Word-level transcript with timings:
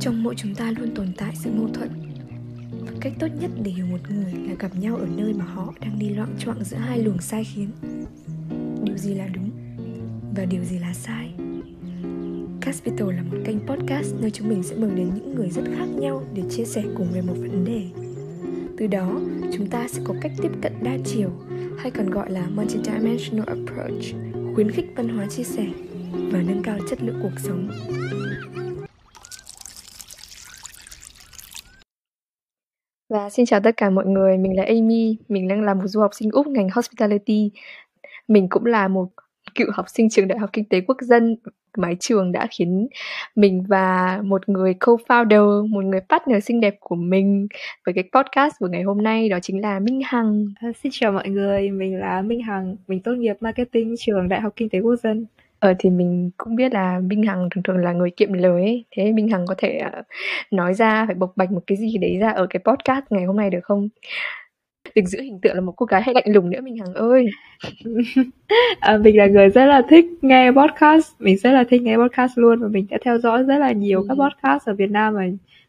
trong 0.00 0.22
mỗi 0.22 0.34
chúng 0.36 0.54
ta 0.54 0.70
luôn 0.70 0.94
tồn 0.94 1.06
tại 1.16 1.32
sự 1.36 1.50
mâu 1.50 1.68
thuẫn 1.68 1.90
và 2.80 2.92
cách 3.00 3.12
tốt 3.18 3.28
nhất 3.40 3.50
để 3.62 3.70
hiểu 3.70 3.86
một 3.86 4.10
người 4.10 4.32
là 4.48 4.54
gặp 4.58 4.76
nhau 4.76 4.96
ở 4.96 5.06
nơi 5.16 5.32
mà 5.32 5.44
họ 5.44 5.74
đang 5.80 5.98
đi 5.98 6.08
loạn 6.08 6.36
choạng 6.38 6.64
giữa 6.64 6.76
hai 6.76 6.98
luồng 6.98 7.20
sai 7.20 7.44
khiến 7.44 7.70
điều 8.84 8.96
gì 8.96 9.14
là 9.14 9.26
đúng 9.26 9.50
và 10.36 10.44
điều 10.44 10.64
gì 10.64 10.78
là 10.78 10.94
sai 10.94 11.34
Caspital 12.64 13.12
là 13.12 13.22
một 13.22 13.36
kênh 13.44 13.66
podcast 13.66 14.14
nơi 14.20 14.30
chúng 14.30 14.48
mình 14.48 14.62
sẽ 14.62 14.76
mời 14.76 14.90
đến 14.90 15.10
những 15.14 15.34
người 15.34 15.50
rất 15.50 15.62
khác 15.78 15.86
nhau 15.86 16.22
để 16.34 16.42
chia 16.50 16.64
sẻ 16.64 16.82
cùng 16.96 17.06
về 17.12 17.22
một 17.22 17.34
vấn 17.36 17.64
đề. 17.64 17.82
Từ 18.78 18.86
đó, 18.86 19.20
chúng 19.52 19.66
ta 19.66 19.88
sẽ 19.88 20.02
có 20.04 20.14
cách 20.20 20.32
tiếp 20.42 20.50
cận 20.62 20.72
đa 20.82 20.96
chiều 21.04 21.30
hay 21.78 21.90
còn 21.90 22.10
gọi 22.10 22.30
là 22.30 22.46
multidimensional 22.48 23.48
approach, 23.48 24.04
khuyến 24.54 24.70
khích 24.70 24.92
văn 24.96 25.08
hóa 25.08 25.26
chia 25.26 25.44
sẻ 25.44 25.66
và 26.12 26.42
nâng 26.42 26.62
cao 26.62 26.78
chất 26.90 27.02
lượng 27.02 27.18
cuộc 27.22 27.40
sống. 27.42 27.70
Xin 33.30 33.46
chào 33.46 33.60
tất 33.60 33.76
cả 33.76 33.90
mọi 33.90 34.06
người, 34.06 34.38
mình 34.38 34.56
là 34.56 34.62
Amy, 34.62 35.16
mình 35.28 35.48
đang 35.48 35.62
là 35.62 35.74
một 35.74 35.86
du 35.86 36.00
học 36.00 36.10
sinh 36.14 36.30
Úc 36.30 36.46
ngành 36.46 36.68
Hospitality. 36.74 37.50
Mình 38.28 38.48
cũng 38.48 38.66
là 38.66 38.88
một 38.88 39.08
cựu 39.54 39.66
học 39.72 39.86
sinh 39.88 40.10
trường 40.10 40.28
Đại 40.28 40.38
học 40.38 40.50
Kinh 40.52 40.64
tế 40.64 40.80
Quốc 40.80 40.96
dân 41.00 41.36
mái 41.76 41.96
trường 42.00 42.32
đã 42.32 42.46
khiến 42.50 42.88
mình 43.36 43.64
và 43.68 44.20
một 44.24 44.48
người 44.48 44.74
co-founder, 44.80 45.68
một 45.68 45.84
người 45.84 46.00
partner 46.08 46.44
xinh 46.44 46.60
đẹp 46.60 46.76
của 46.80 46.96
mình 46.96 47.46
với 47.86 47.94
cái 47.94 48.04
podcast 48.12 48.54
của 48.58 48.68
ngày 48.68 48.82
hôm 48.82 49.02
nay 49.02 49.28
đó 49.28 49.38
chính 49.42 49.60
là 49.60 49.80
Minh 49.80 50.00
Hằng. 50.04 50.46
À, 50.60 50.68
xin 50.82 50.92
chào 50.94 51.12
mọi 51.12 51.28
người, 51.28 51.70
mình 51.70 51.98
là 51.98 52.22
Minh 52.22 52.42
Hằng, 52.42 52.76
mình 52.86 53.00
tốt 53.00 53.12
nghiệp 53.12 53.36
marketing 53.40 53.94
trường 53.98 54.28
Đại 54.28 54.40
học 54.40 54.52
Kinh 54.56 54.68
tế 54.68 54.80
Quốc 54.80 54.96
dân. 54.96 55.26
Ờ 55.64 55.74
thì 55.78 55.90
mình 55.90 56.30
cũng 56.36 56.56
biết 56.56 56.72
là 56.72 57.00
Minh 57.00 57.22
Hằng 57.22 57.48
thường 57.50 57.62
thường 57.62 57.76
là 57.76 57.92
người 57.92 58.10
kiệm 58.10 58.32
lời 58.32 58.62
ấy. 58.62 58.84
Thế 58.90 59.12
Minh 59.12 59.28
Hằng 59.28 59.46
có 59.46 59.54
thể 59.58 59.80
uh, 59.86 60.04
nói 60.50 60.74
ra 60.74 61.06
phải 61.06 61.14
bộc 61.14 61.32
bạch 61.36 61.52
một 61.52 61.60
cái 61.66 61.78
gì 61.78 61.98
đấy 61.98 62.18
ra 62.18 62.30
ở 62.30 62.46
cái 62.50 62.60
podcast 62.64 63.04
ngày 63.10 63.24
hôm 63.24 63.36
nay 63.36 63.50
được 63.50 63.60
không? 63.62 63.88
đừng 64.94 65.06
giữ 65.06 65.20
hình 65.20 65.38
tượng 65.42 65.54
là 65.54 65.60
một 65.60 65.72
cô 65.76 65.86
gái 65.86 66.02
hay 66.02 66.14
lạnh 66.14 66.24
lùng 66.26 66.50
nữa 66.50 66.60
mình 66.60 66.76
hằng 66.78 66.94
ơi 66.94 67.26
à, 68.80 68.96
mình 68.96 69.16
là 69.16 69.26
người 69.26 69.48
rất 69.48 69.64
là 69.64 69.82
thích 69.88 70.06
nghe 70.22 70.50
podcast 70.50 71.12
mình 71.18 71.36
rất 71.38 71.52
là 71.52 71.64
thích 71.64 71.82
nghe 71.82 71.96
podcast 71.96 72.32
luôn 72.36 72.60
và 72.60 72.68
mình 72.68 72.86
đã 72.90 72.98
theo 73.04 73.18
dõi 73.18 73.42
rất 73.42 73.58
là 73.58 73.72
nhiều 73.72 74.00
ừ. 74.00 74.06
các 74.08 74.14
podcast 74.14 74.68
ở 74.68 74.74
Việt 74.74 74.90
Nam 74.90 75.14
và 75.14 75.22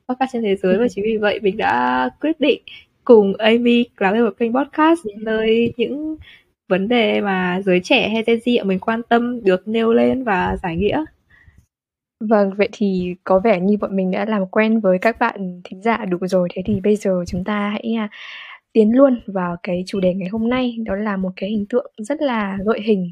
podcast 0.10 0.34
trên 0.34 0.44
thế 0.44 0.56
giới 0.56 0.74
ừ. 0.74 0.80
và 0.80 0.88
chính 0.88 1.06
vì 1.06 1.18
vậy 1.18 1.40
mình 1.40 1.58
đã 1.58 2.10
quyết 2.22 2.40
định 2.40 2.62
cùng 3.04 3.34
Amy 3.36 3.86
làm 3.98 4.26
một 4.26 4.38
kênh 4.38 4.54
podcast 4.54 5.04
ừ. 5.04 5.12
nơi 5.18 5.74
những 5.78 6.18
vấn 6.70 6.88
đề 6.88 7.22
mà 7.22 7.62
giới 7.66 7.80
trẻ 7.84 8.10
hay 8.10 8.24
Gen 8.28 8.40
Z 8.40 8.66
mình 8.66 8.80
quan 8.80 9.02
tâm 9.10 9.44
được 9.44 9.68
nêu 9.68 9.94
lên 9.94 10.24
và 10.24 10.58
giải 10.64 10.76
nghĩa? 10.76 11.06
Vâng, 12.20 12.52
vậy 12.58 12.70
thì 12.72 13.16
có 13.24 13.40
vẻ 13.40 13.60
như 13.60 13.78
bọn 13.78 13.96
mình 13.96 14.12
đã 14.12 14.26
làm 14.26 14.46
quen 14.48 14.80
với 14.80 14.98
các 15.00 15.20
bạn 15.20 15.62
thính 15.64 15.82
giả 15.82 16.06
đủ 16.06 16.18
rồi. 16.22 16.50
Thế 16.56 16.62
thì 16.66 16.82
bây 16.82 16.96
giờ 16.96 17.24
chúng 17.28 17.44
ta 17.44 17.70
hãy 17.70 17.94
à, 17.98 18.10
tiến 18.74 18.98
luôn 18.98 19.22
vào 19.28 19.58
cái 19.64 19.84
chủ 19.88 20.00
đề 20.00 20.14
ngày 20.14 20.30
hôm 20.30 20.50
nay. 20.50 20.78
Đó 20.86 20.96
là 20.96 21.18
một 21.18 21.32
cái 21.36 21.50
hình 21.50 21.66
tượng 21.70 21.92
rất 21.98 22.22
là 22.22 22.58
gợi 22.66 22.82
hình 22.86 23.12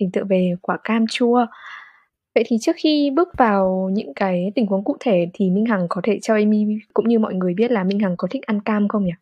hình 0.00 0.10
tượng 0.12 0.28
về 0.28 0.54
quả 0.62 0.78
cam 0.84 1.06
chua. 1.06 1.46
Vậy 2.34 2.44
thì 2.46 2.56
trước 2.60 2.76
khi 2.76 3.10
bước 3.14 3.28
vào 3.38 3.90
những 3.92 4.14
cái 4.14 4.52
tình 4.54 4.66
huống 4.66 4.84
cụ 4.84 4.96
thể 5.00 5.30
thì 5.34 5.50
minh 5.50 5.66
hằng 5.66 5.86
có 5.88 6.00
thể 6.04 6.18
cho 6.22 6.34
amy 6.34 6.66
cũng 6.94 7.08
như 7.08 7.18
mọi 7.18 7.34
người 7.34 7.54
biết 7.54 7.70
là 7.70 7.84
minh 7.84 8.00
hằng 8.00 8.14
có 8.18 8.28
thích 8.30 8.42
ăn 8.46 8.60
cam 8.60 8.88
không 8.88 9.04
nhỉ? 9.04 9.12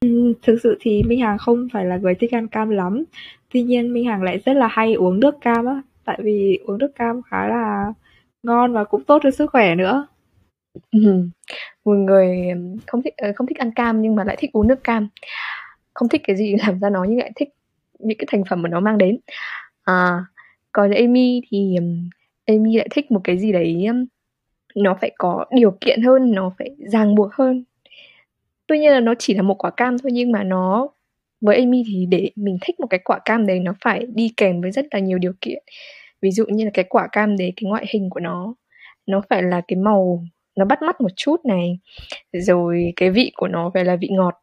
Ừ, 0.00 0.32
thực 0.42 0.58
sự 0.62 0.76
thì 0.80 1.02
minh 1.02 1.20
hằng 1.20 1.38
không 1.38 1.68
phải 1.72 1.84
là 1.84 1.96
người 1.96 2.14
thích 2.14 2.34
ăn 2.34 2.48
cam 2.48 2.70
lắm 2.70 3.04
tuy 3.52 3.62
nhiên 3.62 3.92
minh 3.92 4.04
hằng 4.04 4.22
lại 4.22 4.38
rất 4.46 4.52
là 4.56 4.66
hay 4.68 4.94
uống 4.94 5.20
nước 5.20 5.34
cam 5.40 5.66
á 5.66 5.82
tại 6.04 6.18
vì 6.22 6.58
uống 6.66 6.78
nước 6.78 6.92
cam 6.94 7.22
khá 7.22 7.48
là 7.48 7.92
ngon 8.42 8.72
và 8.72 8.84
cũng 8.84 9.04
tốt 9.04 9.18
cho 9.22 9.30
sức 9.30 9.50
khỏe 9.52 9.74
nữa 9.74 10.06
Ừm, 10.92 11.30
một 11.84 11.94
người, 11.94 12.48
không 12.86 13.02
thích 13.02 13.14
ờ, 13.16 13.32
không 13.36 13.46
thích 13.46 13.58
ăn 13.58 13.72
cam 13.76 14.02
nhưng 14.02 14.16
mà 14.16 14.24
lại 14.24 14.36
thích 14.40 14.50
uống 14.52 14.68
nước 14.68 14.84
cam. 14.84 15.08
Không 15.94 16.08
thích 16.08 16.22
cái 16.24 16.36
gì 16.36 16.56
làm 16.66 16.80
ra 16.80 16.90
nó 16.90 17.04
nhưng 17.04 17.18
lại 17.18 17.32
thích 17.36 17.48
những 17.98 18.18
cái 18.18 18.26
thành 18.32 18.44
phẩm 18.50 18.62
mà 18.62 18.68
nó 18.68 18.80
mang 18.80 18.98
đến. 18.98 19.18
À, 19.84 20.24
còn 20.72 20.90
Amy 20.92 21.42
thì, 21.50 21.76
Amy 22.46 22.76
lại 22.76 22.88
thích 22.90 23.12
một 23.12 23.20
cái 23.24 23.38
gì 23.38 23.52
đấy, 23.52 23.86
nó 24.76 24.96
phải 25.00 25.10
có 25.18 25.44
điều 25.50 25.70
kiện 25.80 26.02
hơn, 26.02 26.32
nó 26.32 26.52
phải 26.58 26.70
ràng 26.78 27.14
buộc 27.14 27.32
hơn. 27.32 27.64
Tuy 28.66 28.78
nhiên 28.78 28.92
là 28.92 29.00
nó 29.00 29.14
chỉ 29.18 29.34
là 29.34 29.42
một 29.42 29.54
quả 29.58 29.70
cam 29.70 29.98
thôi 29.98 30.10
nhưng 30.12 30.32
mà 30.32 30.44
nó 30.44 30.88
với 31.40 31.56
Amy 31.56 31.82
thì 31.86 32.06
để 32.06 32.30
mình 32.36 32.58
thích 32.60 32.80
một 32.80 32.86
cái 32.90 33.00
quả 33.04 33.18
cam 33.24 33.46
đấy 33.46 33.60
nó 33.60 33.74
phải 33.84 34.06
đi 34.14 34.32
kèm 34.36 34.60
với 34.60 34.70
rất 34.72 34.86
là 34.90 35.00
nhiều 35.00 35.18
điều 35.18 35.32
kiện. 35.40 35.62
Ví 36.22 36.30
dụ 36.30 36.46
như 36.46 36.64
là 36.64 36.70
cái 36.74 36.84
quả 36.88 37.08
cam 37.12 37.36
đấy, 37.36 37.52
cái 37.56 37.68
ngoại 37.70 37.86
hình 37.88 38.10
của 38.10 38.20
nó, 38.20 38.54
nó 39.06 39.22
phải 39.30 39.42
là 39.42 39.60
cái 39.68 39.76
màu 39.76 40.24
nó 40.56 40.64
bắt 40.64 40.82
mắt 40.82 41.00
một 41.00 41.08
chút 41.16 41.44
này 41.44 41.78
rồi 42.32 42.92
cái 42.96 43.10
vị 43.10 43.32
của 43.36 43.48
nó 43.48 43.70
phải 43.74 43.84
là 43.84 43.96
vị 43.96 44.08
ngọt. 44.12 44.34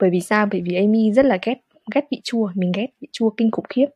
Bởi 0.00 0.10
vì 0.10 0.20
sao? 0.20 0.46
Bởi 0.50 0.60
vì 0.60 0.76
Amy 0.76 1.12
rất 1.12 1.24
là 1.24 1.38
ghét 1.46 1.54
ghét 1.94 2.04
vị 2.10 2.20
chua 2.24 2.50
mình 2.54 2.72
ghét 2.74 2.86
vị 3.00 3.08
chua 3.12 3.30
kinh 3.36 3.50
khủng 3.50 3.64
khiếp. 3.68 3.86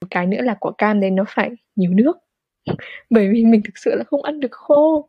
Một 0.00 0.08
cái 0.10 0.26
nữa 0.26 0.42
là 0.42 0.54
quả 0.60 0.72
cam 0.78 1.00
đấy 1.00 1.10
nó 1.10 1.24
phải 1.28 1.50
nhiều 1.76 1.90
nước. 1.94 2.18
Bởi 3.10 3.28
vì 3.28 3.44
mình 3.44 3.62
thực 3.64 3.78
sự 3.78 3.94
là 3.94 4.04
không 4.04 4.22
ăn 4.22 4.40
được 4.40 4.52
khô 4.52 5.08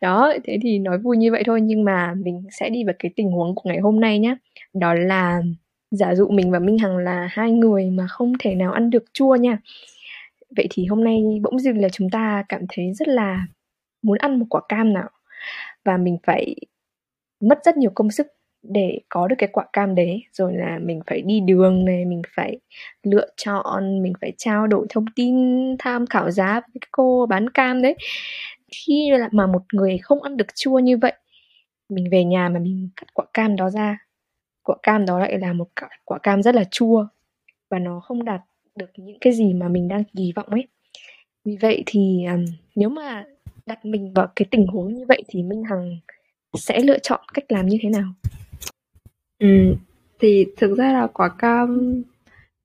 đó, 0.00 0.32
thế 0.44 0.58
thì 0.62 0.78
nói 0.78 0.98
vui 0.98 1.16
như 1.16 1.32
vậy 1.32 1.42
thôi, 1.46 1.60
nhưng 1.60 1.84
mà 1.84 2.14
mình 2.24 2.42
sẽ 2.50 2.70
đi 2.70 2.84
vào 2.84 2.94
cái 2.98 3.10
tình 3.16 3.30
huống 3.30 3.54
của 3.54 3.62
ngày 3.64 3.78
hôm 3.78 4.00
nay 4.00 4.18
nhé 4.18 4.36
đó 4.74 4.94
là 4.94 5.42
giả 5.90 6.14
dụ 6.14 6.28
mình 6.28 6.50
và 6.50 6.58
minh 6.58 6.78
hằng 6.78 6.96
là 6.96 7.28
hai 7.30 7.52
người 7.52 7.90
mà 7.90 8.06
không 8.08 8.32
thể 8.40 8.54
nào 8.54 8.72
ăn 8.72 8.90
được 8.90 9.04
chua 9.12 9.36
nha. 9.36 9.58
Vậy 10.56 10.66
thì 10.70 10.86
hôm 10.86 11.04
nay 11.04 11.22
bỗng 11.42 11.58
dưng 11.58 11.78
là 11.78 11.88
chúng 11.88 12.10
ta 12.10 12.44
cảm 12.48 12.62
thấy 12.68 12.92
rất 12.92 13.08
là 13.08 13.46
muốn 14.02 14.18
ăn 14.18 14.38
một 14.38 14.46
quả 14.50 14.60
cam 14.68 14.92
nào. 14.92 15.10
Và 15.84 15.96
mình 15.96 16.18
phải 16.26 16.56
mất 17.40 17.58
rất 17.64 17.76
nhiều 17.76 17.90
công 17.94 18.10
sức 18.10 18.26
để 18.62 19.00
có 19.08 19.28
được 19.28 19.36
cái 19.38 19.48
quả 19.52 19.64
cam 19.72 19.94
đấy. 19.94 20.22
Rồi 20.32 20.52
là 20.54 20.78
mình 20.82 21.00
phải 21.06 21.20
đi 21.20 21.40
đường 21.40 21.84
này, 21.84 22.04
mình 22.04 22.22
phải 22.36 22.58
lựa 23.02 23.26
chọn, 23.36 24.02
mình 24.02 24.12
phải 24.20 24.32
trao 24.38 24.66
đổi 24.66 24.86
thông 24.90 25.04
tin, 25.16 25.36
tham 25.78 26.06
khảo 26.06 26.30
giá 26.30 26.52
với 26.52 26.80
cái 26.80 26.88
cô 26.92 27.26
bán 27.26 27.50
cam 27.50 27.82
đấy 27.82 27.96
khi 28.72 29.10
mà 29.32 29.46
một 29.46 29.62
người 29.72 29.98
không 29.98 30.22
ăn 30.22 30.36
được 30.36 30.54
chua 30.54 30.78
như 30.78 30.96
vậy 30.96 31.12
mình 31.88 32.10
về 32.10 32.24
nhà 32.24 32.48
mà 32.48 32.60
mình 32.60 32.88
cắt 32.96 33.14
quả 33.14 33.24
cam 33.34 33.56
đó 33.56 33.70
ra 33.70 33.98
quả 34.62 34.76
cam 34.82 35.06
đó 35.06 35.18
lại 35.18 35.38
là 35.38 35.52
một 35.52 35.68
quả 36.04 36.18
cam 36.18 36.42
rất 36.42 36.54
là 36.54 36.64
chua 36.70 37.06
và 37.70 37.78
nó 37.78 38.00
không 38.00 38.24
đạt 38.24 38.40
được 38.76 38.90
những 38.96 39.18
cái 39.20 39.32
gì 39.32 39.54
mà 39.54 39.68
mình 39.68 39.88
đang 39.88 40.04
kỳ 40.16 40.32
vọng 40.36 40.48
ấy 40.48 40.68
vì 41.44 41.56
vậy 41.56 41.82
thì 41.86 42.24
um, 42.24 42.44
nếu 42.74 42.88
mà 42.88 43.24
đặt 43.66 43.84
mình 43.84 44.12
vào 44.14 44.28
cái 44.36 44.46
tình 44.50 44.66
huống 44.66 44.94
như 44.94 45.04
vậy 45.08 45.22
thì 45.28 45.42
Minh 45.42 45.64
Hằng 45.64 45.98
sẽ 46.54 46.80
lựa 46.80 46.98
chọn 46.98 47.20
cách 47.34 47.52
làm 47.52 47.66
như 47.66 47.78
thế 47.82 47.88
nào? 47.88 48.12
Ừ, 49.38 49.74
thì 50.20 50.46
thực 50.56 50.78
ra 50.78 50.92
là 50.92 51.06
quả 51.06 51.28
cam 51.38 52.02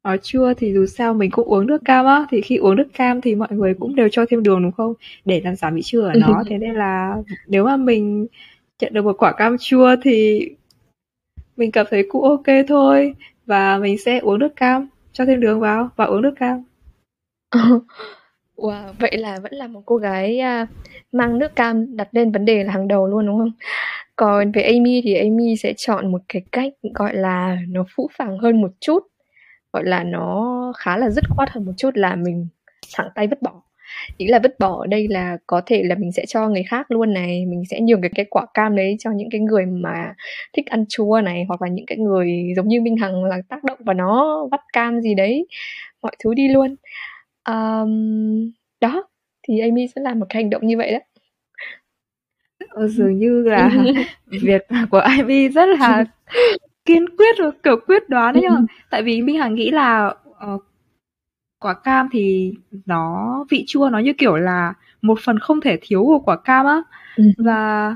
nó 0.07 0.18
chua 0.18 0.53
thì 0.53 0.73
dù 0.73 0.85
sao 0.85 1.13
mình 1.13 1.31
cũng 1.31 1.47
uống 1.47 1.68
nước 1.68 1.85
cam 1.85 2.06
á. 2.06 2.25
Thì 2.29 2.41
khi 2.41 2.57
uống 2.57 2.75
nước 2.75 2.88
cam 2.94 3.22
thì 3.22 3.35
mọi 3.35 3.47
người 3.51 3.73
cũng 3.73 3.95
đều 3.95 4.09
cho 4.12 4.25
thêm 4.29 4.44
đường 4.44 4.63
đúng 4.63 4.72
không? 4.72 4.94
Để 5.25 5.41
làm 5.44 5.56
giảm 5.56 5.75
vị 5.75 5.81
chua 5.81 6.03
ở 6.03 6.13
nó. 6.13 6.44
Thế 6.50 6.57
nên 6.57 6.73
là 6.75 7.16
nếu 7.47 7.66
mà 7.66 7.78
mình 7.78 8.28
nhận 8.79 8.94
được 8.94 9.06
một 9.06 9.16
quả 9.17 9.31
cam 9.31 9.57
chua 9.57 9.96
thì 10.01 10.41
mình 11.57 11.72
cảm 11.72 11.85
thấy 11.90 12.07
cũng 12.09 12.23
ok 12.23 12.46
thôi. 12.67 13.13
Và 13.46 13.78
mình 13.78 13.97
sẽ 13.97 14.19
uống 14.19 14.40
nước 14.40 14.56
cam 14.56 14.88
cho 15.13 15.25
thêm 15.25 15.40
đường 15.40 15.59
vào 15.59 15.90
và 15.96 16.06
uống 16.06 16.22
nước 16.22 16.34
cam. 16.40 16.63
Wow, 18.56 18.94
vậy 19.00 19.17
là 19.17 19.40
vẫn 19.44 19.53
là 19.53 19.67
một 19.67 19.81
cô 19.85 19.96
gái, 19.97 20.40
a, 20.40 20.67
mang 21.12 21.40
nước 21.40 21.56
cam 21.56 21.97
đặt 21.97 22.07
lên 22.12 22.31
vấn 22.31 22.46
đề 22.46 22.63
là 22.63 22.73
hàng 22.73 22.88
đầu 22.88 23.07
luôn, 23.07 23.25
đúng 23.25 23.40
không? 23.40 23.51
Còn 24.16 24.51
về 24.51 24.62
Amy 24.62 25.01
thì 25.03 25.13
Amy 25.13 25.56
sẽ 25.56 25.73
chọn 25.78 26.12
một 26.12 26.22
cái 26.29 26.41
cách, 26.51 26.73
gọi 26.94 27.16
là, 27.16 27.57
nó 27.69 27.85
phũ 27.96 28.09
phàng 28.17 28.38
hơn 28.38 28.62
một 28.62 28.72
chút, 28.79 29.03
gọi 29.73 29.83
là, 29.85 30.03
nó 30.03 30.73
khá 30.78 30.97
là 30.97 31.09
dứt 31.09 31.23
khoát 31.29 31.50
hơn 31.50 31.66
một 31.66 31.72
chút 31.78 31.91
là 31.97 32.16
mình 32.16 32.47
thẳng 32.95 33.09
tay 33.16 33.28
vứt 33.28 33.41
bỏ. 33.41 33.61
Ý 34.17 34.28
là 34.28 34.40
vứt 34.40 34.59
bỏ 34.59 34.81
ở 34.81 34.87
đây 34.87 35.08
là 35.08 35.37
có 35.47 35.61
thể 35.66 35.84
là 35.84 35.96
mình 35.96 36.11
sẽ 36.11 36.25
cho 36.25 36.49
người 36.49 36.64
khác 36.64 36.91
luôn 36.91 37.14
này, 37.14 37.46
mình 37.46 37.64
sẽ 37.69 37.79
nhường 37.81 38.02
cái 38.02 38.11
cái 38.16 38.25
quả 38.29 38.46
cam 38.53 38.75
đấy 38.75 38.96
cho 38.99 39.11
những 39.11 39.29
cái 39.31 39.41
người 39.41 39.66
mà 39.66 40.14
thích 40.53 40.66
ăn 40.66 40.85
chua 40.90 41.22
này, 41.23 41.46
hoặc 41.47 41.61
là 41.61 41.67
những 41.67 41.85
cái 41.85 41.97
người 41.97 42.53
giống 42.55 42.67
như 42.67 42.81
Minh 42.81 42.97
Hằng 42.97 43.23
là 43.23 43.37
tác 43.49 43.64
động 43.64 43.78
vào 43.85 43.93
nó, 43.93 44.47
vắt 44.52 44.59
cam 44.73 45.02
gì 45.02 45.16
đấy, 45.16 45.47
mọi 46.02 46.16
thứ 46.23 46.34
đi 46.34 46.47
luôn. 46.47 46.75
Ờm, 47.43 48.52
đó, 48.81 49.08
thì 49.47 49.59
Amy 49.59 49.87
sẽ 49.96 50.02
làm 50.02 50.20
một 50.20 50.25
cái 50.29 50.43
hành 50.43 50.49
động 50.49 50.67
như 50.67 50.78
vậy 50.78 50.91
đó. 50.91 50.99
Dường 52.87 53.17
như 53.17 53.41
là 53.41 53.72
việc 54.25 54.67
của 54.91 54.97
Amy 54.97 55.49
rất 55.49 55.66
là 55.79 56.05
kiên 56.87 57.05
quyết 57.17 57.35
và 57.39 57.51
kiểu 57.63 57.75
quyết 57.87 58.09
đoán 58.09 58.34
đấy 58.34 58.43
nhá. 58.43 58.57
Tại 58.89 59.03
vì 59.03 59.22
Minh 59.22 59.37
Hằng 59.37 59.55
nghĩ 59.55 59.72
là 59.72 60.16
uh, 60.53 60.63
quả 61.59 61.73
cam 61.73 62.09
thì 62.11 62.53
nó 62.85 63.45
vị 63.49 63.63
chua 63.67 63.89
nó 63.89 63.99
như 63.99 64.13
kiểu 64.17 64.35
là 64.35 64.73
một 65.01 65.19
phần 65.25 65.39
không 65.39 65.61
thể 65.61 65.78
thiếu 65.81 66.03
của 66.03 66.19
quả 66.19 66.37
cam 66.37 66.66
á. 66.66 66.81
Và 67.37 67.95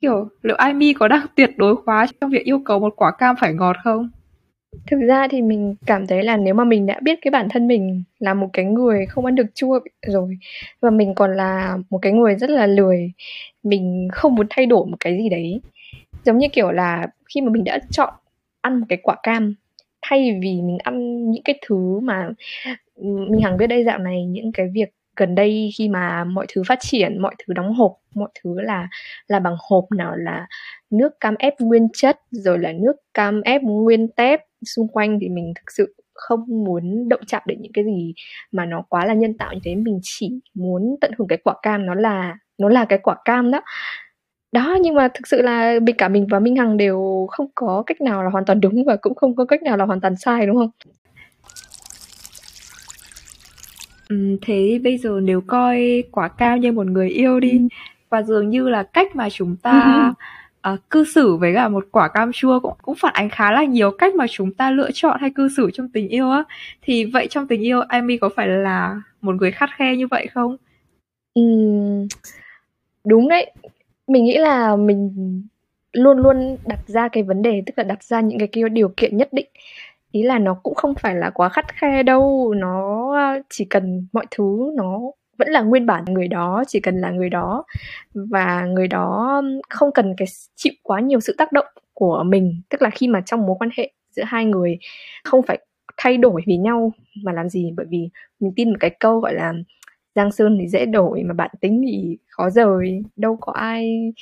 kiểu 0.00 0.28
liệu 0.42 0.56
Amy 0.56 0.92
có 0.92 1.08
đang 1.08 1.26
tuyệt 1.34 1.50
đối 1.56 1.74
hóa 1.86 2.06
trong 2.20 2.30
việc 2.30 2.44
yêu 2.44 2.62
cầu 2.64 2.78
một 2.78 2.94
quả 2.96 3.10
cam 3.10 3.36
phải 3.40 3.54
ngọt 3.54 3.76
không? 3.84 4.10
Thực 4.90 5.00
ra 5.08 5.28
thì 5.28 5.42
mình 5.42 5.74
cảm 5.86 6.06
thấy 6.06 6.22
là 6.22 6.36
nếu 6.36 6.54
mà 6.54 6.64
mình 6.64 6.86
đã 6.86 7.00
biết 7.02 7.18
cái 7.22 7.30
bản 7.30 7.48
thân 7.50 7.68
mình 7.68 8.02
là 8.18 8.34
một 8.34 8.48
cái 8.52 8.64
người 8.64 9.06
không 9.06 9.24
ăn 9.24 9.34
được 9.34 9.46
chua 9.54 9.80
rồi 10.06 10.38
và 10.80 10.90
mình 10.90 11.14
còn 11.14 11.36
là 11.36 11.78
một 11.90 11.98
cái 12.02 12.12
người 12.12 12.34
rất 12.34 12.50
là 12.50 12.66
lười, 12.66 13.12
mình 13.62 14.08
không 14.12 14.34
muốn 14.34 14.46
thay 14.50 14.66
đổi 14.66 14.86
một 14.86 14.96
cái 15.00 15.18
gì 15.18 15.28
đấy. 15.28 15.60
Giống 16.28 16.38
như, 16.38 16.48
kiểu 16.52 16.70
là, 16.70 17.06
khi 17.34 17.40
mà 17.40 17.50
mình 17.50 17.64
đã 17.64 17.78
chọn 17.90 18.14
ăn 18.60 18.80
một 18.80 18.86
cái 18.88 18.98
quả 19.02 19.16
cam 19.22 19.54
thay 20.02 20.38
vì 20.42 20.62
mình 20.62 20.78
ăn 20.84 21.30
những 21.30 21.42
cái 21.42 21.58
thứ 21.66 22.00
mà 22.00 22.28
mình 22.96 23.40
Hằng 23.42 23.56
biết 23.56 23.66
đây 23.66 23.84
dạo 23.84 23.98
này 23.98 24.24
những 24.24 24.52
cái 24.52 24.66
việc 24.74 24.88
gần 25.16 25.34
đây 25.34 25.70
khi 25.78 25.88
mà 25.88 26.24
mọi 26.24 26.46
thứ 26.54 26.62
phát 26.68 26.78
triển, 26.82 27.22
mọi 27.22 27.34
thứ 27.38 27.54
đóng 27.54 27.74
hộp, 27.74 27.92
mọi 28.14 28.28
thứ 28.42 28.60
là 28.60 28.88
là 29.28 29.38
bằng 29.40 29.56
hộp, 29.68 29.84
nào 29.96 30.16
là 30.16 30.46
nước 30.90 31.20
cam 31.20 31.34
ép 31.38 31.60
nguyên 31.60 31.88
chất, 31.92 32.20
rồi 32.30 32.58
là 32.58 32.72
nước 32.72 32.96
cam 33.14 33.40
ép 33.42 33.62
nguyên 33.62 34.08
tép 34.08 34.40
xung 34.64 34.88
quanh 34.88 35.18
thì 35.20 35.28
mình 35.28 35.52
thực 35.56 35.72
sự 35.76 35.94
không 36.14 36.44
muốn 36.64 37.08
động 37.08 37.20
chạm 37.26 37.42
đến 37.46 37.58
những 37.62 37.72
cái 37.72 37.84
gì 37.84 38.14
mà 38.52 38.64
nó 38.66 38.82
quá 38.88 39.06
là 39.06 39.14
nhân 39.14 39.38
tạo 39.38 39.54
như 39.54 39.60
thế, 39.64 39.74
mình 39.74 39.98
chỉ 40.02 40.40
muốn 40.54 40.96
tận 41.00 41.10
hưởng 41.18 41.28
cái 41.28 41.38
quả 41.44 41.54
cam 41.62 41.86
nó 41.86 41.94
là 41.94 42.36
nó 42.58 42.68
là 42.68 42.84
cái 42.84 42.98
quả 43.02 43.16
cam 43.24 43.50
đó. 43.50 43.60
Đó, 44.52 44.76
nhưng 44.80 44.94
mà 44.94 45.08
thực 45.08 45.26
sự 45.26 45.42
là 45.42 45.78
mình 45.82 45.96
cả 45.96 46.08
mình 46.08 46.26
và 46.30 46.38
Minh 46.38 46.56
Hằng 46.56 46.76
đều 46.76 47.26
không 47.30 47.46
có 47.54 47.82
cách 47.86 48.00
nào 48.00 48.22
là 48.24 48.30
hoàn 48.30 48.44
toàn 48.44 48.60
đúng 48.60 48.84
và 48.84 48.96
cũng 48.96 49.14
không 49.14 49.36
có 49.36 49.44
cách 49.44 49.62
nào 49.62 49.76
là 49.76 49.84
hoàn 49.84 50.00
toàn 50.00 50.16
sai, 50.16 50.46
đúng 50.46 50.56
không? 50.56 50.70
Ừm, 54.08 54.36
thế 54.42 54.80
bây 54.84 54.98
giờ 54.98 55.20
nếu 55.22 55.40
coi 55.46 56.04
quả 56.12 56.28
cam 56.28 56.60
như 56.60 56.72
một 56.72 56.86
người 56.86 57.08
yêu 57.08 57.40
đi, 57.40 57.50
Ừm. 57.50 57.68
và 58.10 58.22
dường 58.22 58.50
như 58.50 58.68
là 58.68 58.82
cách 58.82 59.16
mà 59.16 59.30
chúng 59.30 59.56
ta, 59.56 60.14
ờ, 60.60 60.76
cư 60.90 61.04
xử 61.04 61.36
với 61.36 61.54
cả 61.54 61.68
một 61.68 61.84
quả 61.90 62.08
cam 62.08 62.32
chua 62.32 62.60
cũng 62.60 62.72
cũng 62.82 62.94
phản 62.94 63.14
ánh 63.14 63.28
khá 63.28 63.52
là 63.52 63.64
nhiều 63.64 63.90
cách 63.90 64.14
mà 64.14 64.26
chúng 64.30 64.54
ta 64.54 64.70
lựa 64.70 64.90
chọn 64.94 65.20
hay 65.20 65.30
cư 65.30 65.48
xử 65.56 65.70
trong 65.74 65.88
tình 65.88 66.08
yêu 66.08 66.30
á. 66.30 66.44
Thì 66.82 67.04
vậy 67.04 67.26
trong 67.30 67.46
tình 67.48 67.62
yêu 67.62 67.80
Amy 67.80 68.16
có 68.18 68.28
phải 68.36 68.48
là 68.48 69.02
một 69.20 69.34
người 69.34 69.50
khắt 69.52 69.70
khe 69.76 69.96
như 69.96 70.06
vậy 70.06 70.26
không? 70.26 70.56
Ừm, 71.34 72.06
đúng 73.04 73.28
đấy. 73.28 73.52
Mình 74.08 74.24
nghĩ 74.24 74.38
là 74.38 74.76
mình 74.76 75.12
luôn 75.92 76.18
luôn 76.18 76.56
đặt 76.66 76.80
ra 76.86 77.08
cái 77.08 77.22
vấn 77.22 77.42
đề, 77.42 77.62
tức 77.66 77.72
là 77.76 77.84
đặt 77.84 78.02
ra 78.02 78.20
những 78.20 78.38
cái 78.38 78.64
điều 78.72 78.92
kiện 78.96 79.16
nhất 79.16 79.28
định. 79.32 79.46
Ý 80.12 80.22
là 80.22 80.38
nó 80.38 80.54
cũng 80.62 80.74
không 80.74 80.94
phải 80.94 81.14
là 81.14 81.30
quá 81.30 81.48
khắt 81.48 81.74
khe 81.74 82.02
đâu 82.02 82.54
nó 82.56 83.14
chỉ 83.50 83.64
cần 83.64 84.06
mọi 84.12 84.26
thứ 84.30 84.72
nó 84.76 85.00
vẫn 85.38 85.48
là 85.48 85.60
nguyên 85.62 85.86
bản 85.86 86.04
người 86.04 86.28
đó 86.28 86.64
chỉ 86.66 86.80
cần 86.80 87.00
là 87.00 87.10
người 87.10 87.30
đó 87.30 87.64
và 88.14 88.64
người 88.64 88.88
đó 88.88 89.42
không 89.70 89.92
cần 89.92 90.14
cái 90.16 90.28
chịu 90.56 90.72
quá 90.82 91.00
nhiều 91.00 91.20
sự 91.20 91.34
tác 91.38 91.52
động 91.52 91.66
của 91.94 92.22
mình. 92.26 92.62
Tức 92.68 92.82
là 92.82 92.90
khi 92.90 93.08
mà 93.08 93.20
trong 93.20 93.46
mối 93.46 93.56
quan 93.58 93.70
hệ 93.76 93.90
giữa 94.10 94.22
hai 94.26 94.44
người 94.44 94.78
không 95.24 95.42
phải 95.42 95.58
thay 95.96 96.16
đổi 96.16 96.42
vì 96.46 96.56
nhau 96.56 96.92
mà 97.22 97.32
làm 97.32 97.48
gì? 97.48 97.72
Bởi 97.76 97.86
vì 97.90 98.08
mình 98.40 98.52
tin 98.56 98.70
một 98.70 98.76
cái 98.80 98.90
câu 98.90 99.20
gọi 99.20 99.34
là 99.34 99.54
giang 100.18 100.32
sơn 100.32 100.58
thì 100.60 100.68
dễ 100.68 100.86
đổi 100.86 101.22
mà 101.22 101.34
bản 101.34 101.50
tính 101.60 101.82
thì 101.86 102.18
khó 102.28 102.50
rời. 102.50 103.02
Đâu 103.16 103.36
có 103.40 103.52
ai 103.52 104.12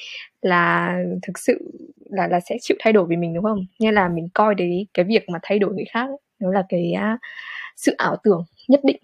là 0.42 0.98
thực 1.22 1.38
sự 1.38 1.72
là 2.10 2.28
là 2.28 2.40
sẽ 2.40 2.56
chịu 2.60 2.76
thay 2.80 2.92
đổi 2.92 3.06
vì 3.08 3.16
mình 3.16 3.34
đúng 3.34 3.44
không? 3.44 3.66
Nên 3.80 3.94
là 3.94 4.08
mình 4.08 4.28
coi 4.34 4.54
đấy 4.54 4.86
cái 4.94 5.04
việc 5.04 5.28
mà 5.28 5.38
thay 5.42 5.58
đổi 5.58 5.74
người 5.74 5.84
khác 5.92 6.08
nó 6.40 6.52
là 6.52 6.64
cái 6.68 6.94
uh, 7.14 7.20
sự 7.76 7.94
ảo 7.98 8.16
tưởng 8.24 8.44
nhất 8.68 8.80
định. 8.84 8.96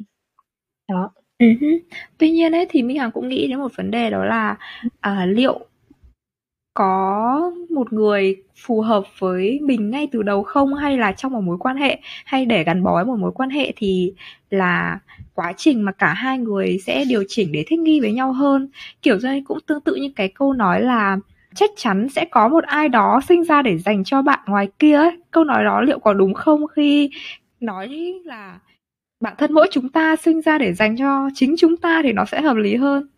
Đó. 0.88 1.10
Uh-huh. 1.38 1.78
tuy 2.18 2.30
nhiên 2.30 2.52
ấy 2.52 2.66
thì 2.70 2.82
minh 2.82 2.98
hằng 2.98 3.10
cũng 3.10 3.28
nghĩ 3.28 3.48
đến 3.48 3.58
một 3.58 3.72
vấn 3.76 3.90
đề 3.90 4.10
đó 4.10 4.24
là 4.24 4.56
uh, 4.86 5.28
liệu 5.28 5.66
có 6.74 7.52
một 7.70 7.92
người 7.92 8.36
phù 8.56 8.80
hợp 8.80 9.04
với 9.18 9.60
mình 9.62 9.90
ngay 9.90 10.08
từ 10.12 10.22
đầu 10.22 10.42
không 10.42 10.74
hay 10.74 10.98
là 10.98 11.12
trong 11.12 11.32
một 11.32 11.40
mối 11.40 11.56
quan 11.60 11.76
hệ 11.76 11.98
hay 12.24 12.46
để 12.46 12.64
gắn 12.64 12.82
bó 12.82 12.94
với 12.94 13.04
một 13.04 13.16
mối 13.18 13.32
quan 13.34 13.50
hệ 13.50 13.72
thì 13.76 14.12
là 14.50 14.98
quá 15.34 15.52
trình 15.56 15.82
mà 15.82 15.92
cả 15.92 16.12
hai 16.12 16.38
người 16.38 16.78
sẽ 16.86 17.04
điều 17.08 17.24
chỉnh 17.28 17.52
để 17.52 17.64
thích 17.66 17.78
nghi 17.78 18.00
với 18.00 18.12
nhau 18.12 18.32
hơn. 18.32 18.68
Kiểu 19.02 19.18
như 19.22 19.40
cũng 19.44 19.58
tương 19.66 19.80
tự 19.80 19.94
như 19.94 20.12
cái 20.16 20.28
câu 20.28 20.52
nói 20.52 20.82
là 20.82 21.18
chắc 21.54 21.70
chắn 21.76 22.08
sẽ 22.08 22.24
có 22.24 22.48
một 22.48 22.64
ai 22.64 22.88
đó 22.88 23.20
sinh 23.28 23.44
ra 23.44 23.62
để 23.62 23.78
dành 23.78 24.04
cho 24.04 24.22
bạn 24.22 24.38
ngoài 24.46 24.68
kia 24.78 24.96
ấy. 24.96 25.18
câu 25.30 25.44
nói 25.44 25.64
đó 25.64 25.80
liệu 25.80 25.98
có 25.98 26.14
đúng 26.14 26.34
không? 26.34 26.66
Khi 26.66 27.10
nói 27.60 28.14
là 28.24 28.58
bản 29.20 29.34
thân 29.38 29.52
mỗi 29.52 29.68
chúng 29.70 29.88
ta 29.88 30.16
sinh 30.16 30.40
ra 30.40 30.58
để 30.58 30.72
dành 30.72 30.96
cho 30.96 31.30
chính 31.34 31.54
chúng 31.58 31.76
ta 31.76 32.00
thì 32.02 32.12
nó 32.12 32.24
sẽ 32.24 32.40
hợp 32.40 32.56
lý 32.56 32.76
hơn 32.76 33.08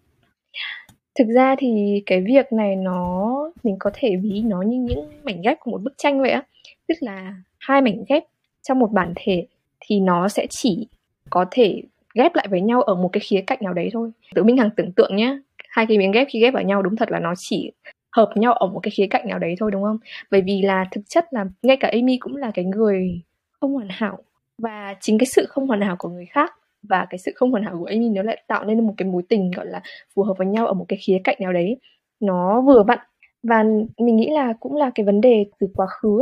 thực 1.18 1.28
ra 1.34 1.56
thì 1.58 2.02
cái 2.06 2.24
việc 2.26 2.52
này 2.52 2.76
nó, 2.76 3.34
mình 3.62 3.76
có 3.78 3.90
thể 3.94 4.16
ví 4.22 4.42
nó 4.46 4.62
như 4.62 4.80
những 4.80 5.10
mảnh 5.24 5.40
ghép 5.42 5.60
của 5.60 5.70
một 5.70 5.82
bức 5.82 5.94
tranh 5.96 6.20
vậy 6.20 6.30
á. 6.30 6.42
Tức 6.88 6.94
là 7.00 7.34
hai 7.58 7.82
mảnh 7.82 8.04
ghép 8.08 8.24
trong 8.62 8.78
một 8.78 8.92
bản 8.92 9.12
thể 9.16 9.46
thì 9.80 10.00
nó 10.00 10.28
sẽ 10.28 10.46
chỉ 10.50 10.88
có 11.30 11.44
thể 11.50 11.82
ghép 12.14 12.34
lại 12.34 12.46
với 12.50 12.60
nhau 12.60 12.82
ở 12.82 12.94
một 12.94 13.08
cái 13.12 13.20
khía 13.20 13.44
cạnh 13.46 13.58
nào 13.60 13.72
đấy 13.72 13.88
thôi. 13.92 14.10
Tự 14.34 14.44
minh 14.44 14.56
hằng 14.56 14.70
tưởng 14.76 14.92
tượng 14.92 15.16
nhé 15.16 15.38
hai 15.68 15.86
cái 15.86 15.98
miếng 15.98 16.12
ghép 16.12 16.26
khi 16.30 16.40
ghép 16.40 16.54
vào 16.54 16.62
nhau 16.62 16.82
đúng 16.82 16.96
thật 16.96 17.10
là 17.10 17.18
nó 17.18 17.34
chỉ 17.38 17.72
hợp 18.12 18.32
nhau 18.34 18.52
ở 18.52 18.66
một 18.66 18.80
cái 18.82 18.90
khía 18.90 19.06
cạnh 19.06 19.28
nào 19.28 19.38
đấy 19.38 19.54
thôi, 19.60 19.70
đúng 19.70 19.82
không? 19.82 19.98
Bởi 20.30 20.40
vì 20.40 20.62
là 20.62 20.84
thực 20.90 21.00
chất 21.08 21.24
là 21.30 21.44
ngay 21.62 21.76
cả 21.76 21.88
Amy 21.92 22.16
cũng 22.20 22.36
là 22.36 22.50
cái 22.54 22.64
người 22.64 23.20
không 23.60 23.74
hoàn 23.74 23.88
hảo 23.90 24.18
và 24.58 24.96
chính 25.00 25.18
cái 25.18 25.26
sự 25.26 25.46
không 25.48 25.66
hoàn 25.66 25.80
hảo 25.80 25.96
của 25.98 26.08
người 26.08 26.26
khác 26.26 26.54
và 26.88 27.06
cái 27.10 27.18
sự 27.18 27.32
không 27.34 27.50
hoàn 27.50 27.64
hảo 27.64 27.76
của 27.78 27.84
Amy 27.84 28.08
nó 28.08 28.22
lại 28.22 28.42
tạo 28.48 28.64
nên 28.64 28.86
một 28.86 28.94
cái 28.96 29.08
mối 29.08 29.22
tình, 29.28 29.50
gọi 29.50 29.66
là, 29.66 29.82
phù 30.14 30.22
hợp 30.22 30.34
với 30.38 30.46
nhau 30.46 30.66
ở 30.66 30.74
một 30.74 30.84
cái 30.88 30.98
khía 31.02 31.18
cạnh 31.24 31.36
nào 31.40 31.52
đấy. 31.52 31.76
Nó 32.20 32.60
vừa 32.60 32.82
vặn. 32.82 32.98
Và 33.42 33.62
mình 33.98 34.16
nghĩ 34.16 34.30
là 34.30 34.52
cũng 34.60 34.76
là 34.76 34.90
cái 34.94 35.06
vấn 35.06 35.20
đề 35.20 35.46
từ 35.60 35.66
quá 35.74 35.86
khứ 35.86 36.20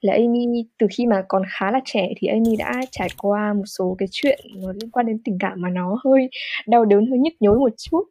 là 0.00 0.12
Amy 0.12 0.46
từ 0.78 0.86
khi 0.90 1.06
mà 1.06 1.24
còn 1.28 1.42
khá 1.48 1.70
là 1.70 1.80
trẻ 1.84 2.08
thì 2.16 2.28
Amy 2.28 2.56
đã 2.58 2.80
trải 2.90 3.08
qua 3.18 3.52
một 3.52 3.64
số 3.66 3.96
cái 3.98 4.08
chuyện 4.12 4.40
nó 4.56 4.72
liên 4.72 4.90
quan 4.90 5.06
đến 5.06 5.18
tình 5.24 5.36
cảm 5.40 5.60
mà 5.60 5.70
nó 5.70 5.98
hơi 6.04 6.28
đau 6.66 6.84
đớn, 6.84 7.06
hơi 7.06 7.18
nhức 7.18 7.32
nhối 7.40 7.58
một 7.58 7.72
chút. 7.78 8.02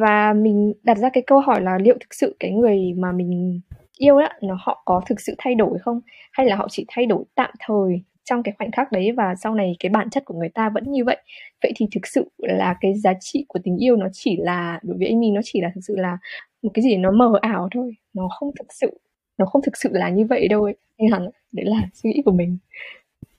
Và 0.00 0.32
mình 0.32 0.72
đặt 0.82 0.98
ra 0.98 1.08
cái 1.12 1.22
câu 1.26 1.40
hỏi 1.40 1.60
là 1.62 1.78
liệu 1.78 1.94
thực 1.94 2.14
sự 2.14 2.36
cái 2.40 2.50
người 2.50 2.94
mà 2.96 3.12
mình 3.12 3.60
yêu 3.98 4.20
đó 4.20 4.28
nó 4.42 4.56
họ 4.60 4.82
có 4.84 5.02
thực 5.06 5.20
sự 5.20 5.34
thay 5.38 5.54
đổi 5.54 5.78
không? 5.78 6.00
Hay 6.32 6.46
là 6.46 6.56
họ 6.56 6.66
chỉ 6.70 6.84
thay 6.88 7.06
đổi 7.06 7.24
tạm 7.34 7.50
thời? 7.60 8.02
Trong 8.30 8.42
cái 8.42 8.54
khoảnh 8.58 8.70
khắc 8.70 8.92
đấy 8.92 9.12
và 9.12 9.34
sau 9.34 9.54
này 9.54 9.76
cái 9.80 9.90
bản 9.90 10.10
chất 10.10 10.24
của 10.24 10.34
người 10.34 10.48
ta 10.48 10.68
vẫn 10.68 10.92
như 10.92 11.04
vậy. 11.04 11.16
Vậy 11.62 11.72
thì 11.76 11.86
thực 11.94 12.06
sự 12.06 12.24
là 12.38 12.76
cái 12.80 12.94
giá 12.94 13.12
trị 13.20 13.44
của 13.48 13.58
tình 13.64 13.76
yêu 13.76 13.96
nó 13.96 14.06
chỉ 14.12 14.36
là 14.36 14.80
đối 14.82 14.98
với 14.98 15.08
Amy 15.08 15.30
nó 15.30 15.40
chỉ 15.44 15.60
là 15.60 15.70
thực 15.74 15.80
sự 15.80 15.96
là 15.96 16.18
một 16.62 16.70
cái 16.74 16.82
gì 16.82 16.96
nó 16.96 17.10
mờ 17.10 17.32
ảo 17.42 17.68
thôi. 17.70 17.96
Nó 18.14 18.28
không 18.28 18.50
thực 18.58 18.72
sự 18.72 19.00
nó 19.38 19.46
không 19.46 19.62
thực 19.62 19.76
sự 19.76 19.88
là 19.92 20.08
như 20.08 20.26
vậy 20.26 20.48
đâu 20.48 20.64
ấy. 20.64 20.76
Nên 20.98 21.12
hằng 21.12 21.28
đấy 21.52 21.66
là 21.66 21.88
suy 21.94 22.10
nghĩ 22.10 22.22
của 22.24 22.32
mình. 22.32 22.58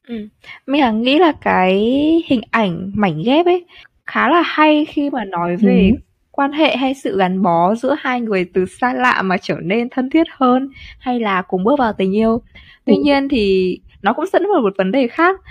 Ừ. 0.08 0.28
mình 0.68 0.82
hằng 0.82 1.02
nghĩ 1.02 1.20
là 1.20 1.32
cái 1.42 1.80
hình 2.28 2.42
ảnh 2.52 2.92
mảnh 2.96 3.22
ghép 3.26 3.46
ấy 3.46 3.66
khá 4.06 4.30
là 4.30 4.42
hay 4.46 4.86
khi 4.86 5.10
mà 5.10 5.26
nói 5.26 5.56
về 5.56 5.90
ừ. 5.94 5.98
quan 6.32 6.52
hệ 6.52 6.76
hay 6.76 6.94
sự 6.94 7.18
gắn 7.18 7.42
bó 7.42 7.76
giữa 7.76 7.96
hai 8.00 8.22
người 8.22 8.46
từ 8.54 8.66
xa 8.66 8.94
lạ 8.94 9.22
mà 9.22 9.38
trở 9.38 9.58
nên 9.62 9.90
thân 9.90 10.10
thiết 10.10 10.28
hơn 10.32 10.70
hay 11.00 11.20
là 11.20 11.42
cùng 11.42 11.64
bước 11.64 11.80
vào 11.80 11.94
tình 11.94 12.16
yêu. 12.16 12.42
Tuy 12.86 12.94
ừ. 12.96 13.02
nhiên 13.04 13.30
thì 13.30 13.80
nó 14.02 14.14
cũng 14.14 14.26
dẫn 14.34 14.44
vào 14.54 14.62
một 14.62 14.74
vấn 14.78 14.92
đề 14.92 15.08
khác. 15.08 15.42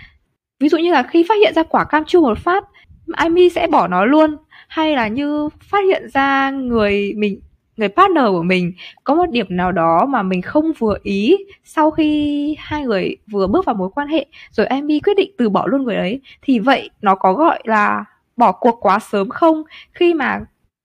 Ví 0.61 0.69
dụ 0.69 0.78
như 0.78 0.92
là 0.92 1.02
khi 1.02 1.25
phát 1.28 1.35
hiện 1.40 1.54
ra 1.54 1.62
quả 1.62 1.85
cam 1.85 2.04
chua 2.04 2.21
một 2.21 2.38
phát, 2.38 2.64
Amy 3.12 3.49
sẽ 3.49 3.66
bỏ 3.66 3.88
nó 3.88 4.04
luôn. 4.04 4.37
Hay 4.69 4.97
là 4.97 5.09
như 5.09 5.49
phát 5.62 5.85
hiện 5.85 6.09
ra 6.09 6.50
người 6.50 7.12
mình, 7.16 7.40
người 7.76 7.88
partner 7.88 8.25
của 8.26 8.42
mình 8.42 8.73
có 9.04 9.14
một 9.14 9.30
điểm 9.30 9.47
nào 9.50 9.73
đó 9.73 10.07
mà 10.07 10.23
mình 10.23 10.42
không 10.42 10.73
vừa 10.78 10.97
ý 11.02 11.37
sau 11.64 11.90
khi 11.90 12.57
hai 12.59 12.83
người 12.85 13.16
vừa 13.30 13.47
bước 13.47 13.64
vào 13.64 13.75
mối 13.75 13.90
quan 13.95 14.09
hệ, 14.09 14.26
rồi 14.50 14.66
Amy 14.66 15.00
quyết 15.00 15.16
định 15.16 15.30
từ 15.38 15.49
bỏ 15.49 15.66
luôn 15.66 15.85
người 15.85 15.97
ấy, 15.97 16.21
thì 16.42 16.59
vậy 16.59 16.90
nó 17.02 17.14
có 17.14 17.33
gọi 17.33 17.61
là 17.64 18.04
bỏ 18.37 18.52
cuộc 18.52 18.78
quá 18.80 18.99
sớm 18.99 19.28
không? 19.28 19.62
Khi 19.92 20.14
mà 20.14 20.40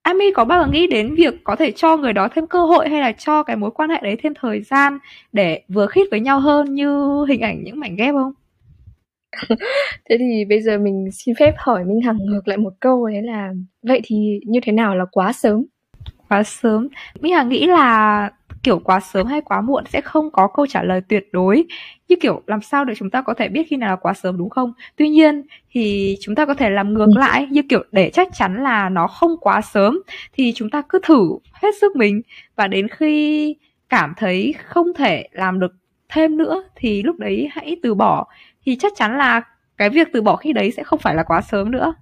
Ami 0.06 0.32
có 0.34 0.44
bao 0.44 0.62
giờ 0.62 0.70
nghĩ 0.70 0.86
đến 0.86 1.14
việc 1.14 1.34
có 1.44 1.56
thể 1.56 1.70
cho 1.70 1.96
người 1.96 2.12
đó 2.12 2.28
thêm 2.34 2.46
cơ 2.46 2.64
hội 2.64 2.88
hay 2.88 3.00
là 3.00 3.12
cho 3.12 3.42
cái 3.42 3.56
mối 3.56 3.70
quan 3.70 3.90
hệ 3.90 4.00
đấy 4.02 4.16
thêm 4.22 4.32
thời 4.40 4.62
gian 4.62 4.98
để 5.32 5.62
vừa 5.68 5.86
khít 5.86 6.02
với 6.10 6.20
nhau 6.20 6.40
hơn 6.40 6.74
như 6.74 7.24
hình 7.28 7.40
ảnh 7.40 7.64
những 7.64 7.80
mảnh 7.80 7.96
ghép 7.96 8.14
không? 8.14 8.32
thế 10.10 10.16
thì 10.18 10.44
bây 10.48 10.62
giờ 10.62 10.78
mình 10.78 11.08
xin 11.12 11.34
phép 11.38 11.54
hỏi 11.58 11.84
Minh 11.84 12.00
Hằng 12.00 12.18
ngược 12.26 12.48
lại 12.48 12.56
một 12.56 12.72
câu 12.80 13.06
đấy 13.06 13.22
là 13.22 13.52
vậy 13.82 14.00
thì 14.04 14.40
như 14.46 14.60
thế 14.62 14.72
nào 14.72 14.96
là 14.96 15.04
quá 15.10 15.32
sớm? 15.32 15.64
Quá 16.28 16.42
sớm. 16.42 16.88
Minh 17.20 17.32
Hằng 17.32 17.48
nghĩ 17.48 17.66
là 17.66 18.30
kiểu 18.62 18.78
quá 18.78 19.00
sớm 19.00 19.26
hay 19.26 19.40
quá 19.40 19.60
muộn 19.60 19.84
sẽ 19.86 20.00
không 20.00 20.30
có 20.30 20.48
câu 20.54 20.66
trả 20.66 20.82
lời 20.82 21.00
tuyệt 21.08 21.28
đối 21.32 21.64
như 22.08 22.16
kiểu 22.20 22.42
làm 22.46 22.60
sao 22.60 22.84
để 22.84 22.94
chúng 22.94 23.10
ta 23.10 23.22
có 23.22 23.34
thể 23.34 23.48
biết 23.48 23.62
khi 23.68 23.76
nào 23.76 23.90
là 23.90 23.96
quá 23.96 24.14
sớm 24.14 24.38
đúng 24.38 24.50
không? 24.50 24.72
Tuy 24.96 25.08
nhiên 25.08 25.42
thì 25.70 26.16
chúng 26.20 26.34
ta 26.34 26.46
có 26.46 26.54
thể 26.54 26.70
làm 26.70 26.94
ngược 26.94 27.06
ừ. 27.06 27.18
lại 27.18 27.46
như 27.50 27.62
kiểu 27.68 27.84
để 27.92 28.10
chắc 28.10 28.28
chắn 28.34 28.62
là 28.62 28.88
nó 28.88 29.06
không 29.06 29.36
quá 29.40 29.60
sớm 29.60 29.98
thì 30.32 30.52
chúng 30.54 30.70
ta 30.70 30.82
cứ 30.88 30.98
thử 31.02 31.30
hết 31.52 31.74
sức 31.80 31.96
mình. 31.96 32.22
Và 32.56 32.68
đến 32.68 32.88
khi 32.88 33.56
cảm 33.88 34.12
thấy 34.16 34.54
không 34.64 34.86
thể 34.94 35.28
làm 35.32 35.60
được 35.60 35.74
thêm 36.08 36.36
nữa 36.36 36.64
thì 36.76 37.02
lúc 37.02 37.18
đấy 37.18 37.48
hãy 37.50 37.76
từ 37.82 37.94
bỏ. 37.94 38.26
Thì 38.64 38.76
chắc 38.76 38.92
chắn 38.96 39.18
là 39.18 39.42
cái 39.76 39.90
việc 39.90 40.08
từ 40.12 40.22
bỏ 40.22 40.36
khi 40.36 40.52
đấy 40.52 40.70
sẽ 40.70 40.82
không 40.82 40.98
phải 40.98 41.14
là 41.14 41.22
quá 41.22 41.40
sớm 41.40 41.70
nữa. 41.70 41.94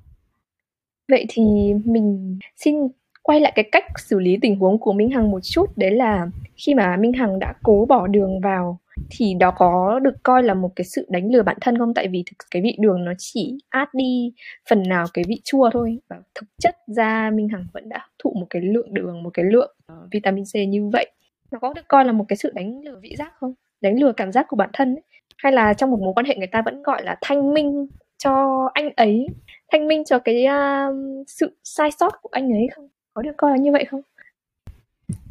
Vậy 1.08 1.26
thì 1.28 1.42
mình 1.84 2.38
xin 2.56 2.76
quay 3.22 3.40
lại 3.40 3.52
cái 3.54 3.68
cách 3.72 3.84
xử 3.96 4.20
lý 4.20 4.38
tình 4.42 4.56
huống 4.56 4.78
của 4.78 4.92
Minh 4.92 5.10
Hằng 5.10 5.30
một 5.30 5.40
chút. 5.42 5.78
Đấy 5.78 5.90
là 5.90 6.26
khi 6.56 6.74
mà 6.74 6.96
Minh 6.96 7.12
Hằng 7.12 7.38
đã 7.38 7.54
cố 7.62 7.86
bỏ 7.88 8.06
đường 8.06 8.40
vào 8.40 8.78
thì 9.10 9.34
đó 9.34 9.50
có 9.56 10.00
được 10.02 10.14
coi 10.22 10.42
là 10.42 10.54
một 10.54 10.70
cái 10.76 10.84
sự 10.84 11.06
đánh 11.08 11.32
lừa 11.32 11.42
bản 11.42 11.56
thân 11.60 11.78
không? 11.78 11.94
Tại 11.94 12.08
vì 12.08 12.22
thực 12.26 12.36
cái 12.50 12.62
vị 12.62 12.76
đường 12.80 13.04
nó 13.04 13.12
chỉ 13.18 13.58
át 13.68 13.94
đi 13.94 14.32
phần 14.70 14.82
nào 14.88 15.06
cái 15.14 15.24
vị 15.28 15.40
chua 15.44 15.70
thôi. 15.72 15.98
Và 16.08 16.16
thực 16.34 16.46
chất 16.58 16.76
ra 16.86 17.30
minh 17.34 17.48
hằng 17.48 17.66
vẫn 17.72 17.88
đã 17.88 17.98
hấp 17.98 18.10
thụ 18.18 18.32
một 18.40 18.46
cái 18.50 18.62
lượng 18.62 18.94
đường 18.94 19.22
một 19.22 19.30
cái 19.34 19.44
lượng 19.44 19.76
uh, 19.92 19.98
vitamin 20.10 20.44
c 20.44 20.54
như 20.68 20.90
vậy. 20.92 21.10
Nó 21.50 21.58
có 21.58 21.72
được 21.72 21.88
coi 21.88 22.04
là 22.04 22.12
một 22.12 22.24
cái 22.28 22.36
sự 22.36 22.52
đánh 22.54 22.80
lừa 22.84 22.98
vị 23.02 23.14
giác 23.18 23.32
không? 23.40 23.54
Đánh 23.80 24.00
lừa 24.00 24.12
cảm 24.12 24.32
giác 24.32 24.46
của 24.48 24.56
bản 24.56 24.70
thân 24.72 24.94
ấy. 24.94 25.02
hay 25.36 25.52
là 25.52 25.74
trong 25.74 25.90
một 25.90 26.00
mối 26.00 26.12
quan 26.16 26.26
hệ 26.26 26.36
người 26.36 26.46
ta 26.46 26.62
vẫn 26.62 26.82
gọi 26.82 27.04
là 27.04 27.18
thanh 27.20 27.54
minh 27.54 27.86
cho 28.18 28.68
anh 28.74 28.90
ấy? 28.96 29.26
Thanh 29.72 29.88
minh 29.88 30.04
cho 30.04 30.18
cái 30.18 30.46
uh, 30.46 30.94
sự 31.26 31.56
sai 31.64 31.90
sót 31.90 32.12
của 32.22 32.28
anh 32.32 32.52
ấy 32.52 32.68
không? 32.74 32.88
Có 33.14 33.22
được 33.22 33.32
coi 33.36 33.50
là 33.50 33.56
như 33.56 33.72
vậy 33.72 33.84
không? 33.84 34.00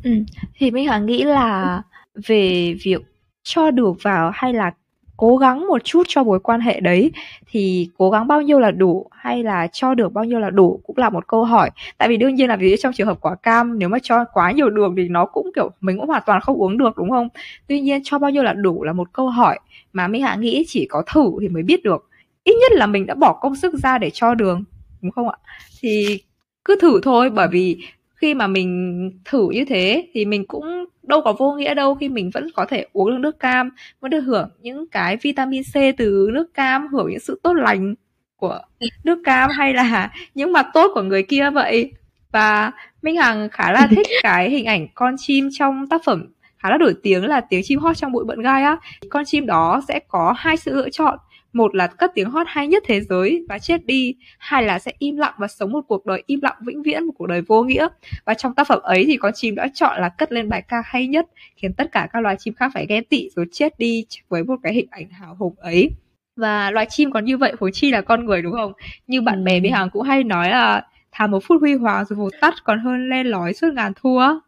Ừ 0.04 0.12
thì 0.56 0.72
minh 0.72 0.88
hằng 0.88 1.06
nghĩ 1.06 1.24
là 1.24 1.82
về 2.28 2.76
việc 2.84 3.02
cho 3.44 3.72
được 3.72 4.04
vào 4.04 4.32
hay 4.34 4.54
là 4.54 4.72
cố 5.18 5.38
gắng 5.38 5.68
một 5.68 5.84
chút 5.84 6.04
cho 6.08 6.24
mối 6.24 6.40
quan 6.40 6.62
hệ 6.62 6.80
đấy, 6.80 7.12
thì 7.48 7.90
cố 7.98 8.10
gắng 8.10 8.28
bao 8.28 8.42
nhiêu 8.42 8.60
là 8.60 8.72
đủ 8.72 9.08
hay 9.12 9.44
là 9.44 9.68
cho 9.72 9.94
được 9.94 10.14
bao 10.14 10.24
nhiêu 10.26 10.40
là 10.40 10.50
đủ 10.50 10.80
cũng 10.84 10.98
là 10.98 11.10
một 11.10 11.28
câu 11.28 11.44
hỏi. 11.44 11.70
Tại 11.98 12.10
vì 12.10 12.18
đương 12.18 12.36
nhiên 12.36 12.50
là 12.50 12.56
ví 12.56 12.70
dụ 12.70 12.76
trong 12.80 12.94
trường 12.94 13.08
hợp 13.08 13.18
quả 13.22 13.36
cam, 13.36 13.80
nếu 13.80 13.90
mà 13.90 13.98
cho 14.04 14.26
quá 14.34 14.52
nhiều 14.52 14.70
đường 14.70 14.96
thì 14.98 15.08
nó 15.08 15.26
cũng, 15.26 15.52
kiểu, 15.56 15.72
mình 15.82 15.98
cũng 16.00 16.08
hoàn 16.08 16.24
toàn 16.26 16.42
không 16.42 16.62
uống 16.62 16.78
được, 16.78 16.98
đúng 16.98 17.10
không? 17.10 17.28
Tuy 17.68 17.82
nhiên 17.82 18.02
cho 18.04 18.20
bao 18.20 18.32
nhiêu 18.32 18.44
là 18.44 18.54
đủ 18.54 18.84
là 18.84 18.94
một 18.94 19.14
câu 19.14 19.30
hỏi 19.30 19.60
mà 19.94 20.08
minh 20.08 20.22
hạ 20.22 20.36
nghĩ 20.36 20.64
chỉ 20.68 20.88
có 20.90 21.04
thử 21.14 21.32
thì 21.42 21.48
mới 21.50 21.64
biết 21.64 21.84
được. 21.84 22.10
Ít 22.44 22.54
nhất 22.62 22.72
là 22.72 22.86
mình 22.86 23.06
đã 23.06 23.16
bỏ 23.16 23.34
công 23.42 23.56
sức 23.56 23.74
ra 23.74 23.98
để 23.98 24.10
cho 24.14 24.36
đường, 24.36 24.64
đúng 25.02 25.12
không 25.12 25.30
ạ? 25.30 25.38
Thì 25.82 26.20
cứ 26.66 26.76
thử 26.82 27.00
thôi, 27.04 27.30
bởi 27.30 27.48
vì 27.52 27.78
khi 28.16 28.34
mà 28.34 28.48
mình 28.48 29.12
thử 29.26 29.50
như 29.50 29.66
thế 29.66 30.08
thì 30.14 30.26
mình 30.26 30.46
cũng 30.48 30.86
đâu 31.04 31.22
có 31.22 31.34
vô 31.34 31.54
nghĩa 31.54 31.74
đâu 31.74 31.96
khi 31.96 32.10
mình 32.10 32.30
vẫn 32.34 32.48
có 32.56 32.66
thể 32.66 32.86
uống 32.94 33.12
được 33.12 33.18
nước 33.20 33.40
cam 33.40 33.70
vẫn 34.00 34.12
được 34.12 34.22
hưởng 34.22 34.50
những 34.62 34.88
cái 34.88 35.18
vitamin 35.18 35.64
C 35.64 35.76
từ 35.98 36.30
nước 36.34 36.54
cam 36.54 36.88
hưởng 36.88 37.10
những 37.10 37.20
sự 37.20 37.40
tốt 37.44 37.54
lành 37.54 37.96
của 38.36 38.60
nước 39.04 39.20
cam 39.24 39.50
hay 39.50 39.74
là 39.74 40.12
những 40.36 40.52
mặt 40.52 40.68
tốt 40.74 40.92
của 40.94 41.02
người 41.02 41.24
kia 41.24 41.50
vậy. 41.50 41.92
Và 42.32 42.72
Minh 43.02 43.18
Hằng 43.18 43.50
khá 43.50 43.72
là 43.72 43.88
thích 43.88 44.08
cái 44.24 44.50
hình 44.50 44.66
ảnh 44.66 44.88
con 44.94 45.16
chim 45.18 45.50
trong 45.52 45.88
tác 45.88 46.02
phẩm 46.06 46.26
khá 46.58 46.70
là 46.70 46.78
nổi 46.78 46.96
tiếng 47.04 47.26
là 47.26 47.42
tiếng 47.42 47.62
chim 47.64 47.80
hót 47.80 47.98
trong 47.98 48.12
bụi 48.12 48.24
bận 48.26 48.42
gai 48.42 48.64
á. 48.64 48.78
Con 49.10 49.26
chim 49.26 49.46
đó 49.46 49.82
sẽ 49.88 50.00
có 50.08 50.34
hai 50.38 50.58
sự 50.58 50.76
lựa 50.76 50.90
chọn 50.90 51.18
một 51.54 51.76
là 51.76 51.88
cất 51.88 52.12
tiếng 52.16 52.30
hót 52.30 52.48
hay 52.50 52.68
nhất 52.68 52.84
thế 52.86 53.02
giới 53.02 53.46
và 53.50 53.60
chết 53.60 53.86
đi. 53.86 54.16
Hai 54.38 54.64
là 54.64 54.80
sẽ 54.80 54.92
im 55.00 55.18
lặng 55.18 55.34
và 55.38 55.48
sống 55.48 55.72
một 55.72 55.82
cuộc 55.88 56.06
đời 56.06 56.24
im 56.26 56.40
lặng 56.42 56.58
vĩnh 56.62 56.84
viễn 56.84 57.04
một 57.04 57.14
cuộc 57.18 57.28
đời 57.28 57.42
vô 57.42 57.64
nghĩa. 57.64 57.88
Và 58.26 58.34
trong 58.34 58.56
tác 58.56 58.68
phẩm 58.68 58.80
ấy 58.84 59.06
thì 59.06 59.18
con 59.18 59.34
chim 59.34 59.56
đã 59.56 59.68
chọn 59.74 60.02
là 60.02 60.10
cất 60.10 60.32
lên 60.32 60.50
bài 60.50 60.64
ca 60.68 60.82
hay 60.86 61.08
nhất 61.08 61.26
khiến 61.56 61.74
tất 61.74 61.92
cả 61.92 62.08
các 62.14 62.20
loài 62.20 62.36
chim 62.40 62.54
khác 62.54 62.72
phải 62.74 62.86
ghen 62.86 63.04
tị 63.04 63.30
rồi 63.36 63.46
chết 63.52 63.80
đi 63.80 64.06
với 64.30 64.44
một 64.44 64.56
cái 64.64 64.74
hình 64.74 64.88
ảnh 64.92 65.10
hào 65.10 65.36
hùng 65.40 65.56
ấy. 65.58 65.90
Và 66.36 66.72
loài 66.72 66.86
chim 66.90 67.12
còn 67.12 67.26
như 67.26 67.38
vậy 67.38 67.54
huống 67.60 67.72
chi 67.72 67.92
là 67.92 68.02
con 68.02 68.26
người 68.26 68.42
đúng 68.42 68.54
không? 68.54 68.74
Như 69.08 69.22
bạn 69.22 69.44
bè 69.44 69.60
với 69.60 69.72
hàng 69.72 69.90
cũng 69.90 70.02
hay 70.02 70.24
nói 70.24 70.50
là 70.50 70.88
thà 71.12 71.28
một 71.28 71.40
phút 71.44 71.62
huy 71.62 71.74
hoàng 71.74 72.06
rồi 72.06 72.18
vụt 72.18 72.34
tắt 72.42 72.54
còn 72.64 72.80
hơn 72.80 73.10
len 73.10 73.28
lói 73.28 73.54
suốt 73.54 73.74
ngàn 73.74 73.94
thua. 73.96 74.40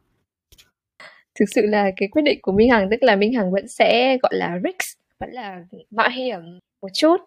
Thực 1.40 1.46
sự 1.56 1.62
là 1.66 1.92
cái 1.98 2.10
quyết 2.12 2.22
định 2.22 2.40
của 2.42 2.52
Minh 2.52 2.70
Hằng 2.70 2.90
tức 2.92 3.04
là 3.04 3.16
Minh 3.16 3.34
Hằng 3.34 3.52
vẫn 3.52 3.68
sẽ 3.68 4.18
gọi 4.24 4.32
là 4.36 4.60
risk 4.64 5.00
vẫn 5.20 5.30
là 5.32 5.64
mạo 5.92 6.10
hiểm 6.10 6.40
một 6.86 6.94
chút 6.94 7.18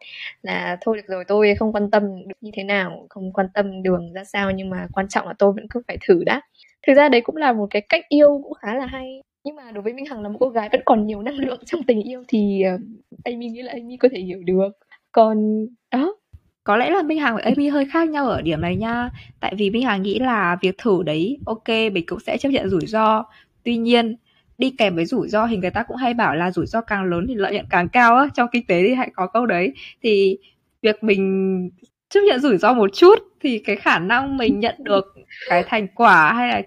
là 0.43 0.79
thôi 0.81 0.97
được 0.97 1.07
rồi 1.09 1.25
tôi 1.29 1.55
không 1.59 1.73
quan 1.73 1.91
tâm 1.91 2.03
được 2.29 2.35
như 2.41 2.51
thế 2.55 2.65
nào 2.65 3.07
không 3.11 3.33
quan 3.33 3.47
tâm 3.55 3.83
đường 3.83 4.13
ra 4.13 4.25
sao 4.25 4.51
nhưng 4.51 4.71
mà 4.71 4.87
quan 4.93 5.09
trọng 5.09 5.27
là 5.29 5.35
tôi 5.39 5.53
vẫn 5.53 5.69
cứ 5.71 5.83
phải 5.89 5.99
thử 6.07 6.25
đã. 6.25 6.41
Thực 6.87 6.95
ra 6.95 7.09
đấy 7.09 7.21
cũng 7.21 7.37
là 7.37 7.53
một 7.53 7.67
cái 7.71 7.83
cách 7.89 8.05
yêu 8.09 8.41
cũng 8.45 8.55
khá 8.55 8.75
là 8.75 8.87
hay. 8.87 9.23
Nhưng 9.45 9.57
mà 9.57 9.71
đối 9.73 9.83
với 9.83 9.93
Minh 9.93 10.07
Hằng 10.07 10.23
là 10.23 10.29
một 10.29 10.37
cô 10.41 10.49
gái 10.49 10.69
vẫn 10.73 10.81
còn 10.85 11.07
nhiều 11.07 11.23
năng 11.23 11.35
lượng 11.35 11.61
trong 11.67 11.83
tình 11.83 12.03
yêu 12.03 12.25
thì 12.29 12.63
uh, 12.75 12.81
Amy 13.25 13.49
nghĩ 13.49 13.63
là 13.63 13.73
Amy 13.73 13.97
có 13.97 14.09
thể 14.13 14.21
hiểu 14.21 14.43
được. 14.45 14.69
Còn 15.13 15.67
đó. 15.91 16.17
Có 16.65 16.77
lẽ 16.77 16.91
là 16.91 17.03
Minh 17.03 17.19
Hằng 17.19 17.37
và 17.37 17.43
Amy 17.45 17.69
hơi 17.69 17.87
khác 17.93 18.09
nhau 18.09 18.29
ở 18.29 18.43
điểm 18.43 18.61
này 18.61 18.77
nha. 18.77 19.11
Tại 19.41 19.55
vì 19.59 19.71
Minh 19.71 19.83
Hằng 19.83 20.03
nghĩ 20.03 20.19
là 20.19 20.57
việc 20.63 20.79
thử 20.79 21.03
đấy 21.03 21.39
ok 21.47 21.69
mình 21.69 22.05
cũng 22.07 22.21
sẽ 22.21 22.39
chấp 22.39 22.49
nhận 22.49 22.69
rủi 22.69 22.87
ro. 22.87 23.25
Tuy 23.65 23.77
nhiên 23.77 24.17
đi 24.59 24.75
kèm 24.79 24.97
với 24.97 25.05
rủi 25.05 25.29
ro 25.29 25.47
thì 25.47 25.57
người 25.57 25.71
ta 25.71 25.83
cũng 25.83 25.97
hay 25.97 26.15
bảo 26.15 26.37
là 26.37 26.51
rủi 26.51 26.67
ro 26.67 26.81
càng 26.81 27.05
lớn 27.05 27.25
thì 27.29 27.35
lợi 27.35 27.53
nhuận 27.53 27.67
càng 27.71 27.89
cao 27.89 28.17
á 28.17 28.29
trong 28.35 28.49
kinh 28.53 28.67
tế 28.67 28.83
thì 28.83 28.95
hãy 28.95 29.11
có 29.15 29.27
câu 29.27 29.47
đấy. 29.47 29.73
Thì 30.03 30.39
việc 30.83 31.05
mình 31.05 31.71
chấp 32.09 32.21
nhận 32.29 32.41
rủi 32.41 32.59
ro 32.59 32.73
một 32.73 32.91
chút 32.95 33.19
thì 33.41 33.59
cái 33.59 33.77
khả 33.77 33.99
năng 33.99 34.37
mình 34.37 34.61
nhận 34.61 34.75
được 34.79 35.15
cái 35.49 35.63
thành 35.63 35.89
quả 35.89 36.33
hay 36.33 36.49
là 36.49 36.63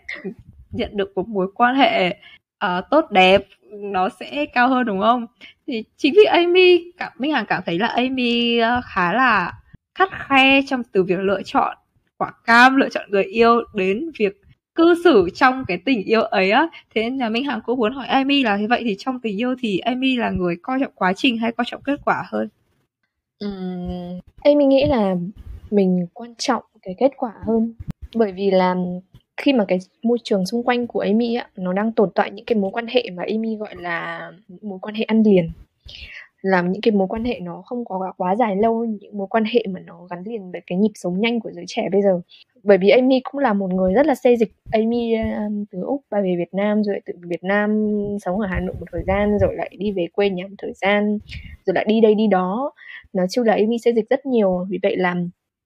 nhận 0.71 0.97
được 0.97 1.11
một 1.15 1.27
mối 1.27 1.47
quan 1.55 1.75
hệ 1.75 2.17
uh, 2.65 2.85
tốt 2.91 3.11
đẹp 3.11 3.43
nó 3.69 4.09
sẽ 4.09 4.45
cao 4.45 4.67
hơn 4.67 4.85
đúng 4.85 5.01
không? 5.01 5.27
Thì 5.67 5.83
chính 5.97 6.13
vì 6.17 6.23
Amy 6.23 6.91
cảm 6.97 7.11
Minh 7.17 7.31
Hằng 7.31 7.45
cảm 7.45 7.63
thấy 7.65 7.79
là 7.79 7.87
Amy 7.87 8.61
uh, 8.61 8.83
khá 8.85 9.13
là 9.13 9.53
khắt 9.95 10.09
khe 10.29 10.61
trong 10.67 10.83
từ 10.83 11.03
việc 11.03 11.19
lựa 11.19 11.41
chọn 11.43 11.77
quả 12.17 12.31
cam 12.45 12.75
lựa 12.75 12.89
chọn 12.89 13.11
người 13.11 13.23
yêu 13.23 13.61
đến 13.73 14.11
việc 14.19 14.41
cư 14.75 14.95
xử 15.03 15.29
trong 15.33 15.63
cái 15.67 15.77
tình 15.85 16.03
yêu 16.03 16.21
ấy 16.21 16.51
á. 16.51 16.67
Thế 16.95 17.01
nên 17.01 17.17
là 17.17 17.29
minh 17.29 17.45
hằng 17.45 17.59
cũng 17.65 17.79
muốn 17.79 17.93
hỏi 17.93 18.07
amy 18.07 18.43
là 18.43 18.57
thế 18.57 18.67
vậy 18.67 18.81
thì 18.85 18.95
trong 18.99 19.19
tình 19.19 19.41
yêu 19.41 19.55
thì 19.59 19.77
amy 19.77 20.17
là 20.17 20.29
người 20.29 20.55
coi 20.61 20.79
trọng 20.79 20.91
quá 20.95 21.13
trình 21.13 21.37
hay 21.37 21.51
coi 21.51 21.65
trọng 21.67 21.81
kết 21.81 21.99
quả 22.05 22.23
hơn? 22.27 22.49
Uhm, 23.45 24.19
amy 24.43 24.65
nghĩ 24.65 24.85
là 24.85 25.15
mình 25.71 26.07
quan 26.13 26.35
trọng 26.37 26.63
cái 26.81 26.95
kết 26.97 27.11
quả 27.17 27.33
hơn. 27.47 27.73
Bởi 28.15 28.31
vì 28.31 28.51
là 28.51 28.75
khi 29.37 29.53
mà 29.53 29.65
cái 29.67 29.79
môi 30.03 30.17
trường 30.23 30.45
xung 30.45 30.63
quanh 30.63 30.87
của 30.87 30.99
Amy 30.99 31.35
á 31.35 31.49
nó 31.55 31.73
đang 31.73 31.91
tồn 31.91 32.09
tại 32.15 32.31
những 32.31 32.45
cái 32.45 32.57
mối 32.57 32.71
quan 32.71 32.87
hệ 32.87 33.09
mà 33.13 33.23
Amy 33.27 33.55
gọi 33.55 33.75
là 33.75 34.31
mối 34.61 34.79
quan 34.81 34.95
hệ 34.95 35.03
ăn 35.03 35.23
liền. 35.23 35.51
Làm 36.41 36.71
những 36.71 36.81
cái 36.81 36.91
mối 36.91 37.07
quan 37.07 37.23
hệ 37.23 37.39
nó 37.39 37.61
không 37.65 37.85
có 37.85 38.13
quá 38.17 38.35
dài 38.35 38.55
lâu 38.55 38.85
những 38.85 39.17
mối 39.17 39.27
quan 39.27 39.43
hệ 39.45 39.65
mà 39.69 39.79
nó 39.79 40.07
gắn 40.09 40.23
liền 40.23 40.51
với 40.51 40.61
cái 40.67 40.77
nhịp 40.77 40.91
sống 40.95 41.21
nhanh 41.21 41.39
của 41.39 41.51
giới 41.51 41.65
trẻ 41.67 41.89
bây 41.91 42.01
giờ 42.01 42.21
bởi 42.63 42.77
vì 42.77 42.89
Amy 42.89 43.19
cũng 43.23 43.41
là 43.41 43.53
một 43.53 43.73
người 43.73 43.93
rất 43.93 44.05
là 44.05 44.15
xê 44.15 44.35
dịch. 44.35 44.51
Amy 44.71 45.13
um, 45.15 45.65
từ 45.71 45.81
Úc 45.81 46.01
bay 46.09 46.21
về 46.21 46.35
Việt 46.37 46.53
Nam 46.53 46.83
rồi 46.83 46.99
từ 47.05 47.13
Việt 47.21 47.43
Nam 47.43 47.87
sống 48.21 48.39
ở 48.39 48.47
Hà 48.47 48.59
Nội 48.59 48.75
một 48.79 48.85
thời 48.91 49.03
gian 49.07 49.37
rồi 49.39 49.55
lại 49.55 49.69
đi 49.79 49.91
về 49.91 50.07
quê 50.13 50.29
nhà 50.29 50.43
một 50.47 50.55
thời 50.57 50.73
gian 50.73 51.17
rồi 51.65 51.73
lại 51.73 51.85
đi 51.87 52.01
đây 52.01 52.15
đi 52.15 52.27
đó. 52.27 52.71
Nói 53.13 53.27
chung 53.31 53.45
là 53.45 53.53
Amy 53.53 53.77
xê 53.77 53.93
dịch 53.93 54.09
rất 54.09 54.25
nhiều 54.25 54.65
vì 54.69 54.79
vậy 54.83 54.97
là 54.97 55.15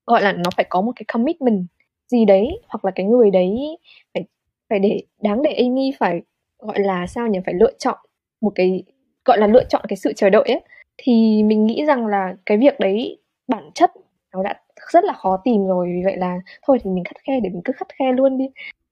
gọi 0.06 0.22
là 0.22 0.32
nó 0.32 0.50
phải 0.56 0.66
có 0.70 0.82
một 0.82 0.92
cái 0.96 1.06
commitment 1.14 1.66
gì 2.08 2.26
đấy 2.26 2.60
hoặc 2.68 2.86
là 2.86 2.92
cái 2.96 3.06
người 3.06 3.32
đấy 3.32 3.78
phải 4.14 4.24
phải 4.70 4.80
để 4.80 5.02
đáng 5.22 5.42
để 5.42 5.54
Amy 5.54 5.92
phải 6.00 6.22
gọi 6.60 6.80
là 6.80 7.08
sao 7.08 7.28
nhỉ 7.28 7.40
phải 7.46 7.54
lựa 7.54 7.72
chọn 7.78 7.98
một 8.42 8.52
cái 8.56 8.84
gọi 9.26 9.38
là 9.38 9.48
lựa 9.48 9.64
chọn 9.64 9.82
cái 9.88 9.98
sự 9.98 10.14
chờ 10.14 10.30
đợi 10.30 10.44
ấy. 10.48 10.62
Thì 10.98 11.44
mình 11.44 11.66
nghĩ 11.66 11.86
rằng 11.86 12.08
là 12.08 12.36
cái 12.46 12.58
việc 12.58 12.80
đấy 12.80 13.18
bản 13.48 13.70
chất 13.74 13.92
nó 14.34 14.44
đã 14.44 14.60
rất 14.92 15.04
là 15.04 15.14
khó 15.14 15.38
tìm 15.44 15.68
rồi 15.68 15.88
vì 15.88 16.02
vậy 16.04 16.18
là 16.18 16.36
thôi 16.68 16.78
thì 16.84 16.90
mình 16.90 17.04
khắt 17.04 17.16
khe 17.28 17.40
để 17.44 17.50
mình 17.50 17.62
cứ 17.66 17.74
khắt 17.74 17.88
khe 18.00 18.12
luôn 18.12 18.38
đi. 18.38 18.46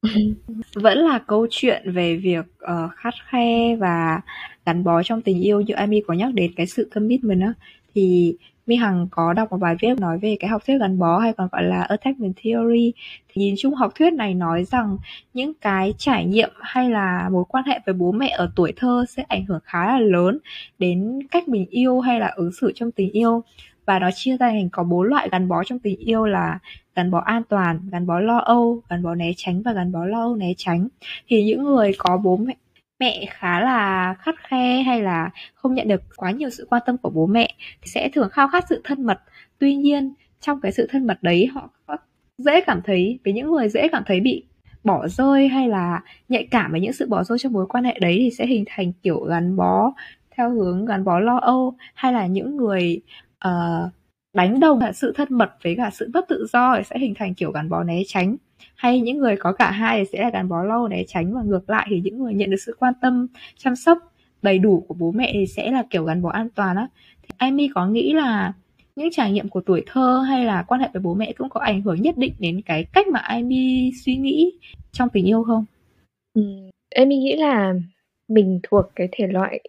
Vẫn 0.76 0.98
là 0.98 1.20
câu 1.28 1.48
chuyện 1.50 1.92
về 1.92 2.16
việc 2.16 2.46
uh, 2.64 2.92
khắt 2.96 3.14
khe 3.30 3.76
và 3.76 4.22
gắn 4.66 4.84
bó 4.84 5.04
trong 5.04 5.22
tình 5.22 5.42
yêu 5.42 5.62
như 5.62 5.74
Amy 5.74 6.02
có 6.08 6.14
nhắc 6.14 6.34
đến 6.34 6.52
cái 6.56 6.68
sự 6.68 6.90
commitment 6.94 7.42
á. 7.42 7.54
Thì 7.96 8.36
Mi 8.68 8.76
Hằng 8.76 9.08
có 9.12 9.34
đọc 9.34 9.52
một 9.52 9.58
bài 9.58 9.76
viết 9.82 10.00
nói 10.00 10.20
về 10.20 10.38
cái 10.40 10.50
học 10.50 10.62
thuyết 10.68 10.78
gắn 10.80 11.00
bó 11.00 11.20
hay 11.20 11.34
còn 11.34 11.48
gọi 11.52 11.64
là 11.64 11.82
attachment 11.82 12.34
theory. 12.44 12.94
Thì 13.28 13.42
nhìn 13.42 13.56
chung 13.58 13.74
học 13.74 13.92
thuyết 13.96 14.14
này 14.14 14.34
nói 14.34 14.64
rằng 14.64 14.98
những 15.34 15.54
cái 15.54 15.94
trải 15.98 16.26
nghiệm 16.26 16.50
hay 16.60 16.90
là 16.90 17.30
mối 17.32 17.44
quan 17.50 17.66
hệ 17.66 17.80
với 17.86 17.94
bố 17.94 18.12
mẹ 18.12 18.30
ở 18.30 18.52
tuổi 18.56 18.74
thơ 18.76 19.06
sẽ 19.10 19.24
ảnh 19.28 19.46
hưởng 19.46 19.60
khá 19.64 19.86
là 19.86 20.00
lớn 20.00 20.40
đến 20.80 21.20
cách 21.32 21.48
mình 21.48 21.66
yêu 21.70 22.00
hay 22.00 22.20
là 22.20 22.34
ứng 22.36 22.52
xử 22.62 22.72
trong 22.76 22.92
tình 22.92 23.12
yêu 23.12 23.44
và 23.86 24.00
nó 24.00 24.10
chia 24.16 24.38
ra 24.38 24.50
thành 24.50 24.70
có 24.70 24.84
bốn 24.84 25.04
loại 25.04 25.30
gắn 25.32 25.48
bó 25.48 25.64
trong 25.64 25.80
tình 25.80 26.00
yêu 26.00 26.26
là 26.26 26.60
gắn 26.96 27.12
bó 27.12 27.20
an 27.20 27.44
toàn, 27.50 27.80
gắn 27.92 28.08
bó 28.08 28.20
lo 28.20 28.38
âu, 28.38 28.82
gắn 28.90 29.04
bó 29.04 29.16
né 29.16 29.32
tránh 29.38 29.62
và 29.62 29.74
gắn 29.74 29.92
bó 29.92 30.06
lo 30.06 30.22
âu 30.22 30.36
né 30.36 30.54
tránh. 30.58 30.88
Thì 31.28 31.44
những 31.44 31.64
người 31.64 31.92
có 31.98 32.18
bố 32.18 32.38
mẹ 32.38 32.56
mẹ 33.00 33.26
khá 33.30 33.60
là 33.60 34.14
khắt 34.20 34.36
khe 34.38 34.82
hay 34.82 35.02
là 35.02 35.30
không 35.54 35.74
nhận 35.74 35.88
được 35.88 36.02
quá 36.18 36.32
nhiều 36.32 36.50
sự 36.50 36.68
quan 36.70 36.82
tâm 36.86 36.98
của 36.98 37.10
bố 37.10 37.26
mẹ 37.26 37.54
thì 37.82 37.88
sẽ 37.88 38.10
thường 38.10 38.30
khao 38.30 38.48
khát 38.48 38.66
sự 38.70 38.82
thân 38.84 39.04
mật. 39.06 39.22
Tuy 39.60 39.76
nhiên, 39.76 40.14
trong 40.40 40.62
cái 40.62 40.72
sự 40.72 40.88
thân 40.92 41.08
mật 41.08 41.24
đấy 41.24 41.46
họ 41.54 41.70
dễ 42.38 42.62
cảm 42.62 42.82
thấy 42.82 43.20
với 43.26 43.34
những 43.34 43.52
người 43.52 43.70
dễ 43.70 43.88
cảm 43.88 44.04
thấy 44.06 44.20
bị 44.20 44.46
bỏ 44.84 45.08
rơi 45.08 45.48
hay 45.48 45.70
là 45.70 46.02
nhạy 46.30 46.48
cảm 46.52 46.72
với 46.72 46.82
những 46.82 46.94
sự 46.94 47.08
bỏ 47.08 47.24
rơi 47.24 47.40
trong 47.40 47.54
mối 47.54 47.66
quan 47.68 47.84
hệ 47.84 48.00
đấy 48.02 48.18
thì 48.20 48.30
sẽ 48.32 48.46
hình 48.46 48.64
thành 48.68 48.92
kiểu 49.04 49.20
gắn 49.20 49.56
bó 49.56 49.94
theo 50.38 50.50
hướng 50.50 50.86
gắn 50.86 51.04
bó 51.04 51.20
lo 51.20 51.38
âu 51.38 51.76
hay 51.94 52.14
là 52.14 52.28
những 52.28 52.58
người 52.58 53.02
uh, 53.48 53.92
đánh 54.34 54.60
đồng 54.60 54.80
cả 54.80 54.92
sự 54.92 55.14
thân 55.16 55.28
mật 55.32 55.52
với 55.64 55.76
cả 55.76 55.90
sự 55.94 56.10
bất 56.14 56.28
tự 56.28 56.46
do 56.54 56.76
thì 56.78 56.84
sẽ 56.84 57.00
hình 57.00 57.14
thành 57.16 57.34
kiểu 57.34 57.52
gắn 57.52 57.70
bó 57.70 57.84
né 57.84 58.02
tránh 58.08 58.36
hay 58.76 59.02
những 59.02 59.18
người 59.18 59.38
có 59.38 59.54
cả 59.54 59.72
hai 59.72 60.00
thì 60.00 60.06
sẽ 60.12 60.24
là 60.24 60.30
gắn 60.30 60.50
bó 60.50 60.64
lâu 60.64 60.88
né 60.88 61.04
tránh 61.08 61.34
và 61.34 61.42
ngược 61.44 61.70
lại 61.70 61.88
thì 61.90 62.02
những 62.02 62.24
người 62.24 62.34
nhận 62.34 62.50
được 62.50 62.58
sự 62.66 62.76
quan 62.80 62.94
tâm 63.02 63.28
chăm 63.58 63.76
sóc 63.76 63.98
đầy 64.42 64.60
đủ 64.60 64.86
của 64.88 64.94
bố 64.94 65.12
mẹ 65.12 65.30
thì 65.34 65.48
sẽ 65.48 65.72
là 65.72 65.84
kiểu 65.90 66.04
gắn 66.04 66.22
bó 66.22 66.30
an 66.30 66.50
toàn 66.56 66.76
á 66.76 66.88
thì 67.22 67.30
Amy 67.38 67.70
có 67.76 67.88
nghĩ 67.88 68.14
là 68.14 68.54
những 68.96 69.10
trải 69.12 69.32
nghiệm 69.32 69.50
của 69.50 69.62
tuổi 69.62 69.84
thơ 69.86 70.24
hay 70.28 70.46
là 70.46 70.64
quan 70.68 70.82
hệ 70.82 70.90
với 70.94 71.02
bố 71.02 71.14
mẹ 71.14 71.34
cũng 71.38 71.50
có 71.50 71.60
ảnh 71.60 71.82
hưởng 71.82 72.02
nhất 72.02 72.18
định 72.18 72.34
đến 72.40 72.62
cái 72.66 72.84
cách 72.94 73.08
mà 73.08 73.20
Amy 73.20 73.92
suy 74.06 74.16
nghĩ 74.16 74.52
trong 74.92 75.10
tình 75.10 75.26
yêu 75.26 75.44
không? 75.44 75.66
Ừ, 76.34 76.42
Amy 76.96 77.18
nghĩ 77.18 77.36
là 77.36 77.74
mình 78.28 78.60
thuộc 78.64 78.86
cái 78.96 79.10
thể 79.12 79.28
loại 79.28 79.60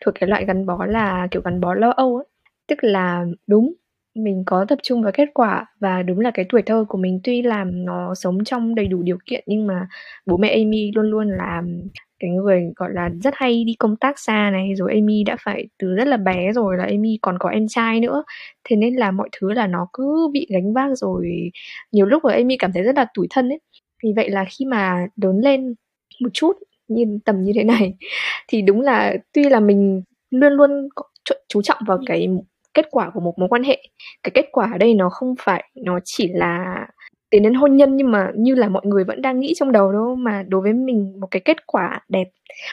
thuộc 0.00 0.14
cái 0.20 0.28
loại 0.28 0.44
gắn 0.44 0.66
bó 0.66 0.86
là 0.86 1.28
kiểu 1.30 1.42
gắn 1.42 1.60
bó 1.60 1.74
lo 1.74 1.90
âu 1.90 2.16
ấy. 2.16 2.26
Tức 2.72 2.84
là 2.84 3.24
đúng 3.46 3.74
mình 4.14 4.42
có 4.46 4.64
tập 4.68 4.78
trung 4.82 5.02
vào 5.02 5.12
kết 5.12 5.28
quả 5.34 5.66
và 5.80 6.02
đúng 6.02 6.20
là 6.20 6.30
cái 6.30 6.46
tuổi 6.48 6.62
thơ 6.62 6.84
của 6.88 6.98
mình 6.98 7.20
tuy 7.24 7.42
làm 7.42 7.84
nó 7.84 8.14
sống 8.14 8.44
trong 8.44 8.74
đầy 8.74 8.86
đủ 8.86 9.02
điều 9.02 9.18
kiện 9.26 9.44
nhưng 9.46 9.66
mà 9.66 9.86
bố 10.26 10.36
mẹ 10.36 10.48
Amy 10.48 10.90
luôn 10.94 11.10
luôn 11.10 11.28
là 11.28 11.62
cái 12.20 12.30
người 12.30 12.62
gọi 12.76 12.90
là 12.92 13.10
rất 13.24 13.34
hay 13.36 13.64
đi 13.64 13.74
công 13.78 13.96
tác 13.96 14.18
xa 14.18 14.50
này 14.50 14.74
rồi 14.74 14.92
Amy 14.92 15.24
đã 15.24 15.36
phải 15.44 15.68
từ 15.78 15.94
rất 15.94 16.08
là 16.08 16.16
bé 16.16 16.52
rồi 16.52 16.76
là 16.76 16.84
Amy 16.84 17.18
còn 17.22 17.38
có 17.38 17.48
em 17.48 17.68
trai 17.68 18.00
nữa. 18.00 18.24
Thế 18.64 18.76
nên 18.76 18.94
là 18.96 19.10
mọi 19.10 19.28
thứ 19.40 19.52
là 19.52 19.66
nó 19.66 19.88
cứ 19.92 20.28
bị 20.32 20.46
gánh 20.50 20.72
vác 20.72 20.90
rồi 20.98 21.50
nhiều 21.92 22.06
lúc 22.06 22.24
là 22.24 22.34
Amy 22.34 22.56
cảm 22.56 22.72
thấy 22.72 22.82
rất 22.82 22.96
là 22.96 23.06
tủi 23.14 23.26
thân 23.30 23.48
ấy. 23.48 23.60
Vì 24.04 24.12
vậy 24.16 24.30
là 24.30 24.44
khi 24.50 24.64
mà 24.64 25.06
lớn 25.22 25.40
lên 25.40 25.74
một 26.20 26.30
chút 26.32 26.52
như 26.88 27.18
tầm 27.24 27.42
như 27.44 27.52
thế 27.54 27.64
này 27.64 27.94
thì 28.48 28.62
đúng 28.62 28.80
là 28.80 29.16
tuy 29.32 29.44
là 29.44 29.60
mình 29.60 30.02
luôn 30.30 30.52
luôn 30.52 30.88
chú 31.48 31.62
trọng 31.62 31.78
vào 31.86 31.98
cái 32.06 32.28
kết 32.74 32.86
quả 32.90 33.10
của 33.14 33.20
một 33.20 33.34
mối 33.38 33.48
quan 33.48 33.62
hệ. 33.62 33.82
Cái 34.22 34.30
kết 34.34 34.48
quả 34.52 34.70
ở 34.72 34.78
đây 34.78 34.94
nó 34.94 35.08
không 35.10 35.34
phải 35.38 35.70
nó 35.74 35.98
chỉ 36.04 36.28
là 36.28 36.86
tiến 37.30 37.42
đến 37.42 37.54
hôn 37.54 37.76
nhân 37.76 37.96
nhưng 37.96 38.10
mà 38.10 38.30
như 38.36 38.54
là 38.54 38.68
mọi 38.68 38.82
người 38.86 39.04
vẫn 39.04 39.22
đang 39.22 39.40
nghĩ 39.40 39.54
trong 39.56 39.72
đầu 39.72 39.92
đâu 39.92 40.14
mà 40.14 40.42
đối 40.48 40.60
với 40.60 40.72
mình 40.72 41.20
một 41.20 41.26
cái 41.30 41.42
kết 41.44 41.66
quả 41.66 42.00
đẹp 42.08 42.28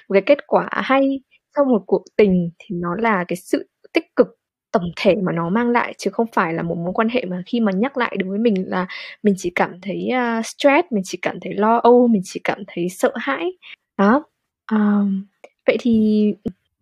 một 0.09 0.13
cái 0.13 0.21
kết 0.21 0.47
quả 0.47 0.69
hay 0.71 1.19
sau 1.55 1.65
một 1.65 1.83
cuộc 1.87 2.03
tình 2.17 2.49
thì 2.59 2.75
nó 2.75 2.95
là 2.95 3.25
cái 3.27 3.35
sự 3.35 3.69
tích 3.93 4.15
cực 4.15 4.27
tổng 4.71 4.91
thể 4.97 5.15
mà 5.15 5.31
nó 5.31 5.49
mang 5.49 5.69
lại 5.69 5.93
chứ 5.97 6.11
không 6.11 6.27
phải 6.33 6.53
là 6.53 6.63
một 6.63 6.77
mối 6.77 6.93
quan 6.93 7.09
hệ 7.09 7.25
mà 7.25 7.43
khi 7.45 7.59
mà 7.59 7.71
nhắc 7.71 7.97
lại 7.97 8.15
đối 8.19 8.29
với 8.29 8.39
mình 8.39 8.69
là 8.69 8.87
mình 9.23 9.35
chỉ 9.37 9.51
cảm 9.55 9.81
thấy 9.81 10.09
uh, 10.39 10.45
stress 10.45 10.87
mình 10.91 11.03
chỉ 11.05 11.19
cảm 11.21 11.39
thấy 11.39 11.53
lo 11.53 11.77
âu 11.77 12.07
mình 12.07 12.21
chỉ 12.25 12.41
cảm 12.43 12.63
thấy 12.67 12.89
sợ 12.89 13.11
hãi. 13.15 13.51
Đó. 13.97 14.23
Um, 14.71 15.25
vậy 15.67 15.77
thì 15.79 16.33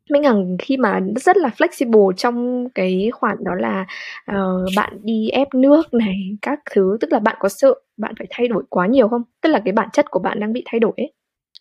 Minh 0.09 0.23
Hằng 0.23 0.57
khi 0.59 0.77
mà 0.77 0.99
rất 1.15 1.37
là 1.37 1.49
flexible 1.57 2.11
trong 2.11 2.69
cái 2.69 3.09
khoản 3.13 3.37
đó 3.43 3.55
là 3.55 3.85
uh, 4.31 4.69
bạn 4.75 4.93
đi 5.03 5.29
ép 5.29 5.47
nước 5.53 5.93
này 5.93 6.37
các 6.41 6.59
thứ 6.71 6.97
tức 7.01 7.11
là 7.11 7.19
bạn 7.19 7.35
có 7.39 7.49
sợ 7.49 7.73
bạn 7.97 8.13
phải 8.17 8.27
thay 8.29 8.47
đổi 8.47 8.63
quá 8.69 8.87
nhiều 8.87 9.07
không 9.07 9.23
tức 9.41 9.49
là 9.49 9.59
cái 9.65 9.73
bản 9.73 9.89
chất 9.93 10.11
của 10.11 10.19
bạn 10.19 10.39
đang 10.39 10.53
bị 10.53 10.63
thay 10.65 10.79
đổi 10.79 10.93
ấy 10.97 11.13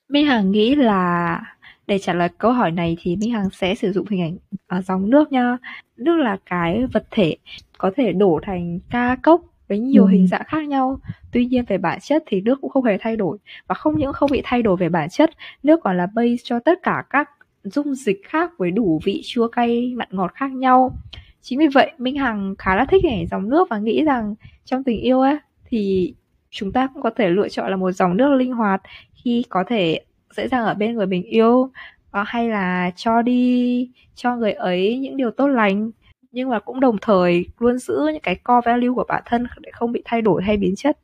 Minh 0.09 0.27
Hằng 0.27 0.51
nghĩ 0.51 0.75
là 0.75 1.41
để 1.87 1.99
trả 1.99 2.13
lời 2.13 2.29
câu 2.39 2.53
hỏi 2.53 2.71
này 2.71 2.97
thì 3.01 3.17
Minh 3.17 3.31
Hằng 3.31 3.51
sẽ 3.51 3.75
sử 3.75 3.93
dụng 3.93 4.07
hình 4.11 4.21
ảnh 4.21 4.37
ở 4.67 4.83
dòng 4.83 5.11
nước 5.11 5.33
nha 5.33 5.59
nước 5.97 6.17
là 6.17 6.37
cái 6.47 6.87
vật 6.93 7.07
thể 7.11 7.37
có 7.79 7.91
thể 7.97 8.13
đổ 8.13 8.41
thành 8.43 8.79
ca 8.91 9.17
cốc 9.23 9.41
với 9.69 9.79
nhiều 9.79 10.05
ừ. 10.05 10.09
hình 10.09 10.27
dạng 10.27 10.45
khác 10.47 10.69
nhau. 10.69 11.01
Tuy 11.33 11.47
nhiên 11.47 11.65
về 11.69 11.79
bản 11.79 11.99
chất 12.01 12.23
thì 12.27 12.41
nước 12.41 12.59
cũng 12.61 12.71
không 12.71 12.85
hề 12.85 12.99
thay 13.01 13.17
đổi 13.17 13.39
và 13.67 13.75
không 13.75 13.99
những 13.99 14.13
không 14.13 14.31
bị 14.33 14.43
thay 14.45 14.63
đổi 14.63 14.77
về 14.77 14.89
bản 14.89 15.09
chất, 15.09 15.31
nước 15.63 15.81
còn 15.83 15.97
là 15.97 16.07
base 16.15 16.37
cho 16.45 16.59
tất 16.59 16.79
cả 16.83 17.05
các 17.11 17.31
dung 17.71 17.95
dịch 17.95 18.21
khác 18.25 18.51
với 18.59 18.71
đủ 18.71 19.01
vị 19.05 19.23
chua 19.25 19.49
cay 19.49 19.95
mặn 19.97 20.09
ngọt 20.11 20.33
khác 20.35 20.53
nhau. 20.53 20.97
Chính 21.41 21.59
vì 21.59 21.67
vậy 21.67 21.93
minh 21.99 22.17
hằng 22.17 22.55
khá 22.59 22.77
là 22.77 22.85
thích 22.85 23.05
nhảy 23.05 23.27
dòng 23.31 23.49
nước 23.49 23.69
và 23.71 23.79
nghĩ 23.79 24.05
rằng 24.05 24.35
trong 24.65 24.85
tình 24.85 25.01
yêu 25.01 25.21
ấy 25.21 25.39
thì 25.69 26.15
chúng 26.51 26.73
ta 26.73 26.89
cũng 26.95 27.03
có 27.03 27.11
thể 27.11 27.29
lựa 27.29 27.49
chọn 27.49 27.71
là 27.71 27.77
một 27.77 27.93
dòng 27.93 28.17
nước 28.17 28.29
linh 28.35 28.53
hoạt 28.53 28.83
khi 29.15 29.45
có 29.49 29.65
thể 29.67 30.01
dễ 30.37 30.49
dàng 30.49 30.65
ở 30.65 30.75
bên 30.75 30.95
người 30.95 31.07
mình 31.07 31.23
yêu 31.23 31.71
ờ, 32.11 32.25
hay 32.27 32.49
là 32.49 32.91
cho 32.97 33.23
đi 33.23 33.91
cho 34.15 34.37
người 34.37 34.53
ấy 34.53 34.99
những 34.99 35.17
điều 35.17 35.31
tốt 35.31 35.47
lành. 35.47 35.91
Nhưng 36.33 36.49
mà 36.49 36.59
cũng 36.59 36.81
đồng 36.81 36.97
thời 37.03 37.47
luôn 37.59 37.79
giữ 37.79 38.01
những 38.13 38.23
cái 38.23 38.35
core 38.35 38.61
value 38.65 38.89
của 38.95 39.05
bản 39.09 39.23
thân 39.27 39.47
để 39.61 39.71
không 39.73 39.93
bị 39.93 40.03
thay 40.05 40.23
đổi 40.23 40.43
hay 40.43 40.57
biến 40.57 40.77
chất. 40.77 40.99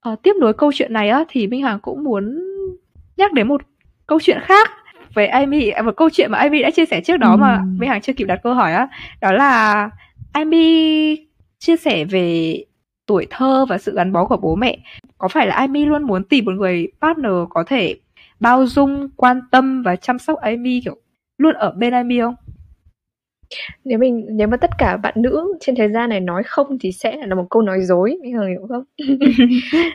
À, 0.00 0.16
tiếp 0.22 0.32
nối 0.40 0.54
câu 0.54 0.72
chuyện 0.74 0.92
này 0.92 1.08
á 1.08 1.24
thì 1.28 1.46
minh 1.46 1.62
hằng 1.62 1.80
cũng 1.80 2.04
muốn 2.04 2.38
nhắc 3.16 3.32
đến 3.32 3.48
một 3.48 3.62
câu 4.06 4.18
chuyện 4.22 4.38
khác 4.42 4.70
với 5.14 5.26
Amy 5.26 5.72
một 5.84 5.96
câu 5.96 6.10
chuyện 6.10 6.30
mà 6.30 6.38
Amy 6.38 6.62
đã 6.62 6.70
chia 6.70 6.86
sẻ 6.86 7.00
trước 7.00 7.16
đó 7.16 7.30
ừ. 7.30 7.36
mà 7.36 7.62
Minh 7.78 7.90
Hằng 7.90 8.00
chưa 8.00 8.12
kịp 8.12 8.24
đặt 8.24 8.40
câu 8.42 8.54
hỏi 8.54 8.72
á 8.72 8.88
đó 9.20 9.32
là 9.32 9.90
Amy 10.32 11.16
chia 11.58 11.76
sẻ 11.76 12.04
về 12.04 12.56
tuổi 13.06 13.26
thơ 13.30 13.66
và 13.68 13.78
sự 13.78 13.94
gắn 13.94 14.12
bó 14.12 14.24
của 14.24 14.36
bố 14.36 14.54
mẹ 14.54 14.78
có 15.18 15.28
phải 15.28 15.46
là 15.46 15.54
Amy 15.54 15.84
luôn 15.84 16.02
muốn 16.02 16.24
tìm 16.24 16.44
một 16.44 16.52
người 16.52 16.88
partner 17.00 17.32
có 17.50 17.64
thể 17.66 17.96
bao 18.40 18.66
dung 18.66 19.08
quan 19.16 19.40
tâm 19.50 19.82
và 19.82 19.96
chăm 19.96 20.18
sóc 20.18 20.38
Amy 20.40 20.80
kiểu 20.84 20.96
luôn 21.38 21.54
ở 21.54 21.70
bên 21.70 21.92
Amy 21.92 22.20
không 22.20 22.34
nếu 23.84 23.98
mình 23.98 24.26
nếu 24.30 24.48
mà 24.48 24.56
tất 24.56 24.70
cả 24.78 24.96
bạn 24.96 25.14
nữ 25.16 25.54
trên 25.60 25.74
thế 25.74 25.88
gian 25.88 26.10
này 26.10 26.20
nói 26.20 26.42
không 26.46 26.78
thì 26.80 26.92
sẽ 26.92 27.16
là 27.26 27.34
một 27.34 27.46
câu 27.50 27.62
nói 27.62 27.80
dối 27.82 28.18
mình 28.22 28.32
hiểu 28.32 28.66
không? 28.68 28.84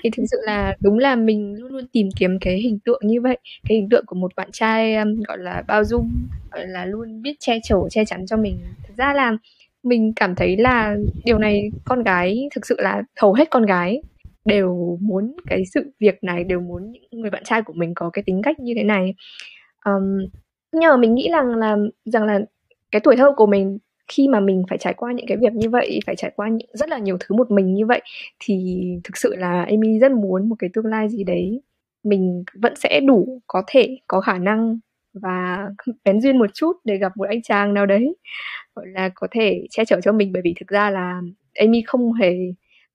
Thì 0.03 0.09
thực 0.17 0.23
sự 0.31 0.37
là 0.43 0.75
đúng 0.79 0.99
là 0.99 1.15
mình 1.15 1.55
luôn 1.59 1.71
luôn 1.71 1.87
tìm 1.91 2.09
kiếm 2.15 2.37
cái 2.41 2.57
hình 2.57 2.79
tượng 2.79 3.01
như 3.03 3.21
vậy 3.21 3.37
cái 3.69 3.77
hình 3.77 3.89
tượng 3.89 4.05
của 4.05 4.15
một 4.15 4.35
bạn 4.35 4.49
trai 4.51 4.95
um, 4.95 5.21
gọi 5.27 5.37
là 5.37 5.63
bao 5.67 5.83
dung 5.83 6.11
gọi 6.51 6.67
là 6.67 6.85
luôn 6.85 7.21
biết 7.21 7.35
che 7.39 7.59
chở 7.63 7.75
che 7.89 8.05
chắn 8.05 8.25
cho 8.25 8.37
mình. 8.37 8.59
Thực 8.87 8.97
ra 8.97 9.13
là 9.13 9.37
mình 9.83 10.13
cảm 10.15 10.35
thấy 10.35 10.57
là 10.57 10.95
điều 11.25 11.37
này 11.37 11.69
con 11.85 12.03
gái 12.03 12.49
thực 12.55 12.65
sự 12.65 12.75
là 12.79 13.03
hầu 13.21 13.33
hết 13.33 13.49
con 13.51 13.65
gái 13.65 14.01
đều 14.45 14.97
muốn 15.01 15.35
cái 15.47 15.63
sự 15.73 15.91
việc 15.99 16.23
này 16.23 16.43
đều 16.43 16.59
muốn 16.59 16.91
những 16.91 17.21
người 17.21 17.29
bạn 17.29 17.43
trai 17.43 17.61
của 17.61 17.73
mình 17.73 17.93
có 17.95 18.09
cái 18.13 18.23
tính 18.25 18.41
cách 18.43 18.59
như 18.59 18.73
thế 18.75 18.83
này. 18.83 19.13
Um, 19.85 20.29
nhưng 20.71 20.89
mà 20.89 20.97
mình 20.97 21.15
nghĩ 21.15 21.29
rằng 21.31 21.55
là 21.55 21.77
rằng 22.05 22.23
là 22.23 22.39
cái 22.95 22.99
tuổi 23.03 23.15
thơ 23.15 23.31
của 23.37 23.45
mình 23.45 23.77
khi 24.07 24.27
mà 24.27 24.39
mình 24.39 24.63
phải 24.69 24.77
trải 24.77 24.93
qua 24.93 25.11
những 25.11 25.27
cái 25.27 25.37
việc 25.37 25.53
như 25.53 25.69
vậy 25.69 25.99
phải 26.05 26.15
trải 26.15 26.31
qua 26.35 26.47
những, 26.49 26.69
rất 26.73 26.89
là 26.89 26.97
nhiều 26.97 27.17
thứ 27.19 27.35
một 27.35 27.51
mình 27.51 27.73
như 27.73 27.85
vậy 27.85 28.01
thì 28.39 28.83
thực 29.03 29.17
sự 29.17 29.35
là 29.35 29.63
Amy 29.63 29.99
rất 29.99 30.11
muốn 30.11 30.49
một 30.49 30.55
cái 30.59 30.69
tương 30.73 30.85
lai 30.85 31.09
gì 31.09 31.23
đấy. 31.23 31.61
Mình 32.03 32.43
vẫn 32.61 32.73
sẽ 32.75 32.99
đủ 32.99 33.41
có 33.47 33.63
thể 33.67 33.97
có 34.07 34.21
khả 34.21 34.37
năng 34.37 34.79
và 35.13 35.67
bén 36.05 36.21
duyên 36.21 36.37
một 36.37 36.49
chút 36.53 36.73
để 36.83 36.97
gặp 36.97 37.11
một 37.17 37.25
anh 37.29 37.41
chàng 37.41 37.73
nào 37.73 37.85
đấy 37.85 38.15
gọi 38.75 38.85
là 38.87 39.09
có 39.15 39.27
thể 39.31 39.67
che 39.69 39.85
chở 39.85 40.01
cho 40.03 40.11
mình. 40.11 40.33
Bởi 40.33 40.41
vì 40.45 40.53
thực 40.59 40.67
ra 40.67 40.89
là 40.89 41.21
Amy 41.53 41.81
không 41.87 42.13
hề 42.13 42.35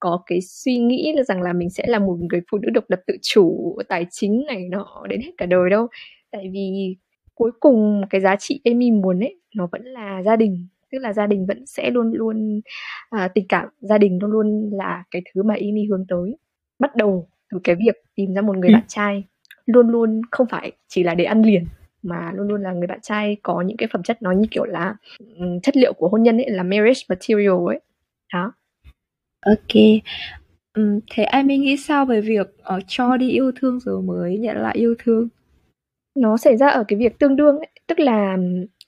có 0.00 0.22
cái 0.26 0.40
suy 0.40 0.78
nghĩ 0.78 1.12
là 1.16 1.22
rằng 1.22 1.42
là 1.42 1.52
mình 1.52 1.70
sẽ 1.70 1.84
là 1.86 1.98
một 1.98 2.18
người 2.30 2.40
phụ 2.50 2.58
nữ 2.58 2.68
độc 2.70 2.84
lập 2.88 3.00
tự 3.06 3.16
chủ 3.22 3.76
tài 3.88 4.06
chính 4.10 4.44
này 4.46 4.68
nọ 4.70 5.06
đến 5.08 5.20
hết 5.20 5.32
cả 5.38 5.46
đời 5.46 5.70
đâu. 5.70 5.88
Tại 6.30 6.50
vì 6.52 6.96
cuối 7.34 7.50
cùng 7.60 8.02
cái 8.10 8.20
giá 8.20 8.36
trị 8.36 8.60
Amy 8.64 8.90
muốn 8.90 9.20
ấy 9.20 9.39
nó 9.56 9.68
vẫn 9.72 9.84
là 9.84 10.22
gia 10.22 10.36
đình 10.36 10.66
tức 10.92 10.98
là 10.98 11.12
gia 11.12 11.26
đình 11.26 11.46
vẫn 11.46 11.66
sẽ 11.66 11.90
luôn 11.90 12.12
luôn 12.12 12.60
à, 13.10 13.28
tình 13.28 13.46
cảm 13.48 13.68
gia 13.80 13.98
đình 13.98 14.18
luôn 14.22 14.30
luôn 14.30 14.70
là 14.72 15.04
cái 15.10 15.22
thứ 15.34 15.42
mà 15.42 15.54
Amy 15.54 15.86
hướng 15.90 16.06
tới 16.08 16.36
bắt 16.78 16.96
đầu 16.96 17.28
từ 17.52 17.58
cái 17.64 17.76
việc 17.76 18.02
tìm 18.14 18.34
ra 18.34 18.42
một 18.42 18.56
người 18.56 18.68
ừ. 18.68 18.72
bạn 18.72 18.84
trai 18.88 19.24
luôn 19.66 19.88
luôn 19.88 20.22
không 20.30 20.46
phải 20.50 20.72
chỉ 20.88 21.02
là 21.02 21.14
để 21.14 21.24
ăn 21.24 21.42
liền 21.42 21.64
mà 22.02 22.32
luôn 22.34 22.48
luôn 22.48 22.62
là 22.62 22.72
người 22.72 22.86
bạn 22.86 23.00
trai 23.02 23.36
có 23.42 23.60
những 23.60 23.76
cái 23.76 23.88
phẩm 23.92 24.02
chất 24.02 24.22
nó 24.22 24.32
như 24.32 24.46
kiểu 24.50 24.64
là 24.64 24.94
um, 25.18 25.60
chất 25.60 25.76
liệu 25.76 25.92
của 25.92 26.08
hôn 26.08 26.22
nhân 26.22 26.38
ấy 26.38 26.50
là 26.50 26.62
marriage 26.62 27.00
material 27.08 27.66
ấy 27.66 27.80
đó 28.32 28.52
ok 29.46 29.82
um, 30.76 31.00
thế 31.10 31.26
mới 31.44 31.58
nghĩ 31.58 31.76
sao 31.76 32.06
về 32.06 32.20
việc 32.20 32.46
uh, 32.76 32.82
cho 32.86 33.16
đi 33.16 33.30
yêu 33.30 33.52
thương 33.56 33.80
rồi 33.80 34.02
mới 34.02 34.38
nhận 34.38 34.56
lại 34.56 34.76
yêu 34.76 34.94
thương 34.98 35.28
nó 36.16 36.36
xảy 36.36 36.56
ra 36.56 36.68
ở 36.68 36.84
cái 36.88 36.98
việc 36.98 37.18
tương 37.18 37.36
đương 37.36 37.58
ấy. 37.58 37.68
tức 37.86 38.00
là 38.00 38.36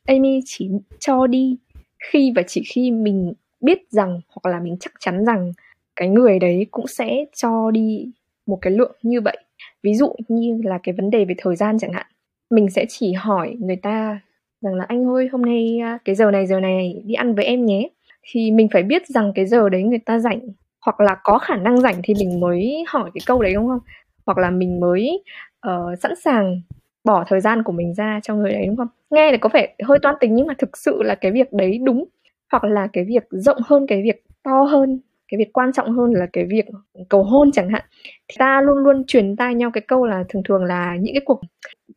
Amy 0.07 0.41
chỉ 0.45 0.71
cho 1.01 1.27
đi 1.27 1.57
khi 1.99 2.33
và 2.37 2.43
chỉ 2.47 2.63
khi 2.67 2.91
mình 2.91 3.33
biết 3.61 3.79
rằng 3.91 4.21
hoặc 4.29 4.51
là 4.51 4.61
mình 4.61 4.77
chắc 4.81 4.93
chắn 5.01 5.25
rằng 5.25 5.53
cái 5.97 6.09
người 6.09 6.39
đấy 6.39 6.67
cũng 6.71 6.87
sẽ 6.87 7.25
cho 7.37 7.71
đi 7.71 8.11
một 8.47 8.59
cái 8.63 8.73
lượng 8.73 8.97
như 9.03 9.21
vậy. 9.21 9.37
Ví 9.83 9.95
dụ 9.95 10.15
như 10.29 10.61
là 10.65 10.79
cái 10.83 10.93
vấn 10.93 11.11
đề 11.11 11.25
về 11.25 11.35
thời 11.39 11.57
gian 11.57 11.79
chẳng 11.79 11.93
hạn. 11.93 12.07
Mình 12.51 12.71
sẽ 12.71 12.87
chỉ 12.89 13.13
hỏi 13.13 13.57
người 13.61 13.77
ta 13.77 14.21
rằng 14.61 14.75
là 14.75 14.85
anh 14.89 15.07
ơi 15.09 15.29
hôm 15.33 15.43
nay 15.43 15.79
à, 15.83 15.99
cái 16.05 16.15
giờ 16.15 16.31
này 16.31 16.47
giờ 16.47 16.61
này 16.61 17.03
đi 17.05 17.15
ăn 17.15 17.35
với 17.35 17.45
em 17.45 17.67
nhé. 17.67 17.89
Thì 18.31 18.51
mình 18.51 18.69
phải 18.73 18.83
biết 18.83 19.07
rằng 19.07 19.33
cái 19.35 19.47
giờ 19.47 19.69
đấy 19.69 19.83
người 19.83 19.99
ta 19.99 20.19
rảnh. 20.19 20.41
Hoặc 20.81 21.01
là 21.01 21.17
có 21.25 21.39
khả 21.39 21.57
năng 21.57 21.81
rảnh 21.81 22.01
thì 22.05 22.15
mình 22.15 22.41
mới 22.41 22.85
hỏi 22.89 23.11
cái 23.15 23.23
câu 23.27 23.43
đấy 23.43 23.55
đúng 23.55 23.69
không? 23.69 23.81
Hoặc 24.27 24.39
là 24.39 24.51
mình 24.51 24.81
mới 24.81 25.23
uh, 25.69 25.99
sẵn 25.99 26.13
sàng 26.25 26.61
bỏ 27.05 27.25
thời 27.29 27.41
gian 27.41 27.63
của 27.63 27.73
mình 27.73 27.95
ra 27.95 28.21
cho 28.23 28.35
người 28.35 28.53
đấy 28.53 28.67
đúng 28.67 28.77
không? 28.77 28.89
Nghe 29.11 29.29
thì 29.33 29.39
có 29.39 29.49
vẻ 29.53 29.75
hơi 29.85 29.99
toan 30.03 30.15
tính 30.21 30.35
nhưng 30.35 30.47
mà 30.47 30.55
thực 30.59 30.77
sự 30.79 31.03
là 31.03 31.15
cái 31.15 31.33
việc 31.33 31.53
đấy 31.53 31.79
đúng. 31.85 32.05
Hoặc 32.53 32.65
là 32.65 32.89
cái 32.93 33.05
việc 33.05 33.25
rộng 33.31 33.59
hơn 33.67 33.87
cái 33.87 34.03
việc 34.03 34.25
to 34.45 34.63
hơn 34.63 35.01
cái 35.29 35.39
việc 35.39 35.53
quan 35.53 35.73
trọng 35.73 35.93
hơn 35.93 36.13
là 36.13 36.27
cái 36.33 36.45
việc 36.45 36.65
cầu 37.09 37.23
hôn 37.25 37.53
chẳng 37.53 37.69
hạn. 37.69 37.83
Thì 38.29 38.37
ta 38.39 38.61
luôn 38.63 38.79
luôn 38.79 39.05
truyền 39.07 39.37
tai 39.37 39.55
nhau 39.55 39.71
cái 39.75 39.83
câu 39.89 40.07
là 40.07 40.25
thường 40.29 40.43
thường 40.49 40.65
là 40.65 40.97
những 41.01 41.15
cái 41.15 41.23
cuộc 41.25 41.41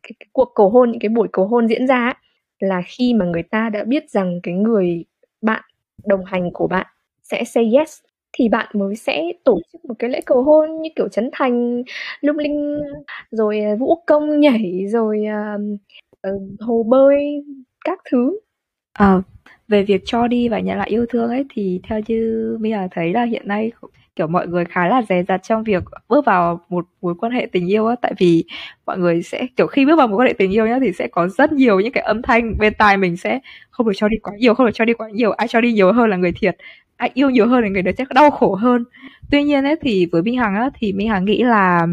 cái, 0.02 0.12
cái 0.20 0.26
cuộc 0.32 0.52
cầu 0.54 0.70
hôn 0.70 0.90
những 0.90 1.00
cái 1.00 1.08
buổi 1.08 1.28
cầu 1.32 1.46
hôn 1.46 1.68
diễn 1.68 1.86
ra 1.86 2.04
ấy, 2.06 2.14
là 2.60 2.82
khi 2.86 3.14
mà 3.14 3.24
người 3.26 3.42
ta 3.42 3.70
đã 3.70 3.84
biết 3.84 4.10
rằng 4.10 4.40
cái 4.42 4.54
người 4.54 5.04
bạn 5.42 5.62
đồng 6.06 6.24
hành 6.24 6.50
của 6.52 6.66
bạn 6.68 6.86
sẽ 7.22 7.44
say 7.44 7.72
yes 7.78 8.00
thì 8.36 8.48
bạn 8.48 8.66
mới 8.74 8.96
sẽ 8.96 9.22
tổ 9.44 9.60
chức 9.72 9.84
một 9.84 9.94
cái 9.98 10.10
lễ 10.10 10.20
cầu 10.26 10.42
hôn 10.42 10.82
như 10.82 10.90
kiểu 10.96 11.08
chấn 11.08 11.30
thành 11.32 11.82
lung 12.20 12.38
linh 12.38 12.80
rồi 13.30 13.60
à, 13.60 13.74
vũ 13.78 14.02
công 14.06 14.40
nhảy 14.40 14.86
rồi 14.88 15.24
uh, 16.26 16.60
hồ 16.60 16.82
bơi 16.82 17.44
các 17.84 17.98
thứ. 18.10 18.38
À, 18.92 19.22
về 19.68 19.82
việc 19.82 20.02
cho 20.04 20.28
đi 20.28 20.48
và 20.48 20.60
nhận 20.60 20.78
lại 20.78 20.88
yêu 20.88 21.06
thương 21.08 21.28
ấy 21.30 21.44
thì 21.54 21.80
theo 21.88 22.00
như 22.06 22.56
bây 22.60 22.70
giờ 22.70 22.88
thấy 22.90 23.12
là 23.12 23.24
hiện 23.24 23.48
nay 23.48 23.72
kiểu 24.16 24.26
mọi 24.26 24.46
người 24.46 24.64
khá 24.64 24.88
là 24.88 25.02
dè 25.08 25.22
dặt 25.28 25.40
trong 25.42 25.64
việc 25.64 25.84
bước 26.08 26.24
vào 26.24 26.60
một 26.68 26.86
mối 27.02 27.14
quan 27.14 27.32
hệ 27.32 27.46
tình 27.52 27.70
yêu 27.70 27.86
á. 27.86 27.96
Tại 28.02 28.12
vì 28.18 28.44
mọi 28.86 28.98
người 28.98 29.22
sẽ 29.22 29.46
kiểu 29.56 29.66
khi 29.66 29.86
bước 29.86 29.96
vào 29.98 30.08
mối 30.08 30.16
quan 30.16 30.28
hệ 30.28 30.32
tình 30.38 30.50
yêu 30.50 30.66
nhá 30.66 30.78
thì 30.82 30.92
sẽ 30.92 31.08
có 31.08 31.28
rất 31.28 31.52
nhiều 31.52 31.80
những 31.80 31.92
cái 31.92 32.04
âm 32.04 32.22
thanh 32.22 32.58
bên 32.58 32.72
tai 32.78 32.96
mình 32.96 33.16
sẽ 33.16 33.40
không 33.70 33.86
được 33.86 33.92
cho 33.96 34.08
đi 34.08 34.16
quá 34.22 34.32
nhiều 34.38 34.54
không 34.54 34.66
được 34.66 34.72
cho 34.74 34.84
đi 34.84 34.94
quá 34.94 35.08
nhiều 35.10 35.32
ai 35.32 35.48
cho 35.48 35.60
đi 35.60 35.72
nhiều 35.72 35.92
hơn 35.92 36.10
là 36.10 36.16
người 36.16 36.32
thiệt 36.32 36.56
ai 36.96 37.10
yêu 37.14 37.30
nhiều 37.30 37.46
hơn 37.48 37.62
thì 37.64 37.70
người 37.70 37.82
đấy 37.82 37.94
sẽ 37.98 38.04
đau 38.14 38.30
khổ 38.30 38.54
hơn. 38.54 38.84
Tuy 39.30 39.42
nhiên 39.44 39.64
ấy, 39.64 39.76
thì 39.80 40.06
với 40.06 40.22
minh 40.22 40.36
hằng 40.36 40.54
á, 40.54 40.70
thì 40.74 40.92
minh 40.92 41.08
hằng 41.08 41.24
nghĩ 41.24 41.42
là 41.42 41.86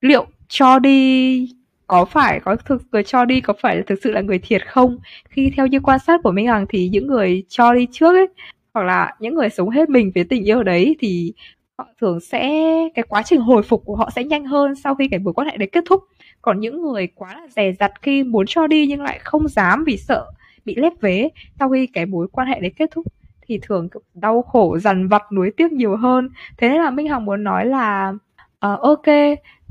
liệu 0.00 0.26
cho 0.48 0.78
đi 0.78 1.48
có 1.86 2.04
phải, 2.04 2.40
có 2.40 2.56
thực 2.56 2.82
người 2.92 3.02
cho 3.04 3.24
đi 3.24 3.40
có 3.40 3.54
phải 3.62 3.76
là 3.76 3.82
thực 3.86 3.98
sự 4.02 4.12
là 4.12 4.20
người 4.20 4.38
thiệt 4.38 4.68
không? 4.68 4.98
Khi 5.28 5.52
theo 5.56 5.66
như 5.66 5.80
quan 5.80 5.98
sát 5.98 6.20
của 6.22 6.32
minh 6.32 6.46
hằng 6.46 6.66
thì 6.68 6.88
những 6.88 7.06
người 7.06 7.44
cho 7.48 7.74
đi 7.74 7.86
trước 7.92 8.14
ấy, 8.14 8.26
hoặc 8.74 8.82
là 8.82 9.14
những 9.20 9.34
người 9.34 9.48
sống 9.50 9.70
hết 9.70 9.88
mình 9.88 10.12
với 10.14 10.24
tình 10.24 10.44
yêu 10.44 10.62
đấy, 10.62 10.96
thì 11.00 11.32
họ 11.78 11.88
thường 12.00 12.20
sẽ, 12.20 12.48
cái 12.94 13.02
quá 13.08 13.22
trình 13.22 13.40
hồi 13.40 13.62
phục 13.62 13.82
của 13.84 13.96
họ 13.96 14.10
sẽ 14.16 14.24
nhanh 14.24 14.44
hơn 14.44 14.74
sau 14.74 14.94
khi 14.94 15.08
cái 15.08 15.20
mối 15.20 15.34
quan 15.34 15.48
hệ 15.48 15.56
đấy 15.56 15.68
kết 15.72 15.84
thúc. 15.86 16.04
Còn 16.42 16.60
những 16.60 16.82
người 16.82 17.06
quá 17.14 17.34
là 17.34 17.46
dè 17.56 17.72
dặt 17.80 17.92
khi 18.02 18.22
muốn 18.22 18.46
cho 18.48 18.66
đi 18.66 18.86
nhưng 18.86 19.02
lại 19.02 19.18
không 19.24 19.48
dám 19.48 19.84
vì 19.84 19.96
sợ 19.96 20.26
bị 20.64 20.74
lép 20.74 20.92
vế 21.00 21.28
sau 21.58 21.70
khi 21.70 21.86
cái 21.86 22.06
mối 22.06 22.28
quan 22.32 22.48
hệ 22.48 22.60
đấy 22.60 22.72
kết 22.76 22.90
thúc 22.90 23.04
thì 23.48 23.58
thường 23.62 23.88
đau 24.14 24.42
khổ 24.42 24.78
dằn 24.78 25.08
vặt 25.08 25.22
nuối 25.32 25.50
tiếc 25.56 25.72
nhiều 25.72 25.96
hơn. 25.96 26.28
Thế 26.56 26.68
nên 26.68 26.82
là 26.82 26.90
minh 26.90 27.08
hằng 27.08 27.24
muốn 27.24 27.44
nói 27.44 27.66
là 27.66 28.12
uh, 28.66 28.80
ok 28.80 29.06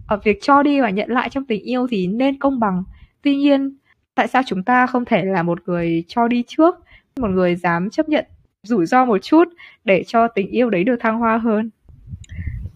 ở 0.07 0.17
việc 0.23 0.39
cho 0.41 0.63
đi 0.63 0.81
và 0.81 0.89
nhận 0.89 1.09
lại 1.11 1.29
trong 1.29 1.45
tình 1.45 1.63
yêu 1.63 1.87
thì 1.87 2.07
nên 2.07 2.39
công 2.39 2.59
bằng. 2.59 2.83
Tuy 3.21 3.35
nhiên 3.35 3.77
tại 4.15 4.27
sao 4.27 4.41
chúng 4.45 4.63
ta 4.63 4.87
không 4.87 5.05
thể 5.05 5.25
là 5.25 5.43
một 5.43 5.59
người 5.65 6.03
cho 6.07 6.27
đi 6.27 6.43
trước 6.47 6.75
một 7.19 7.27
người 7.27 7.55
dám 7.55 7.89
chấp 7.89 8.09
nhận 8.09 8.25
rủi 8.63 8.85
ro 8.85 9.05
một 9.05 9.17
chút 9.17 9.47
để 9.83 10.03
cho 10.07 10.27
tình 10.27 10.47
yêu 10.47 10.69
đấy 10.69 10.83
được 10.83 10.95
thăng 10.99 11.19
hoa 11.19 11.37
hơn? 11.37 11.69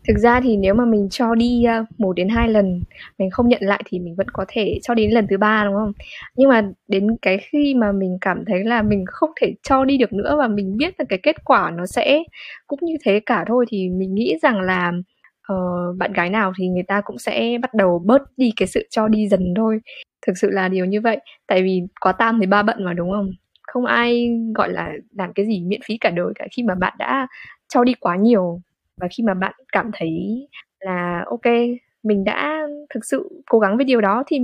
Thực 0.08 0.18
ra 0.18 0.42
thì 0.42 0.58
nếu 0.58 0.74
mà 0.74 0.86
mình 0.86 1.08
cho 1.10 1.36
đi 1.36 1.66
một 1.98 2.14
đến 2.14 2.30
hai 2.30 2.50
lần 2.50 2.84
mình 3.20 3.30
không 3.32 3.50
nhận 3.50 3.62
lại 3.64 3.82
thì 3.86 4.00
mình 4.00 4.16
vẫn 4.16 4.28
có 4.34 4.46
thể 4.48 4.80
cho 4.84 4.94
đến 4.94 5.12
lần 5.12 5.28
thứ 5.30 5.38
ba 5.38 5.64
đúng 5.66 5.76
không? 5.76 5.92
Nhưng 6.36 6.50
mà 6.50 6.70
đến 6.88 7.08
cái 7.22 7.38
khi 7.38 7.76
mà 7.76 7.92
mình 7.92 8.18
cảm 8.22 8.46
thấy 8.46 8.64
là 8.64 8.82
mình 8.82 9.06
không 9.08 9.30
thể 9.42 9.54
cho 9.64 9.86
đi 9.86 9.98
được 9.98 10.14
nữa 10.14 10.36
và 10.38 10.48
mình 10.48 10.78
biết 10.78 10.94
là 10.98 11.06
cái 11.10 11.20
kết 11.24 11.36
quả 11.46 11.72
nó 11.78 11.86
sẽ 11.86 12.24
cũng 12.68 12.80
như 12.82 12.96
thế 13.06 13.20
cả 13.26 13.46
thôi 13.48 13.66
thì 13.70 13.90
mình 13.90 14.16
nghĩ 14.16 14.38
rằng 14.42 14.62
là 14.62 14.92
uh, 15.54 15.98
bạn 15.98 16.14
gái 16.14 16.30
nào 16.30 16.54
thì 16.58 16.68
người 16.68 16.84
ta 16.88 17.02
cũng 17.02 17.18
sẽ 17.18 17.58
bắt 17.62 17.74
đầu 17.74 18.02
bớt 18.06 18.22
đi 18.38 18.52
cái 18.56 18.68
sự 18.68 18.88
cho 18.90 19.08
đi 19.08 19.28
dần 19.28 19.54
thôi. 19.56 19.80
Thực 20.28 20.34
sự 20.38 20.50
là 20.50 20.68
điều 20.70 20.86
như 20.86 21.02
vậy 21.02 21.20
tại 21.48 21.64
vì 21.64 21.82
có 22.02 22.12
tam 22.12 22.40
thì 22.40 22.46
ba 22.46 22.64
bận 22.64 22.84
mà 22.86 22.94
đúng 22.94 23.12
không? 23.12 23.32
Không 23.62 23.86
ai 23.86 24.30
gọi 24.56 24.70
là 24.74 24.92
làm 25.18 25.34
cái 25.34 25.46
gì 25.46 25.64
miễn 25.64 25.80
phí 25.86 25.98
cả 25.98 26.10
đời 26.10 26.34
cả 26.36 26.48
khi 26.58 26.64
mà 26.64 26.76
bạn 26.76 26.94
đã 27.00 27.28
cho 27.74 27.84
đi 27.84 27.94
quá 28.00 28.16
nhiều 28.16 28.62
và 29.02 29.08
khi 29.18 29.24
mà 29.24 29.34
bạn 29.34 29.54
cảm 29.72 29.92
thấy 29.94 30.48
là 30.80 31.26
ok 31.30 31.54
mình 32.04 32.24
đã 32.24 32.68
thực 32.94 33.06
sự 33.06 33.44
cố 33.50 33.60
gắng 33.60 33.78
với 33.78 33.86
điều 33.86 34.02
đó 34.02 34.24
thì 34.28 34.40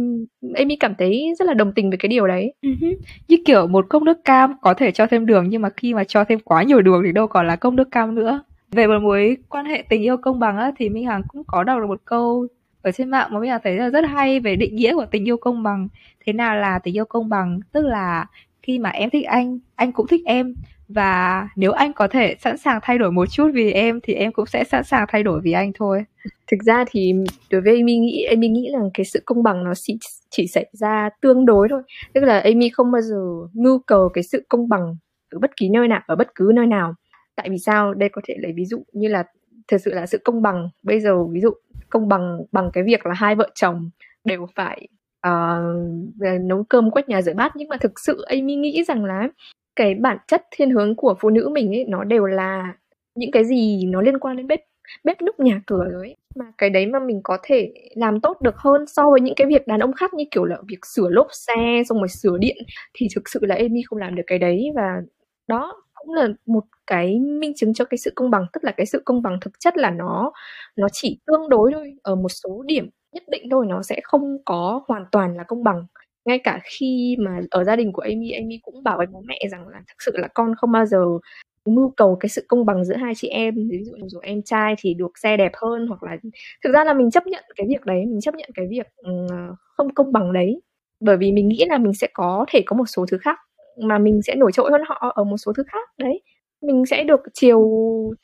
Amy 0.55 0.75
cảm 0.75 0.95
thấy 0.97 1.33
rất 1.39 1.47
là 1.47 1.53
đồng 1.53 1.73
tình 1.73 1.89
với 1.89 1.97
cái 1.97 2.09
điều 2.09 2.27
đấy. 2.27 2.53
Uh-huh. 2.61 2.95
Như 3.27 3.37
kiểu 3.45 3.67
một 3.67 3.85
cốc 3.89 4.03
nước 4.03 4.25
cam 4.25 4.53
có 4.61 4.73
thể 4.73 4.91
cho 4.91 5.07
thêm 5.07 5.25
đường 5.25 5.49
nhưng 5.49 5.61
mà 5.61 5.69
khi 5.69 5.93
mà 5.93 6.03
cho 6.03 6.23
thêm 6.23 6.39
quá 6.39 6.63
nhiều 6.63 6.81
đường 6.81 7.01
thì 7.05 7.11
đâu 7.11 7.27
còn 7.27 7.47
là 7.47 7.55
cốc 7.55 7.73
nước 7.73 7.91
cam 7.91 8.15
nữa. 8.15 8.43
Về 8.71 8.87
một 8.87 8.99
mối 9.01 9.37
quan 9.49 9.65
hệ 9.65 9.83
tình 9.89 10.01
yêu 10.01 10.17
công 10.17 10.39
bằng 10.39 10.57
á 10.57 10.71
thì 10.77 10.89
Minh 10.89 11.05
Hằng 11.05 11.21
cũng 11.27 11.43
có 11.47 11.63
đọc 11.63 11.79
được 11.79 11.87
một 11.87 12.01
câu 12.05 12.47
ở 12.81 12.91
trên 12.91 13.09
mạng 13.09 13.29
mà 13.31 13.39
Minh 13.39 13.49
Hằng 13.49 13.61
thấy 13.63 13.77
là 13.77 13.89
rất 13.89 14.05
hay 14.09 14.39
về 14.39 14.55
định 14.55 14.75
nghĩa 14.75 14.93
của 14.93 15.05
tình 15.11 15.27
yêu 15.27 15.37
công 15.37 15.63
bằng. 15.63 15.87
Thế 16.25 16.33
nào 16.33 16.55
là 16.55 16.79
tình 16.79 16.97
yêu 16.97 17.05
công 17.05 17.29
bằng? 17.29 17.59
Tức 17.71 17.85
là 17.85 18.25
khi 18.61 18.79
mà 18.79 18.89
em 18.89 19.09
thích 19.09 19.25
anh, 19.25 19.59
anh 19.75 19.91
cũng 19.91 20.07
thích 20.07 20.21
em 20.25 20.55
và 20.89 21.47
nếu 21.55 21.71
anh 21.71 21.93
có 21.93 22.07
thể 22.07 22.35
sẵn 22.39 22.57
sàng 22.57 22.79
thay 22.83 22.97
đổi 22.97 23.11
một 23.11 23.25
chút 23.25 23.51
vì 23.53 23.71
em 23.71 23.99
thì 24.03 24.13
em 24.13 24.31
cũng 24.31 24.45
sẽ 24.45 24.63
sẵn 24.63 24.83
sàng 24.83 25.05
thay 25.09 25.23
đổi 25.23 25.41
vì 25.43 25.51
anh 25.51 25.71
thôi. 25.75 26.05
Thực 26.51 26.57
ra 26.65 26.85
thì 26.87 27.13
đối 27.51 27.61
với 27.61 27.75
Amy 27.77 27.97
nghĩ 27.97 28.23
Amy 28.23 28.47
nghĩ 28.47 28.69
là 28.71 28.79
cái 28.93 29.05
sự 29.05 29.21
công 29.25 29.43
bằng 29.43 29.63
nó 29.63 29.73
chỉ 29.75 29.97
chỉ 30.29 30.47
xảy 30.47 30.65
ra 30.71 31.09
tương 31.21 31.45
đối 31.45 31.67
thôi. 31.69 31.81
Tức 32.13 32.21
là 32.21 32.39
Amy 32.39 32.69
không 32.69 32.91
bao 32.91 33.01
giờ 33.01 33.25
mưu 33.53 33.79
cầu 33.87 34.09
cái 34.13 34.23
sự 34.23 34.45
công 34.49 34.69
bằng 34.69 34.95
ở 35.31 35.39
bất 35.39 35.57
kỳ 35.57 35.69
nơi 35.69 35.87
nào 35.87 36.01
ở 36.07 36.15
bất 36.15 36.27
cứ 36.35 36.51
nơi 36.55 36.67
nào. 36.67 36.93
Tại 37.35 37.49
vì 37.49 37.57
sao? 37.57 37.93
Đây 37.93 38.09
có 38.09 38.21
thể 38.27 38.35
lấy 38.39 38.53
ví 38.55 38.65
dụ 38.65 38.83
như 38.93 39.07
là 39.07 39.23
thực 39.67 39.77
sự 39.77 39.93
là 39.93 40.05
sự 40.05 40.17
công 40.23 40.41
bằng. 40.41 40.69
Bây 40.83 40.99
giờ 40.99 41.23
ví 41.23 41.41
dụ 41.41 41.49
công 41.89 42.07
bằng 42.07 42.37
bằng 42.51 42.69
cái 42.73 42.83
việc 42.83 43.05
là 43.05 43.13
hai 43.13 43.35
vợ 43.35 43.49
chồng 43.55 43.89
đều 44.25 44.47
phải 44.55 44.87
uh, 45.27 46.41
nấu 46.41 46.63
cơm 46.69 46.91
quét 46.91 47.09
nhà 47.09 47.21
rửa 47.21 47.33
bát. 47.33 47.55
Nhưng 47.55 47.69
mà 47.69 47.77
thực 47.77 47.99
sự 47.99 48.21
Amy 48.27 48.55
nghĩ 48.55 48.83
rằng 48.83 49.05
là 49.05 49.27
cái 49.77 49.95
bản 49.95 50.17
chất 50.27 50.43
thiên 50.51 50.71
hướng 50.71 50.95
của 50.95 51.15
phụ 51.21 51.29
nữ 51.29 51.49
mình 51.53 51.75
ấy, 51.75 51.85
nó 51.89 52.03
đều 52.03 52.25
là 52.25 52.73
những 53.15 53.31
cái 53.31 53.45
gì 53.45 53.85
nó 53.87 54.01
liên 54.01 54.19
quan 54.19 54.37
đến 54.37 54.47
bếp 54.47 54.59
bếp 55.03 55.21
núc 55.21 55.39
nhà 55.39 55.61
cửa 55.67 55.85
rồi 55.91 56.07
ấy. 56.07 56.15
mà 56.35 56.45
cái 56.57 56.69
đấy 56.69 56.85
mà 56.87 56.99
mình 56.99 57.21
có 57.23 57.37
thể 57.43 57.73
làm 57.95 58.21
tốt 58.21 58.41
được 58.41 58.57
hơn 58.57 58.87
so 58.87 59.09
với 59.11 59.21
những 59.21 59.35
cái 59.37 59.47
việc 59.47 59.67
đàn 59.67 59.79
ông 59.79 59.93
khác 59.93 60.13
như 60.13 60.23
kiểu 60.31 60.45
là 60.45 60.57
việc 60.69 60.85
sửa 60.85 61.09
lốp 61.09 61.27
xe 61.31 61.83
xong 61.89 61.99
rồi 61.99 62.07
sửa 62.09 62.37
điện 62.39 62.57
thì 62.93 63.07
thực 63.15 63.29
sự 63.29 63.39
là 63.43 63.55
Amy 63.55 63.81
không 63.87 63.99
làm 63.99 64.15
được 64.15 64.23
cái 64.27 64.39
đấy. 64.39 64.71
Và 64.75 65.01
đó 65.47 65.83
cũng 65.95 66.13
là 66.13 66.27
một 66.45 66.63
cái 66.87 67.19
minh 67.19 67.53
chứng 67.55 67.73
cho 67.73 67.85
cái 67.85 67.97
sự 67.97 68.11
công 68.15 68.29
bằng, 68.31 68.45
tức 68.53 68.63
là 68.63 68.71
cái 68.77 68.85
sự 68.85 69.01
công 69.05 69.21
bằng 69.21 69.37
thực 69.41 69.59
chất 69.59 69.77
là 69.77 69.91
nó 69.91 70.31
nó 70.77 70.87
chỉ 70.93 71.19
tương 71.27 71.49
đối 71.49 71.71
thôi. 71.73 71.93
Ở 72.03 72.15
một 72.15 72.29
số 72.29 72.63
điểm 72.67 72.89
nhất 73.13 73.23
định 73.29 73.43
thôi, 73.51 73.65
nó 73.69 73.83
sẽ 73.83 73.99
không 74.03 74.37
có 74.45 74.81
hoàn 74.87 75.05
toàn 75.11 75.37
là 75.37 75.43
công 75.43 75.63
bằng 75.63 75.85
ngay 76.27 76.39
cả 76.39 76.59
khi 76.65 77.15
mà 77.19 77.39
ở 77.51 77.63
gia 77.63 77.75
đình 77.75 77.93
của 77.93 78.01
Amy 78.01 78.31
Amy 78.31 78.59
cũng 78.63 78.83
bảo 78.83 78.97
với 78.97 79.07
bố 79.11 79.21
mẹ 79.27 79.39
rằng 79.51 79.67
là 79.67 79.77
thực 79.87 79.95
sự 80.05 80.17
là 80.17 80.27
con 80.33 80.55
không 80.57 80.71
bao 80.71 80.85
giờ 80.85 81.05
mưu 81.65 81.93
cầu 81.97 82.17
cái 82.19 82.29
sự 82.29 82.45
công 82.47 82.65
bằng 82.65 82.85
giữa 82.85 82.95
hai 82.95 83.13
chị 83.15 83.27
em. 83.27 83.55
Ví 83.71 83.83
dụ 83.83 83.93
như 83.97 84.07
em 84.21 84.41
trai 84.43 84.75
thì 84.79 84.93
được 84.93 85.11
xe 85.23 85.37
đẹp 85.37 85.51
hơn 85.61 85.87
hoặc 85.87 86.03
là 86.03 86.17
thực 86.63 86.73
ra 86.73 86.83
là 86.83 86.93
mình 86.93 87.11
chấp 87.11 87.27
nhận 87.27 87.43
cái 87.55 87.67
việc 87.69 87.85
đấy, 87.85 88.05
mình 88.07 88.21
chấp 88.21 88.35
nhận 88.35 88.49
cái 88.55 88.67
việc 88.69 88.87
ừ, 88.97 89.11
không 89.77 89.93
công 89.93 90.11
bằng 90.13 90.33
đấy. 90.33 90.61
Bởi 90.99 91.17
vì 91.17 91.31
mình 91.31 91.47
nghĩ 91.49 91.65
là 91.69 91.77
mình 91.77 91.93
sẽ 91.93 92.07
có 92.13 92.45
thể 92.53 92.61
có 92.65 92.75
một 92.77 92.85
số 92.85 93.05
thứ 93.11 93.17
khác 93.21 93.39
mà 93.83 93.97
mình 93.99 94.21
sẽ 94.21 94.35
nổi 94.35 94.51
trội 94.53 94.71
hơn 94.71 94.81
họ 94.87 95.11
ở 95.15 95.23
một 95.23 95.37
số 95.37 95.53
thứ 95.57 95.63
khác 95.67 95.89
đấy. 95.97 96.21
Mình 96.61 96.85
sẽ 96.85 97.03
được 97.03 97.19
chiều 97.33 97.61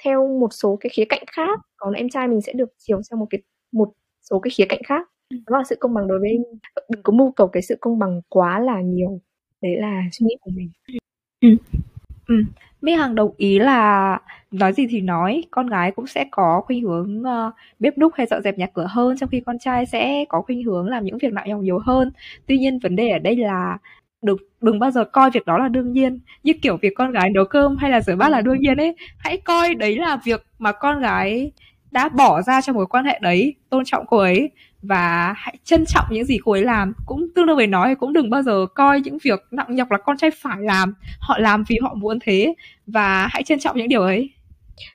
theo 0.03 0.27
một 0.39 0.53
số 0.53 0.77
cái 0.81 0.89
khía 0.93 1.05
cạnh 1.05 1.23
khác, 1.35 1.59
còn 1.77 1.93
em 1.93 2.09
trai 2.09 2.27
mình 2.27 2.41
sẽ 2.41 2.53
được 2.53 2.69
chiều 2.77 3.01
theo 3.11 3.17
một 3.19 3.27
cái, 3.29 3.41
một 3.73 3.89
số 4.31 4.39
cái 4.39 4.51
khía 4.57 4.65
cạnh 4.69 4.81
khác 4.87 5.07
đó 5.47 5.57
là 5.57 5.63
sự 5.69 5.75
công 5.79 5.93
bằng 5.93 6.07
đối 6.07 6.19
với 6.19 6.29
em 6.29 6.41
đừng 6.89 7.03
có 7.03 7.13
mưu 7.13 7.31
cầu 7.31 7.47
cái 7.47 7.61
sự 7.63 7.77
công 7.81 7.99
bằng 7.99 8.21
quá 8.29 8.59
là 8.59 8.81
nhiều. 8.81 9.19
Đấy 9.61 9.77
là 9.77 10.01
suy 10.11 10.25
nghĩ 10.25 10.35
của 10.41 10.51
mình. 10.55 10.69
Ừ. 11.41 11.49
Ừ. 12.27 12.35
Mỹ 12.81 12.93
Hằng 12.93 13.15
đồng 13.15 13.31
ý 13.37 13.59
là 13.59 14.19
nói 14.51 14.73
gì 14.73 14.87
thì 14.89 15.01
nói, 15.01 15.43
con 15.51 15.67
gái 15.67 15.91
cũng 15.91 16.07
sẽ 16.07 16.25
có 16.31 16.61
khuynh 16.65 16.83
hướng 16.83 17.21
uh, 17.21 17.53
bếp 17.79 17.97
núc 17.97 18.13
hay 18.15 18.27
dọn 18.27 18.41
dẹp 18.43 18.57
nhà 18.57 18.67
cửa 18.73 18.87
hơn, 18.89 19.17
trong 19.17 19.29
khi 19.29 19.39
con 19.39 19.59
trai 19.59 19.85
sẽ 19.85 20.25
có 20.29 20.41
khuynh 20.41 20.63
hướng 20.63 20.87
làm 20.87 21.05
những 21.05 21.17
việc 21.17 21.33
nặng 21.33 21.49
nhọc 21.49 21.61
nhiều 21.61 21.79
hơn. 21.79 22.11
Tuy 22.47 22.57
nhiên 22.57 22.79
vấn 22.79 22.95
đề 22.95 23.09
ở 23.09 23.19
đây 23.19 23.35
là 23.35 23.77
đừng 24.21 24.37
đừng 24.61 24.79
bao 24.79 24.91
giờ 24.91 25.05
coi 25.05 25.31
việc 25.31 25.45
đó 25.45 25.57
là 25.57 25.67
đương 25.67 25.93
nhiên. 25.93 26.19
Như 26.43 26.53
kiểu 26.61 26.77
việc 26.77 26.93
con 26.95 27.11
gái 27.11 27.29
nấu 27.29 27.45
cơm 27.45 27.77
hay 27.77 27.91
là 27.91 28.01
rửa 28.01 28.15
bát 28.15 28.29
là 28.29 28.41
đương 28.41 28.59
nhiên 28.59 28.77
ấy. 28.77 28.95
Hãy 29.17 29.37
coi 29.37 29.75
đấy 29.75 29.97
là 29.97 30.17
việc 30.23 30.45
mà 30.59 30.71
con 30.71 30.99
gái 30.99 31.51
đã 31.91 32.09
bỏ 32.09 32.41
ra 32.41 32.61
cho 32.61 32.73
mối 32.73 32.87
quan 32.87 33.05
hệ 33.05 33.19
đấy 33.21 33.55
tôn 33.69 33.85
trọng 33.85 34.05
cô 34.07 34.17
ấy 34.17 34.51
và 34.83 35.33
hãy 35.37 35.57
trân 35.63 35.85
trọng 35.87 36.05
những 36.11 36.25
gì 36.25 36.37
cô 36.43 36.51
ấy 36.51 36.63
làm. 36.63 36.93
Cũng 37.05 37.27
tương 37.35 37.45
đương 37.45 37.57
với 37.57 37.67
nói 37.67 37.95
cũng 37.95 38.13
đừng 38.13 38.29
bao 38.29 38.41
giờ 38.41 38.65
coi 38.75 39.01
những 39.01 39.17
việc 39.23 39.39
nặng 39.51 39.75
nhọc 39.75 39.91
là 39.91 39.97
con 39.97 40.17
trai 40.17 40.31
phải 40.31 40.57
làm. 40.61 40.93
Họ 41.19 41.37
làm 41.37 41.63
vì 41.67 41.77
họ 41.81 41.93
muốn 41.93 42.19
thế. 42.21 42.53
Và 42.87 43.27
hãy 43.31 43.43
trân 43.43 43.59
trọng 43.59 43.77
những 43.77 43.89
điều 43.89 44.01
ấy. 44.01 44.29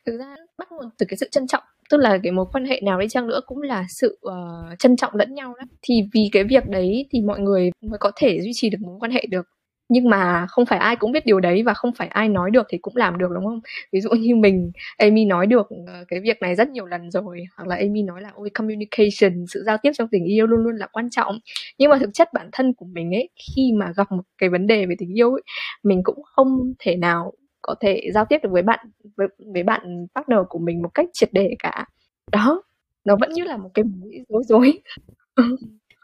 Thực 0.07 0.19
ra 0.19 0.37
bắt 0.59 0.69
nguồn 0.73 0.91
từ 0.99 1.07
cái 1.09 1.17
sự 1.17 1.29
trân 1.33 1.47
trọng 1.47 1.63
tức 1.91 1.97
là 1.97 2.19
cái 2.23 2.33
mối 2.33 2.47
quan 2.53 2.65
hệ 2.65 2.81
nào 2.85 3.01
đi 3.01 3.09
chăng 3.09 3.27
nữa 3.27 3.41
cũng 3.47 3.63
là 3.63 3.85
sự 3.89 4.19
uh, 4.29 4.79
trân 4.79 4.97
trọng 4.97 5.15
lẫn 5.15 5.35
nhau 5.35 5.55
đó. 5.59 5.65
Thì 5.83 6.03
vì 6.13 6.29
cái 6.33 6.45
việc 6.45 6.69
đấy 6.69 7.07
thì 7.11 7.21
mọi 7.21 7.41
người 7.41 7.71
mới 7.81 7.99
có 7.99 8.11
thể 8.17 8.41
duy 8.41 8.51
trì 8.55 8.71
được 8.71 8.79
mối 8.81 8.97
quan 9.01 9.11
hệ 9.11 9.27
được 9.31 9.47
nhưng 9.89 10.11
mà 10.11 10.47
không 10.49 10.67
phải 10.67 10.79
ai 10.79 10.97
cũng 10.97 11.13
biết 11.13 11.27
điều 11.27 11.41
đấy 11.41 11.63
và 11.67 11.75
không 11.75 11.93
phải 11.99 12.09
ai 12.09 12.29
nói 12.29 12.51
được 12.51 12.67
thì 12.71 12.79
cũng 12.79 12.97
làm 12.97 13.19
được 13.19 13.29
đúng 13.35 13.45
không? 13.47 13.61
Ví 13.93 14.01
dụ 14.01 14.11
như 14.11 14.37
mình 14.37 14.73
Amy 14.99 15.25
nói 15.25 15.47
được 15.47 15.69
ờ, 15.87 16.05
cái 16.09 16.21
việc 16.21 16.43
này 16.43 16.55
rất 16.55 16.69
nhiều 16.71 16.87
lần 16.87 17.11
rồi 17.11 17.45
hoặc 17.57 17.69
là 17.69 17.77
Amy 17.77 18.03
nói 18.03 18.23
là 18.23 18.31
ôi 18.35 18.51
communication 18.55 19.45
sự 19.49 19.63
giao 19.67 19.77
tiếp 19.83 19.91
trong 19.95 20.09
tình 20.13 20.25
yêu 20.25 20.47
luôn 20.47 20.61
luôn 20.65 20.77
là 20.77 20.87
quan 20.93 21.11
trọng. 21.11 21.39
Nhưng 21.79 21.91
mà 21.91 21.99
thực 21.99 22.11
chất 22.15 22.33
bản 22.35 22.49
thân 22.53 22.75
của 22.75 22.87
mình 22.87 23.15
ấy 23.15 23.29
khi 23.57 23.73
mà 23.77 23.93
gặp 23.97 24.13
một 24.13 24.23
cái 24.39 24.49
vấn 24.51 24.67
đề 24.67 24.87
về 24.87 24.95
tình 24.99 25.19
yêu 25.19 25.31
ấy 25.33 25.43
mình 25.83 26.01
cũng 26.05 26.23
không 26.25 26.73
thể 26.79 26.97
nào 26.97 27.33
có 27.63 27.75
thể 27.81 28.03
giao 28.15 28.25
tiếp 28.25 28.39
được 28.43 28.51
với 28.53 28.63
bạn 28.63 28.87
với, 29.17 29.29
với 29.55 29.63
bạn 29.63 30.07
partner 30.15 30.39
của 30.49 30.59
mình 30.59 30.83
một 30.83 30.91
cách 30.95 31.07
triệt 31.13 31.29
để 31.33 31.55
cả. 31.59 31.85
Đó 32.33 32.63
nó 33.05 33.17
vẫn 33.21 33.31
như 33.33 33.45
là 33.45 33.57
một 33.57 33.71
cái 33.75 33.85
rối 34.29 34.43
rối. 34.45 34.81
Ừ, 35.37 35.57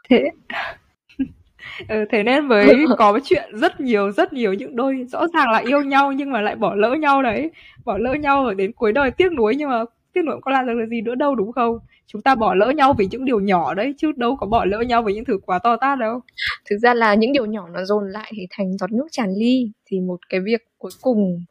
thế. 0.09 0.23
ừ, 1.89 2.05
thế 2.09 2.23
nên 2.23 2.47
mới 2.47 2.85
có 2.97 3.19
chuyện 3.23 3.49
rất 3.53 3.79
nhiều 3.79 4.11
rất 4.11 4.33
nhiều 4.33 4.53
những 4.53 4.75
đôi 4.75 5.05
rõ 5.11 5.27
ràng 5.33 5.51
là 5.51 5.57
yêu 5.57 5.81
nhau 5.81 6.11
nhưng 6.11 6.31
mà 6.31 6.41
lại 6.41 6.55
bỏ 6.55 6.75
lỡ 6.75 6.95
nhau 6.95 7.21
đấy. 7.21 7.51
Bỏ 7.85 7.97
lỡ 7.97 8.13
nhau 8.13 8.53
đến 8.53 8.71
cuối 8.71 8.91
đời 8.91 9.11
tiếc 9.11 9.33
nuối 9.33 9.55
nhưng 9.55 9.69
mà 9.69 9.83
tiếc 10.13 10.21
nuối 10.25 10.35
có 10.41 10.51
làm 10.51 10.67
được 10.67 10.85
gì 10.89 11.01
nữa 11.01 11.15
đâu 11.15 11.35
đúng 11.35 11.51
không? 11.51 11.79
Chúng 12.07 12.21
ta 12.21 12.35
bỏ 12.35 12.53
lỡ 12.53 12.71
nhau 12.71 12.93
vì 12.97 13.07
những 13.11 13.25
điều 13.25 13.39
nhỏ 13.39 13.73
đấy 13.73 13.93
chứ 13.97 14.11
đâu 14.15 14.35
có 14.35 14.47
bỏ 14.47 14.65
lỡ 14.65 14.79
nhau 14.79 15.01
vì 15.01 15.13
những 15.13 15.25
thứ 15.25 15.37
quá 15.45 15.59
to 15.59 15.75
tát 15.75 15.99
đâu. 15.99 16.19
Thực 16.69 16.77
ra 16.77 16.93
là 16.93 17.13
những 17.15 17.33
điều 17.33 17.45
nhỏ 17.45 17.67
nó 17.73 17.85
dồn 17.85 18.09
lại 18.09 18.31
thì 18.35 18.47
thành 18.49 18.77
giọt 18.77 18.91
nước 18.91 19.07
tràn 19.11 19.29
ly. 19.37 19.71
Thì 19.85 19.99
một 19.99 20.19
cái 20.29 20.39
việc 20.39 20.61
cuối 20.77 20.91
cùng 21.01 21.45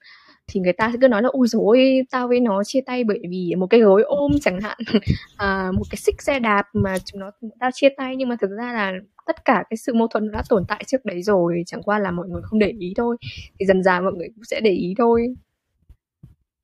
thì 0.46 0.61
người 0.61 0.72
ta 0.72 0.90
sẽ 0.92 0.98
cứ 1.00 1.09
nói 1.09 1.22
là 1.22 1.28
ôi 1.33 1.46
dồi 1.46 2.02
tao 2.11 2.28
với 2.28 2.40
nó 2.40 2.64
chia 2.64 2.80
tay 2.87 3.04
bởi 3.04 3.20
vì 3.30 3.54
một 3.59 3.66
cái 3.66 3.80
gối 3.80 4.02
ôm 4.02 4.33
chẳng 4.42 4.61
hạn. 4.61 4.78
À, 5.37 5.70
một 5.72 5.83
cái 5.90 5.96
xích 5.96 6.22
xe 6.22 6.38
đạp 6.38 6.62
mà 6.72 6.98
chúng 7.04 7.20
nó 7.20 7.30
tao 7.61 7.70
chia 7.74 7.88
tay 7.96 8.16
nhưng 8.16 8.28
mà 8.28 8.37
thực 8.40 8.50
ra 8.50 8.72
là 8.72 8.92
tất 9.26 9.44
cả 9.44 9.64
cái 9.70 9.76
sự 9.76 9.94
mâu 9.94 10.09
thuẫn 10.09 10.30
đã 10.30 10.42
tồn 10.48 10.64
tại 10.68 10.85
trước 10.87 11.04
đấy 11.04 11.22
rồi 11.22 11.62
chẳng 11.66 11.83
qua 11.83 11.98
là 11.98 12.11
mọi 12.11 12.28
người 12.28 12.42
không 12.44 12.59
để 12.59 12.72
ý 12.78 12.92
thôi. 12.96 13.16
Thì 13.61 13.66
dần 13.66 13.83
dần 13.83 14.04
mọi 14.04 14.12
người 14.12 14.28
cũng 14.35 14.44
sẽ 14.44 14.61
để 14.61 14.70
ý 14.70 14.94
thôi. 14.98 15.35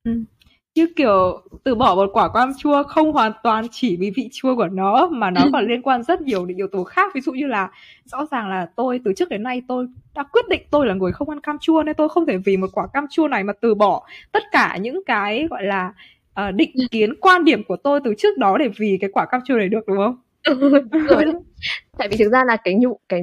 Ừ 0.03 0.11
chứ 0.75 0.87
kiểu 0.95 1.41
từ 1.63 1.75
bỏ 1.75 1.95
một 1.95 2.09
quả 2.13 2.29
cam 2.33 2.51
chua 2.57 2.83
không 2.83 3.13
hoàn 3.13 3.31
toàn 3.43 3.65
chỉ 3.71 3.97
vì 3.97 4.11
vị 4.15 4.29
chua 4.31 4.55
của 4.55 4.67
nó 4.67 5.09
mà 5.11 5.31
nó 5.31 5.41
còn 5.53 5.65
liên 5.67 5.81
quan 5.81 6.03
rất 6.03 6.21
nhiều 6.21 6.45
đến 6.45 6.57
yếu 6.57 6.67
tố 6.71 6.83
khác 6.83 7.11
ví 7.15 7.21
dụ 7.21 7.31
như 7.31 7.47
là 7.47 7.69
rõ 8.05 8.25
ràng 8.31 8.49
là 8.49 8.67
tôi 8.75 8.99
từ 9.05 9.13
trước 9.13 9.29
đến 9.29 9.43
nay 9.43 9.61
tôi 9.67 9.87
đã 10.15 10.23
quyết 10.23 10.47
định 10.49 10.61
tôi 10.71 10.87
là 10.87 10.93
người 10.93 11.11
không 11.11 11.29
ăn 11.29 11.39
cam 11.39 11.57
chua 11.61 11.83
nên 11.83 11.95
tôi 11.95 12.09
không 12.09 12.25
thể 12.25 12.37
vì 12.37 12.57
một 12.57 12.69
quả 12.73 12.87
cam 12.93 13.05
chua 13.09 13.27
này 13.27 13.43
mà 13.43 13.53
từ 13.61 13.75
bỏ 13.75 14.07
tất 14.31 14.43
cả 14.51 14.77
những 14.81 15.01
cái 15.05 15.47
gọi 15.49 15.63
là 15.63 15.93
uh, 16.47 16.55
định 16.55 16.71
kiến 16.91 17.13
quan 17.21 17.45
điểm 17.45 17.63
của 17.63 17.75
tôi 17.75 17.99
từ 18.03 18.13
trước 18.17 18.37
đó 18.37 18.57
để 18.57 18.69
vì 18.77 18.97
cái 19.01 19.09
quả 19.13 19.25
cam 19.25 19.41
chua 19.45 19.55
này 19.55 19.69
được 19.69 19.87
đúng 19.87 19.97
không? 19.97 20.17
rồi 21.07 21.23
tại 21.97 22.07
vì 22.07 22.17
thực 22.17 22.31
ra 22.31 22.43
là 22.47 22.57
cái 22.57 22.73
nhụ 22.73 22.99
cái 23.09 23.21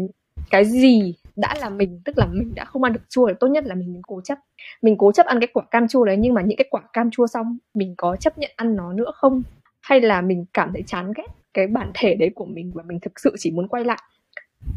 cái 0.50 0.64
gì 0.64 1.14
đã 1.38 1.54
là 1.60 1.68
mình 1.68 2.00
tức 2.04 2.18
là 2.18 2.26
mình 2.26 2.54
đã 2.54 2.64
không 2.64 2.82
ăn 2.82 2.92
được 2.92 3.00
chua 3.08 3.28
thì 3.28 3.34
tốt 3.40 3.46
nhất 3.48 3.64
là 3.66 3.74
mình, 3.74 3.92
mình 3.92 4.02
cố 4.06 4.20
chấp. 4.20 4.38
Mình 4.82 4.96
cố 4.98 5.12
chấp 5.12 5.26
ăn 5.26 5.40
cái 5.40 5.48
quả 5.52 5.64
cam 5.70 5.88
chua 5.88 6.04
đấy 6.04 6.16
nhưng 6.18 6.34
mà 6.34 6.42
những 6.42 6.56
cái 6.56 6.66
quả 6.70 6.82
cam 6.92 7.10
chua 7.10 7.26
xong 7.26 7.58
mình 7.74 7.94
có 7.96 8.16
chấp 8.16 8.38
nhận 8.38 8.50
ăn 8.56 8.76
nó 8.76 8.92
nữa 8.92 9.10
không? 9.14 9.42
Hay 9.80 10.00
là 10.00 10.20
mình 10.20 10.44
cảm 10.54 10.72
thấy 10.72 10.82
chán 10.86 11.12
ghét 11.16 11.26
cái 11.54 11.66
bản 11.66 11.90
thể 11.94 12.14
đấy 12.14 12.30
của 12.34 12.44
mình 12.44 12.72
và 12.74 12.82
mình 12.86 13.00
thực 13.00 13.20
sự 13.20 13.34
chỉ 13.38 13.50
muốn 13.50 13.68
quay 13.68 13.84
lại? 13.84 13.98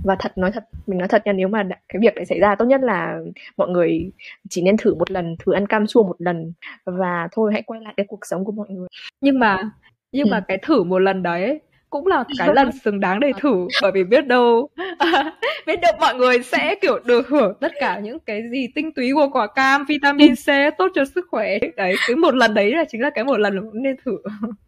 Và 0.04 0.16
thật 0.20 0.38
nói 0.38 0.52
thật 0.52 0.64
mình 0.88 1.00
nói 1.00 1.08
thật 1.08 1.22
nha 1.26 1.34
nếu 1.34 1.48
mà 1.48 1.64
cái 1.90 2.00
việc 2.02 2.16
đấy 2.16 2.26
xảy 2.26 2.40
ra 2.40 2.56
tốt 2.56 2.66
nhất 2.66 2.82
là 2.84 3.20
mọi 3.58 3.70
người 3.70 4.12
chỉ 4.50 4.62
nên 4.62 4.78
thử 4.78 4.96
một 4.96 5.12
lần 5.12 5.36
thử 5.40 5.54
ăn 5.54 5.68
cam 5.68 5.88
chua 5.88 6.04
một 6.04 6.16
lần 6.20 6.54
và 6.86 7.28
thôi 7.32 7.52
hãy 7.54 7.62
quay 7.62 7.82
lại 7.82 7.94
cái 7.98 8.06
cuộc 8.10 8.26
sống 8.26 8.46
của 8.46 8.52
mọi 8.52 8.70
người. 8.70 8.88
Nhưng 9.22 9.40
mà 9.40 9.72
nhưng 10.12 10.28
ừ. 10.28 10.32
mà 10.32 10.46
cái 10.48 10.58
thử 10.62 10.84
một 10.84 11.00
lần 11.00 11.24
đấy 11.24 11.62
cũng 11.92 12.08
là 12.08 12.24
cái 12.38 12.50
lần 12.54 12.72
xứng 12.72 13.00
đáng 13.00 13.20
để 13.20 13.32
thử 13.40 13.68
bởi 13.82 13.92
vì 13.92 14.04
biết 14.04 14.28
đâu 14.28 14.70
biết 15.68 15.82
đâu 15.82 15.92
mọi 16.00 16.16
người 16.16 16.44
sẽ 16.44 16.76
kiểu 16.82 17.00
được 17.06 17.28
hưởng 17.28 17.54
tất 17.60 17.72
cả 17.80 18.00
những 18.00 18.20
cái 18.20 18.42
gì 18.52 18.68
tinh 18.76 18.92
túy 18.92 19.12
của 19.14 19.28
quả 19.32 19.48
cam 19.48 19.86
vitamin 19.86 20.36
C 20.36 20.78
tốt 20.78 20.88
cho 20.96 21.06
sức 21.06 21.26
khỏe. 21.32 21.58
Đấy 21.78 21.96
cái 22.08 22.16
một 22.16 22.36
lần 22.36 22.54
đấy 22.54 22.72
là 22.76 22.86
chính 22.90 23.02
là 23.02 23.10
cái 23.10 23.24
một 23.24 23.38
lần 23.38 23.56
nên 23.74 23.96
thử. 24.06 24.18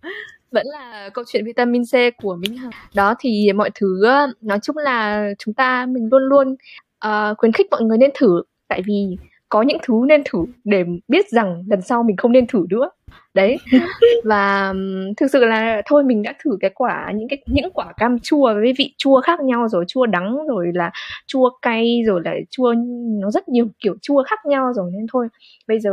Vẫn 0.51 0.65
là 0.65 1.09
câu 1.13 1.23
chuyện 1.27 1.45
vitamin 1.45 1.83
C 1.83 2.17
của 2.17 2.35
Minh 2.35 2.57
Hằng 2.57 2.71
đó 2.95 3.15
thì 3.19 3.53
mọi 3.55 3.69
thứ 3.75 4.03
nói 4.41 4.59
chung 4.63 4.77
là 4.77 5.29
chúng 5.39 5.53
ta 5.53 5.85
mình 5.85 6.09
luôn 6.11 6.21
luôn 6.23 6.55
uh, 7.07 7.37
khuyến 7.37 7.51
khích 7.51 7.67
mọi 7.71 7.81
người 7.81 7.97
nên 7.97 8.11
thử. 8.13 8.41
Tại 8.67 8.81
vì 8.85 9.17
có 9.53 9.61
những 9.61 9.77
thứ 9.83 9.93
nên 10.07 10.21
thử 10.25 10.45
để 10.63 10.83
biết 11.07 11.29
rằng 11.29 11.63
lần 11.67 11.81
sau 11.81 12.03
mình 12.03 12.17
không 12.17 12.31
nên 12.31 12.47
thử 12.47 12.65
nữa. 12.69 12.89
Đấy. 13.33 13.57
Và 14.23 14.73
thực 15.17 15.27
sự 15.31 15.45
là 15.45 15.81
thôi 15.85 16.03
mình 16.03 16.23
đã 16.23 16.33
thử 16.43 16.57
cái 16.59 16.71
quả 16.75 17.11
những 17.15 17.27
cái 17.27 17.43
những 17.45 17.71
quả 17.73 17.93
cam 17.97 18.19
chua 18.19 18.53
với 18.53 18.73
vị 18.77 18.93
chua 18.97 19.21
khác 19.21 19.39
nhau 19.41 19.67
rồi 19.67 19.85
chua 19.87 20.05
đắng 20.05 20.37
rồi 20.47 20.71
là 20.73 20.91
chua 21.27 21.49
cay 21.61 22.01
rồi 22.05 22.21
là 22.25 22.35
chua 22.49 22.73
nó 23.21 23.31
rất 23.31 23.49
nhiều 23.49 23.67
kiểu 23.79 23.95
chua 24.01 24.23
khác 24.23 24.45
nhau 24.45 24.73
rồi 24.73 24.91
nên 24.93 25.07
thôi. 25.13 25.27
Bây 25.67 25.79
giờ 25.79 25.91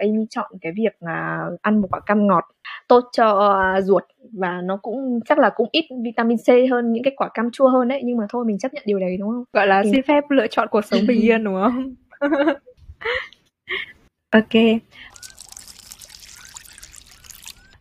Amy 0.00 0.26
chọn 0.30 0.50
cái 0.60 0.72
việc 0.76 0.92
là 1.00 1.46
ăn 1.62 1.80
một 1.80 1.88
quả 1.90 2.00
cam 2.06 2.26
ngọt 2.26 2.44
tốt 2.88 3.04
cho 3.12 3.58
ruột 3.82 4.04
và 4.32 4.60
nó 4.64 4.76
cũng 4.82 5.20
chắc 5.28 5.38
là 5.38 5.50
cũng 5.54 5.68
ít 5.72 5.84
vitamin 6.04 6.38
C 6.38 6.70
hơn 6.70 6.92
những 6.92 7.02
cái 7.02 7.14
quả 7.16 7.28
cam 7.34 7.50
chua 7.50 7.68
hơn 7.68 7.88
đấy 7.88 8.00
nhưng 8.04 8.16
mà 8.16 8.24
thôi 8.28 8.44
mình 8.44 8.58
chấp 8.58 8.74
nhận 8.74 8.82
điều 8.86 8.98
đấy 8.98 9.16
đúng 9.20 9.30
không? 9.30 9.44
Gọi 9.52 9.66
là 9.66 9.82
xin 9.92 10.02
phép 10.02 10.24
lựa 10.28 10.46
chọn 10.46 10.68
cuộc 10.70 10.84
sống 10.84 11.00
bình 11.08 11.20
yên 11.26 11.44
đúng 11.44 11.54
không 11.54 11.94
ok 14.30 14.80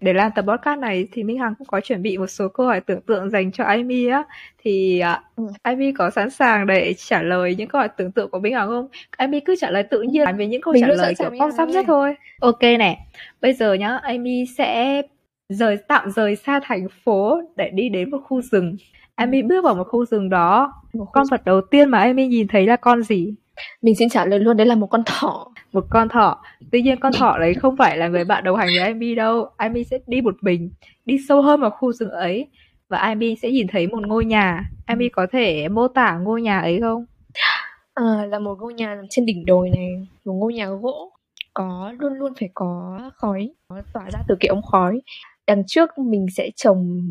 để 0.01 0.13
làm 0.13 0.31
tập 0.35 0.45
podcast 0.47 0.79
này 0.79 1.07
thì 1.11 1.23
Minh 1.23 1.39
Hằng 1.39 1.53
cũng 1.57 1.67
có 1.67 1.79
chuẩn 1.79 2.01
bị 2.01 2.17
một 2.17 2.27
số 2.27 2.47
câu 2.47 2.65
hỏi 2.65 2.81
tưởng 2.81 3.01
tượng 3.01 3.29
dành 3.29 3.51
cho 3.51 3.63
Amy 3.63 4.07
á 4.07 4.23
thì 4.63 5.01
uh, 5.43 5.51
Amy 5.63 5.91
có 5.91 6.09
sẵn 6.09 6.29
sàng 6.29 6.67
để 6.67 6.93
trả 6.97 7.21
lời 7.21 7.55
những 7.55 7.67
câu 7.67 7.79
hỏi 7.79 7.89
tưởng 7.97 8.11
tượng 8.11 8.29
của 8.29 8.39
Minh 8.39 8.53
Hằng 8.53 8.67
không? 8.67 8.87
Amy 9.17 9.39
cứ 9.39 9.55
trả 9.55 9.71
lời 9.71 9.83
tự 9.83 10.01
nhiên 10.01 10.37
về 10.37 10.47
những 10.47 10.61
câu 10.61 10.73
Mình 10.73 10.83
trả 10.87 10.93
lời 10.93 11.13
kiểu 11.19 11.29
phong 11.39 11.51
sắp 11.51 11.69
nhất 11.69 11.85
thôi. 11.87 12.15
Ok 12.39 12.61
nè, 12.61 12.97
bây 13.41 13.53
giờ 13.53 13.73
nhá 13.73 13.99
Amy 14.03 14.45
sẽ 14.57 15.01
rời 15.49 15.77
tạm 15.87 16.11
rời 16.11 16.35
xa 16.35 16.59
thành 16.63 16.87
phố 17.03 17.41
để 17.55 17.69
đi 17.73 17.89
đến 17.89 18.11
một 18.11 18.19
khu 18.23 18.41
rừng. 18.41 18.75
Amy 19.15 19.41
bước 19.41 19.63
vào 19.63 19.75
một 19.75 19.87
khu 19.87 20.05
rừng 20.05 20.29
đó, 20.29 20.73
một 20.93 21.07
con 21.13 21.25
vật 21.31 21.41
đầu 21.45 21.61
tiên 21.61 21.89
mà 21.89 21.99
Amy 21.99 22.27
nhìn 22.27 22.47
thấy 22.47 22.67
là 22.67 22.75
con 22.75 23.03
gì? 23.03 23.33
Mình 23.81 23.95
xin 23.95 24.09
trả 24.09 24.25
lời 24.25 24.39
luôn 24.39 24.57
đấy 24.57 24.67
là 24.67 24.75
một 24.75 24.87
con 24.87 25.03
thỏ. 25.05 25.47
Một 25.73 25.85
con 25.89 26.09
thỏ. 26.09 26.43
Tuy 26.71 26.81
nhiên 26.81 26.99
con 26.99 27.13
thỏ 27.13 27.37
đấy 27.39 27.53
không 27.53 27.77
phải 27.77 27.97
là 27.97 28.07
người 28.07 28.25
bạn 28.25 28.43
đồng 28.43 28.57
hành 28.57 28.67
với 28.67 28.87
Amy 28.87 29.15
đâu. 29.15 29.49
Amy 29.57 29.83
sẽ 29.83 29.97
đi 30.07 30.21
một 30.21 30.35
mình, 30.41 30.71
đi 31.05 31.17
sâu 31.27 31.41
hơn 31.41 31.61
vào 31.61 31.69
khu 31.69 31.91
rừng 31.91 32.09
ấy 32.09 32.47
và 32.89 32.97
Amy 32.97 33.35
sẽ 33.35 33.51
nhìn 33.51 33.67
thấy 33.67 33.87
một 33.87 34.07
ngôi 34.07 34.25
nhà. 34.25 34.63
Amy 34.85 35.09
có 35.09 35.27
thể 35.31 35.67
mô 35.67 35.87
tả 35.87 36.17
ngôi 36.17 36.41
nhà 36.41 36.59
ấy 36.59 36.79
không? 36.81 37.05
À, 37.93 38.25
là 38.29 38.39
một 38.39 38.57
ngôi 38.59 38.73
nhà 38.73 38.95
nằm 38.95 39.05
trên 39.09 39.25
đỉnh 39.25 39.45
đồi 39.45 39.69
này, 39.69 40.07
một 40.25 40.33
ngôi 40.33 40.53
nhà 40.53 40.67
gỗ 40.69 41.11
có 41.53 41.93
luôn 41.99 42.13
luôn 42.13 42.33
phải 42.39 42.49
có 42.53 42.99
khói, 43.15 43.49
có 43.67 43.81
tỏa 43.93 44.09
ra 44.09 44.19
từ 44.27 44.35
cái 44.39 44.47
ống 44.47 44.61
khói. 44.61 45.01
Đằng 45.47 45.63
trước 45.67 45.97
mình 45.97 46.25
sẽ 46.35 46.49
trồng 46.55 47.01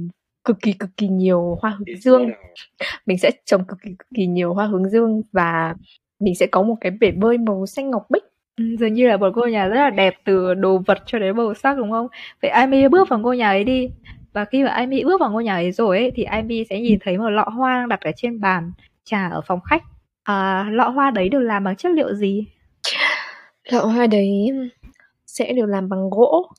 cực 0.44 0.56
kỳ 0.62 0.72
cực 0.72 0.90
kỳ 0.96 1.08
nhiều 1.08 1.58
hoa 1.62 1.70
hướng 1.70 1.98
dương 2.00 2.30
mình 3.06 3.18
sẽ 3.18 3.30
trồng 3.44 3.64
cực 3.64 3.78
kỳ 3.82 3.90
cực 3.98 4.08
kỳ 4.14 4.26
nhiều 4.26 4.54
hoa 4.54 4.66
hướng 4.66 4.88
dương 4.88 5.22
và 5.32 5.74
mình 6.20 6.34
sẽ 6.34 6.46
có 6.46 6.62
một 6.62 6.76
cái 6.80 6.92
bể 7.00 7.10
bơi 7.10 7.38
màu 7.38 7.66
xanh 7.66 7.90
ngọc 7.90 8.06
bích. 8.10 8.24
Ừ, 8.56 8.64
dường 8.78 8.94
như 8.94 9.08
là 9.08 9.16
một 9.16 9.36
ngôi 9.36 9.52
nhà 9.52 9.68
rất 9.68 9.76
là 9.76 9.90
đẹp 9.90 10.14
từ 10.24 10.54
đồ 10.54 10.78
vật 10.86 10.98
cho 11.06 11.18
đến 11.18 11.36
màu 11.36 11.54
sắc 11.54 11.78
đúng 11.78 11.90
không? 11.90 12.06
Vậy 12.42 12.50
Amy 12.50 12.88
bước 12.88 13.08
vào 13.08 13.18
ngôi 13.18 13.36
nhà 13.36 13.48
ấy 13.48 13.64
đi. 13.64 13.90
Và 14.32 14.44
khi 14.44 14.64
mà 14.64 14.70
Amy 14.70 15.04
bước 15.04 15.20
vào 15.20 15.30
ngôi 15.30 15.44
nhà 15.44 15.54
ấy 15.54 15.72
rồi 15.72 15.98
ấy, 15.98 16.12
thì 16.14 16.22
Amy 16.22 16.64
sẽ 16.70 16.80
nhìn 16.80 16.98
thấy 17.04 17.18
một 17.18 17.30
lọ 17.30 17.44
hoa 17.44 17.80
đang 17.80 17.88
đặt 17.88 18.00
ở 18.00 18.10
trên 18.16 18.40
bàn 18.40 18.72
trà 19.04 19.28
ở 19.28 19.40
phòng 19.46 19.60
khách. 19.60 19.82
À, 20.22 20.66
lọ 20.70 20.88
hoa 20.88 21.10
đấy 21.10 21.28
được 21.28 21.38
làm 21.38 21.64
bằng 21.64 21.76
chất 21.76 21.92
liệu 21.92 22.14
gì? 22.14 22.46
Lọ 23.70 23.84
hoa 23.84 24.06
đấy 24.06 24.50
sẽ 25.26 25.52
được 25.52 25.66
làm 25.66 25.88
bằng 25.88 26.10
gỗ. 26.10 26.50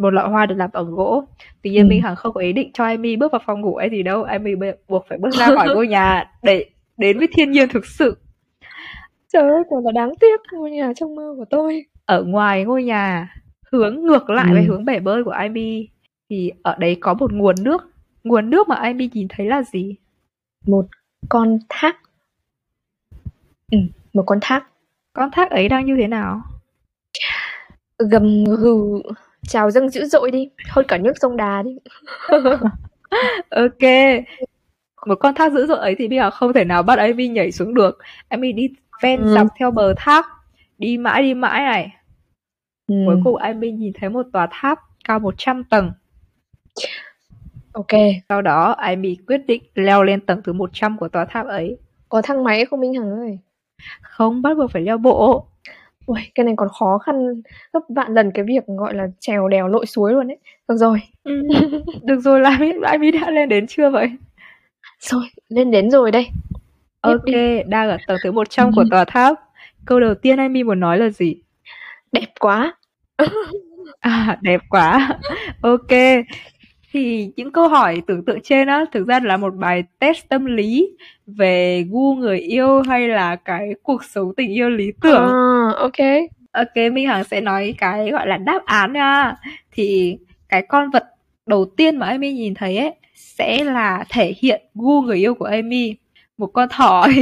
Một 0.00 0.10
lọ 0.10 0.26
hoa 0.26 0.46
được 0.46 0.54
làm 0.54 0.70
bằng 0.72 0.90
gỗ. 0.90 1.24
Tuy 1.62 1.70
nhiên 1.70 1.82
ừ. 1.82 1.88
minh 1.88 2.02
hằng 2.02 2.16
không 2.16 2.32
có 2.32 2.40
ý 2.40 2.52
định 2.52 2.70
cho 2.74 2.84
Amy 2.84 3.16
bước 3.16 3.32
vào 3.32 3.40
phòng 3.46 3.60
ngủ 3.60 3.76
ấy 3.76 3.90
gì 3.90 4.02
đâu. 4.02 4.22
Amy 4.22 4.52
buộc 4.88 5.06
phải 5.08 5.18
bước 5.18 5.34
ra 5.34 5.46
khỏi 5.46 5.68
ngôi 5.74 5.86
nhà 5.86 6.30
để 6.42 6.66
đến 7.02 7.18
với 7.18 7.28
thiên 7.32 7.50
nhiên 7.50 7.68
thực 7.68 7.86
sự. 7.86 8.16
Trời 9.32 9.42
ơi 9.42 9.62
thật 9.70 9.76
là 9.84 9.92
đáng 9.94 10.12
tiếc 10.20 10.40
ngôi 10.52 10.70
nhà 10.70 10.92
trong 10.96 11.14
mơ 11.14 11.34
của 11.36 11.44
tôi. 11.50 11.84
Ở 12.04 12.24
ngoài 12.24 12.64
ngôi 12.64 12.84
nhà 12.84 13.34
hướng 13.72 14.00
ngược 14.02 14.30
lại 14.30 14.46
ừ. 14.48 14.52
với 14.52 14.62
hướng 14.62 14.84
bể 14.84 15.00
bơi 15.00 15.24
của 15.24 15.30
Amy 15.30 15.88
thì 16.30 16.52
ở 16.62 16.76
đấy 16.78 16.96
có 17.00 17.14
một 17.14 17.32
nguồn 17.32 17.54
nước. 17.60 17.90
Nguồn 18.24 18.50
nước 18.50 18.68
mà 18.68 18.76
Amy 18.76 19.10
nhìn 19.12 19.26
thấy 19.30 19.46
là 19.46 19.62
gì? 19.62 19.96
Một 20.66 20.86
con 21.28 21.58
thác. 21.68 21.96
Ừ, 23.70 23.78
một 24.12 24.22
con 24.26 24.38
thác. 24.42 24.66
Con 25.12 25.30
thác 25.32 25.50
ấy 25.50 25.68
đang 25.68 25.86
như 25.86 25.96
thế 26.00 26.08
nào? 26.08 26.42
Gầm 27.98 28.44
gừ 28.44 29.02
trào 29.48 29.70
dâng 29.70 29.88
dữ 29.88 30.04
dội 30.04 30.30
đi. 30.30 30.50
Hơn 30.68 30.84
cả 30.88 30.98
nước 30.98 31.12
sông 31.20 31.36
đà 31.36 31.62
đi. 31.62 31.78
Ok 33.50 33.82
một 35.06 35.14
con 35.14 35.34
thác 35.34 35.52
dữ 35.52 35.66
dội 35.66 35.78
ấy 35.78 35.94
thì 35.98 36.08
bây 36.08 36.18
giờ 36.18 36.30
không 36.30 36.52
thể 36.52 36.64
nào 36.64 36.82
bắt 36.82 36.98
Amy 36.98 37.28
nhảy 37.28 37.52
xuống 37.52 37.74
được 37.74 37.98
Amy 38.28 38.52
đi 38.52 38.68
ven 39.02 39.22
ừ. 39.22 39.34
dọc 39.34 39.46
theo 39.58 39.70
bờ 39.70 39.94
thác 39.96 40.26
đi 40.78 40.98
mãi 40.98 41.22
đi 41.22 41.34
mãi 41.34 41.60
này 41.60 41.96
ừ. 42.86 42.94
cuối 43.06 43.16
cùng 43.24 43.36
Amy 43.36 43.70
nhìn 43.70 43.92
thấy 44.00 44.10
một 44.10 44.26
tòa 44.32 44.48
tháp 44.50 44.78
cao 45.04 45.18
100 45.18 45.64
tầng 45.64 45.92
ok 47.72 48.00
sau 48.28 48.42
đó 48.42 48.72
Amy 48.72 49.16
quyết 49.26 49.38
định 49.46 49.62
leo 49.74 50.02
lên 50.02 50.20
tầng 50.20 50.40
thứ 50.44 50.52
100 50.52 50.98
của 50.98 51.08
tòa 51.08 51.24
tháp 51.24 51.46
ấy 51.46 51.76
có 52.08 52.22
thang 52.22 52.44
máy 52.44 52.64
không 52.64 52.80
Minh 52.80 52.94
Hằng 52.94 53.10
ơi 53.10 53.38
không 54.00 54.42
bắt 54.42 54.56
buộc 54.56 54.70
phải 54.70 54.82
leo 54.82 54.98
bộ 54.98 55.46
Ui, 56.06 56.20
cái 56.34 56.44
này 56.44 56.54
còn 56.56 56.68
khó 56.78 56.98
khăn 56.98 57.42
gấp 57.72 57.80
vạn 57.88 58.14
lần 58.14 58.30
cái 58.30 58.44
việc 58.44 58.66
gọi 58.66 58.94
là 58.94 59.06
trèo 59.20 59.48
đèo 59.48 59.68
lội 59.68 59.86
suối 59.86 60.12
luôn 60.12 60.28
đấy. 60.28 60.38
Được 60.68 60.76
rồi. 60.76 61.00
Ừ. 61.24 61.42
Được 62.02 62.20
rồi, 62.20 62.40
là 62.40 62.58
Amy 62.82 63.10
đã 63.10 63.30
lên 63.30 63.48
đến 63.48 63.66
chưa 63.66 63.90
vậy? 63.90 64.10
Rồi, 65.02 65.24
lên 65.48 65.70
đến 65.70 65.90
rồi 65.90 66.10
đây. 66.10 66.28
Ok, 67.00 67.24
đang 67.66 67.88
ở 67.88 67.96
tầng 68.06 68.18
thứ 68.24 68.32
100 68.32 68.72
của 68.72 68.84
tòa 68.90 69.04
tháp. 69.04 69.34
Câu 69.84 70.00
đầu 70.00 70.14
tiên 70.14 70.36
Amy 70.38 70.62
muốn 70.62 70.80
nói 70.80 70.98
là 70.98 71.08
gì? 71.08 71.36
Đẹp 72.12 72.26
quá. 72.40 72.76
à, 74.00 74.38
đẹp 74.40 74.60
quá. 74.70 75.18
ok. 75.62 75.90
Thì 76.92 77.32
những 77.36 77.52
câu 77.52 77.68
hỏi 77.68 78.02
tưởng 78.06 78.24
tượng 78.24 78.40
trên 78.42 78.68
á 78.68 78.84
thực 78.92 79.06
ra 79.06 79.20
là 79.24 79.36
một 79.36 79.54
bài 79.54 79.84
test 79.98 80.28
tâm 80.28 80.44
lý 80.44 80.88
về 81.26 81.84
gu 81.90 82.14
người 82.14 82.38
yêu 82.38 82.82
hay 82.82 83.08
là 83.08 83.36
cái 83.36 83.68
cuộc 83.82 84.04
sống 84.04 84.34
tình 84.36 84.50
yêu 84.50 84.70
lý 84.70 84.92
tưởng. 85.00 85.28
À, 85.28 85.72
ok. 85.76 86.06
Ok, 86.52 86.92
Minh 86.92 87.06
Hằng 87.06 87.24
sẽ 87.24 87.40
nói 87.40 87.74
cái 87.78 88.10
gọi 88.10 88.26
là 88.26 88.36
đáp 88.36 88.64
án 88.64 88.92
nha. 88.92 89.36
Thì 89.72 90.18
cái 90.48 90.62
con 90.68 90.90
vật 90.90 91.04
đầu 91.46 91.64
tiên 91.76 91.96
mà 91.96 92.06
Amy 92.06 92.32
nhìn 92.32 92.54
thấy 92.54 92.76
ấy 92.76 92.94
sẽ 93.22 93.64
là 93.64 94.04
thể 94.10 94.34
hiện 94.38 94.62
gu 94.74 95.02
người 95.02 95.18
yêu 95.18 95.34
của 95.34 95.44
Amy 95.44 95.96
một 96.38 96.46
con 96.46 96.68
thỏ 96.68 97.06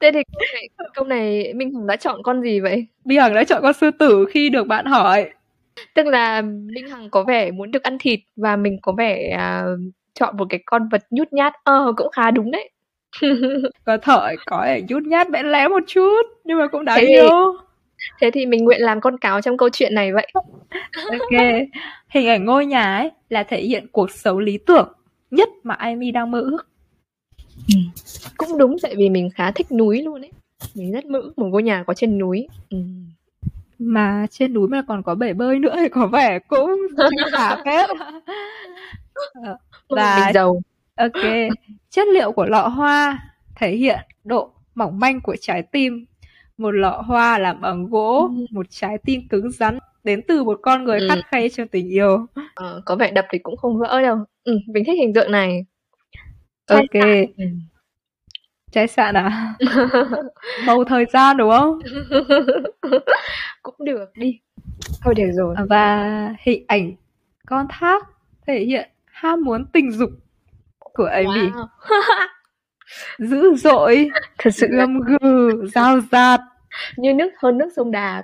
Thế 0.00 0.10
thì 0.12 0.20
câu 0.94 1.04
này, 1.04 1.54
Minh 1.54 1.74
Hằng 1.74 1.86
đã 1.86 1.96
chọn 1.96 2.22
con 2.22 2.42
gì 2.42 2.60
vậy? 2.60 2.86
Minh 3.04 3.20
Hằng 3.20 3.34
đã 3.34 3.44
chọn 3.44 3.62
con 3.62 3.72
sư 3.72 3.90
tử 3.98 4.26
khi 4.30 4.48
được 4.48 4.66
bạn 4.66 4.86
hỏi. 4.86 5.30
Tức 5.94 6.06
là 6.06 6.42
Minh 6.42 6.88
Hằng 6.88 7.10
có 7.10 7.22
vẻ 7.22 7.50
muốn 7.50 7.70
được 7.70 7.82
ăn 7.82 7.98
thịt 8.00 8.20
và 8.36 8.56
mình 8.56 8.78
có 8.82 8.92
vẻ 8.92 9.38
uh, 9.62 9.80
chọn 10.14 10.36
một 10.36 10.46
cái 10.50 10.60
con 10.66 10.88
vật 10.88 11.02
nhút 11.10 11.32
nhát. 11.32 11.52
Ờ 11.64 11.92
cũng 11.96 12.10
khá 12.12 12.30
đúng 12.30 12.50
đấy. 12.50 12.70
Có 13.84 13.96
thợ 13.96 14.28
có 14.46 14.62
thể 14.66 14.82
nhút 14.88 15.02
nhát 15.02 15.30
bẽn 15.30 15.52
lẽ 15.52 15.68
một 15.68 15.82
chút 15.86 16.22
nhưng 16.44 16.58
mà 16.58 16.66
cũng 16.66 16.84
đáng 16.84 16.98
thế 17.00 17.06
yêu. 17.06 17.28
Thì, 17.28 17.64
thế 18.20 18.30
thì 18.30 18.46
mình 18.46 18.64
nguyện 18.64 18.80
làm 18.80 19.00
con 19.00 19.18
cáo 19.18 19.40
trong 19.40 19.56
câu 19.56 19.68
chuyện 19.72 19.94
này 19.94 20.12
vậy. 20.12 20.28
ok. 20.94 21.42
Hình 22.08 22.28
ảnh 22.28 22.44
ngôi 22.44 22.66
nhà 22.66 22.96
ấy 22.96 23.10
là 23.28 23.42
thể 23.42 23.62
hiện 23.62 23.86
cuộc 23.92 24.10
sống 24.10 24.38
lý 24.38 24.58
tưởng 24.58 24.92
nhất 25.30 25.48
mà 25.62 25.74
Amy 25.74 26.10
đang 26.10 26.30
mơ 26.30 26.40
ước. 26.40 26.66
Ừ. 27.68 27.74
Cũng 28.36 28.58
đúng 28.58 28.76
tại 28.82 28.94
vì 28.96 29.10
mình 29.10 29.30
khá 29.34 29.50
thích 29.50 29.72
núi 29.72 30.02
luôn 30.02 30.20
ấy. 30.20 30.30
Mình 30.74 30.92
rất 30.92 31.04
mơ 31.04 31.20
ước 31.20 31.38
một 31.38 31.46
ngôi 31.46 31.62
nhà 31.62 31.84
có 31.86 31.94
trên 31.94 32.18
núi. 32.18 32.48
Ừ. 32.70 32.78
Mà 33.78 34.26
trên 34.30 34.54
núi 34.54 34.68
mà 34.68 34.82
còn 34.88 35.02
có 35.02 35.14
bể 35.14 35.32
bơi 35.32 35.58
nữa 35.58 35.74
thì 35.76 35.88
có 35.88 36.06
vẻ 36.06 36.38
cũng 36.38 36.80
khá 37.32 37.56
phết. 37.64 37.90
Và 39.88 40.18
mình 40.18 40.34
giàu. 40.34 40.60
Ok, 40.96 41.22
chất 41.90 42.08
liệu 42.08 42.32
của 42.32 42.46
lọ 42.46 42.68
hoa 42.68 43.18
thể 43.56 43.70
hiện 43.70 43.98
độ 44.24 44.50
mỏng 44.74 44.98
manh 44.98 45.20
của 45.20 45.36
trái 45.40 45.62
tim. 45.62 46.04
Một 46.56 46.70
lọ 46.70 47.02
hoa 47.06 47.38
làm 47.38 47.60
bằng 47.60 47.86
gỗ, 47.90 48.28
ừ. 48.28 48.46
một 48.50 48.66
trái 48.70 48.98
tim 48.98 49.28
cứng 49.28 49.50
rắn 49.50 49.78
đến 50.04 50.20
từ 50.28 50.44
một 50.44 50.60
con 50.62 50.84
người 50.84 51.00
ừ. 51.00 51.08
khắt 51.08 51.18
khay 51.26 51.48
trong 51.48 51.68
tình 51.68 51.88
yêu. 51.88 52.26
Ờ, 52.54 52.82
có 52.84 52.96
vẻ 52.96 53.10
đập 53.10 53.26
thì 53.30 53.38
cũng 53.38 53.56
không 53.56 53.78
vỡ 53.78 54.02
đâu. 54.02 54.18
Ừ, 54.44 54.58
mình 54.66 54.84
thích 54.86 54.98
hình 54.98 55.14
tượng 55.14 55.32
này. 55.32 55.64
Trái 56.66 56.78
ok. 56.78 57.02
Sạn. 57.02 57.24
Ừ. 57.36 57.44
Trái 58.72 58.86
sạn 58.86 59.14
à? 59.16 59.54
Màu 60.66 60.84
thời 60.84 61.04
gian 61.12 61.36
đúng 61.36 61.50
không? 61.50 61.78
cũng 63.62 63.74
được 63.78 64.12
đi. 64.14 64.40
Thôi 65.02 65.14
được 65.14 65.30
rồi. 65.32 65.56
Và 65.68 66.34
hình 66.42 66.64
ảnh 66.68 66.92
con 67.46 67.66
thác 67.70 68.04
thể 68.46 68.60
hiện 68.60 68.90
ham 69.04 69.44
muốn 69.44 69.64
tình 69.72 69.92
dục 69.92 70.10
của 70.78 71.04
Amy. 71.04 71.26
Wow. 71.26 71.66
Dữ 73.18 73.54
dội, 73.54 74.10
thật 74.38 74.50
sự 74.50 74.66
gầm 74.70 75.00
gừ, 75.00 75.66
dao 75.74 76.00
dạt. 76.12 76.40
Như 76.96 77.14
nước 77.14 77.32
hơn 77.38 77.58
nước 77.58 77.68
sông 77.76 77.90
Đà 77.90 78.22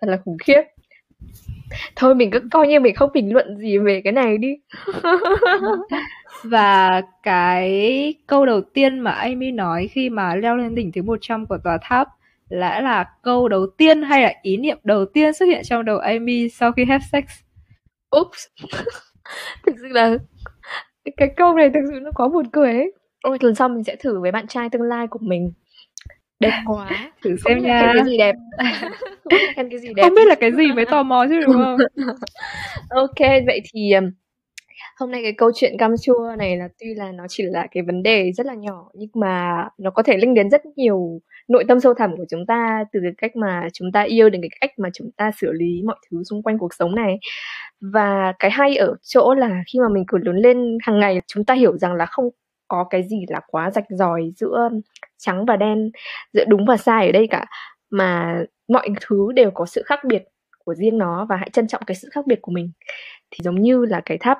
Thật 0.00 0.06
là 0.10 0.18
khủng 0.24 0.36
khiếp. 0.44 0.62
Thôi 1.96 2.14
mình 2.14 2.30
cứ 2.30 2.40
coi 2.50 2.68
như 2.68 2.80
mình 2.80 2.94
không 2.94 3.10
bình 3.14 3.32
luận 3.32 3.56
gì 3.56 3.78
về 3.78 4.00
cái 4.04 4.12
này 4.12 4.38
đi. 4.38 4.54
Và 6.42 7.02
cái 7.22 8.14
câu 8.26 8.46
đầu 8.46 8.60
tiên 8.60 8.98
mà 8.98 9.10
Amy 9.10 9.50
nói 9.50 9.88
khi 9.92 10.10
mà 10.10 10.34
leo 10.34 10.56
lên 10.56 10.74
đỉnh 10.74 10.92
thứ 10.92 11.02
100 11.02 11.46
của 11.46 11.58
tòa 11.64 11.78
tháp 11.82 12.08
lẽ 12.48 12.80
là 12.80 13.04
câu 13.22 13.48
đầu 13.48 13.66
tiên 13.76 14.02
hay 14.02 14.22
là 14.22 14.32
ý 14.42 14.56
niệm 14.56 14.78
đầu 14.84 15.04
tiên 15.04 15.32
xuất 15.32 15.46
hiện 15.46 15.62
trong 15.64 15.84
đầu 15.84 15.98
Amy 15.98 16.48
sau 16.48 16.72
khi 16.72 16.84
have 16.84 17.04
sex. 17.12 17.24
Oops. 18.16 18.46
thực 19.66 19.74
sự 19.76 19.88
là 19.88 20.16
cái 21.16 21.28
câu 21.36 21.54
này 21.54 21.70
thực 21.74 21.80
sự 21.92 22.00
nó 22.02 22.10
có 22.14 22.28
buồn 22.28 22.46
cười 22.52 22.72
ấy 22.72 22.92
ôi 23.22 23.38
lần 23.40 23.54
sau 23.54 23.68
mình 23.68 23.84
sẽ 23.84 23.96
thử 23.96 24.20
với 24.20 24.32
bạn 24.32 24.46
trai 24.46 24.70
tương 24.70 24.82
lai 24.82 25.06
của 25.06 25.18
mình. 25.22 25.52
Đẹp 26.40 26.62
quá. 26.66 27.12
thử 27.24 27.36
xem 27.44 27.58
không 27.58 27.66
nha. 27.66 27.92
cái 27.94 28.04
gì 28.04 28.18
đẹp. 28.18 28.34
Không 29.56 29.70
cái 29.70 29.78
gì 29.78 29.88
đẹp. 29.96 30.02
Không 30.02 30.14
biết 30.14 30.26
là 30.26 30.34
cái 30.34 30.52
gì 30.52 30.72
mới 30.72 30.84
tò 30.86 31.02
mò 31.02 31.26
chứ 31.28 31.40
đúng 31.46 31.54
không? 31.54 31.78
Ok 32.90 33.18
vậy 33.46 33.60
thì 33.72 33.92
hôm 34.96 35.10
nay 35.10 35.22
cái 35.22 35.32
câu 35.32 35.50
chuyện 35.54 35.76
cam 35.78 35.94
chua 36.02 36.34
này 36.38 36.56
là 36.56 36.68
tuy 36.80 36.94
là 36.94 37.12
nó 37.12 37.24
chỉ 37.28 37.42
là 37.46 37.66
cái 37.70 37.82
vấn 37.82 38.02
đề 38.02 38.32
rất 38.32 38.46
là 38.46 38.54
nhỏ 38.54 38.88
nhưng 38.94 39.08
mà 39.14 39.64
nó 39.78 39.90
có 39.90 40.02
thể 40.02 40.16
linh 40.16 40.34
đến 40.34 40.50
rất 40.50 40.66
nhiều 40.76 41.20
nội 41.48 41.64
tâm 41.68 41.80
sâu 41.80 41.94
thẳm 41.94 42.16
của 42.16 42.24
chúng 42.30 42.46
ta 42.46 42.84
từ 42.92 43.00
cái 43.02 43.12
cách 43.18 43.36
mà 43.36 43.68
chúng 43.72 43.92
ta 43.92 44.02
yêu 44.02 44.30
đến 44.30 44.42
cái 44.42 44.50
cách 44.60 44.70
mà 44.78 44.88
chúng 44.94 45.10
ta 45.16 45.30
xử 45.40 45.52
lý 45.52 45.82
mọi 45.86 45.96
thứ 46.10 46.22
xung 46.24 46.42
quanh 46.42 46.58
cuộc 46.58 46.74
sống 46.74 46.94
này. 46.94 47.18
Và 47.80 48.32
cái 48.38 48.50
hay 48.50 48.76
ở 48.76 48.94
chỗ 49.02 49.34
là 49.34 49.62
khi 49.72 49.78
mà 49.80 49.88
mình 49.88 50.04
cứ 50.08 50.18
lớn 50.18 50.36
lên 50.36 50.78
hàng 50.82 51.00
ngày 51.00 51.20
chúng 51.26 51.44
ta 51.44 51.54
hiểu 51.54 51.78
rằng 51.78 51.94
là 51.94 52.06
không 52.06 52.30
có 52.68 52.84
cái 52.90 53.02
gì 53.02 53.24
là 53.28 53.40
quá 53.46 53.70
rạch 53.70 53.86
ròi 53.88 54.32
giữa 54.36 54.68
trắng 55.18 55.46
và 55.46 55.56
đen 55.56 55.90
giữa 56.32 56.44
đúng 56.44 56.66
và 56.66 56.76
sai 56.76 57.06
ở 57.06 57.12
đây 57.12 57.26
cả. 57.26 57.46
Mà 57.90 58.40
mọi 58.68 58.88
thứ 59.00 59.32
đều 59.34 59.50
có 59.50 59.66
sự 59.66 59.82
khác 59.86 60.00
biệt 60.04 60.24
của 60.64 60.74
riêng 60.74 60.98
nó 60.98 61.26
và 61.28 61.36
hãy 61.36 61.50
trân 61.52 61.68
trọng 61.68 61.82
cái 61.86 61.94
sự 61.94 62.08
khác 62.12 62.26
biệt 62.26 62.38
của 62.42 62.52
mình. 62.52 62.70
Thì 63.30 63.38
giống 63.42 63.62
như 63.62 63.84
là 63.84 64.00
cái 64.04 64.18
tháp 64.18 64.38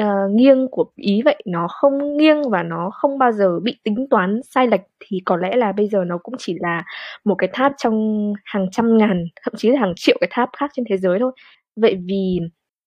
uh, 0.00 0.30
nghiêng 0.30 0.68
của 0.70 0.84
ý 0.96 1.22
vậy 1.24 1.42
nó 1.46 1.68
không 1.68 2.16
nghiêng 2.16 2.50
và 2.50 2.62
nó 2.62 2.90
không 2.90 3.18
bao 3.18 3.32
giờ 3.32 3.60
bị 3.62 3.76
tính 3.84 4.06
toán 4.10 4.40
sai 4.50 4.66
lệch 4.66 4.80
thì 5.00 5.20
có 5.24 5.36
lẽ 5.36 5.56
là 5.56 5.72
bây 5.72 5.88
giờ 5.88 6.04
nó 6.04 6.18
cũng 6.18 6.34
chỉ 6.38 6.56
là 6.60 6.84
một 7.24 7.34
cái 7.34 7.50
tháp 7.52 7.72
trong 7.78 8.32
hàng 8.44 8.66
trăm 8.72 8.98
ngàn 8.98 9.24
thậm 9.42 9.54
chí 9.56 9.70
là 9.70 9.80
hàng 9.80 9.92
triệu 9.96 10.16
cái 10.20 10.28
tháp 10.30 10.48
khác 10.56 10.70
trên 10.74 10.84
thế 10.88 10.96
giới 10.96 11.18
thôi. 11.18 11.32
Vậy 11.76 11.96
vì 12.08 12.38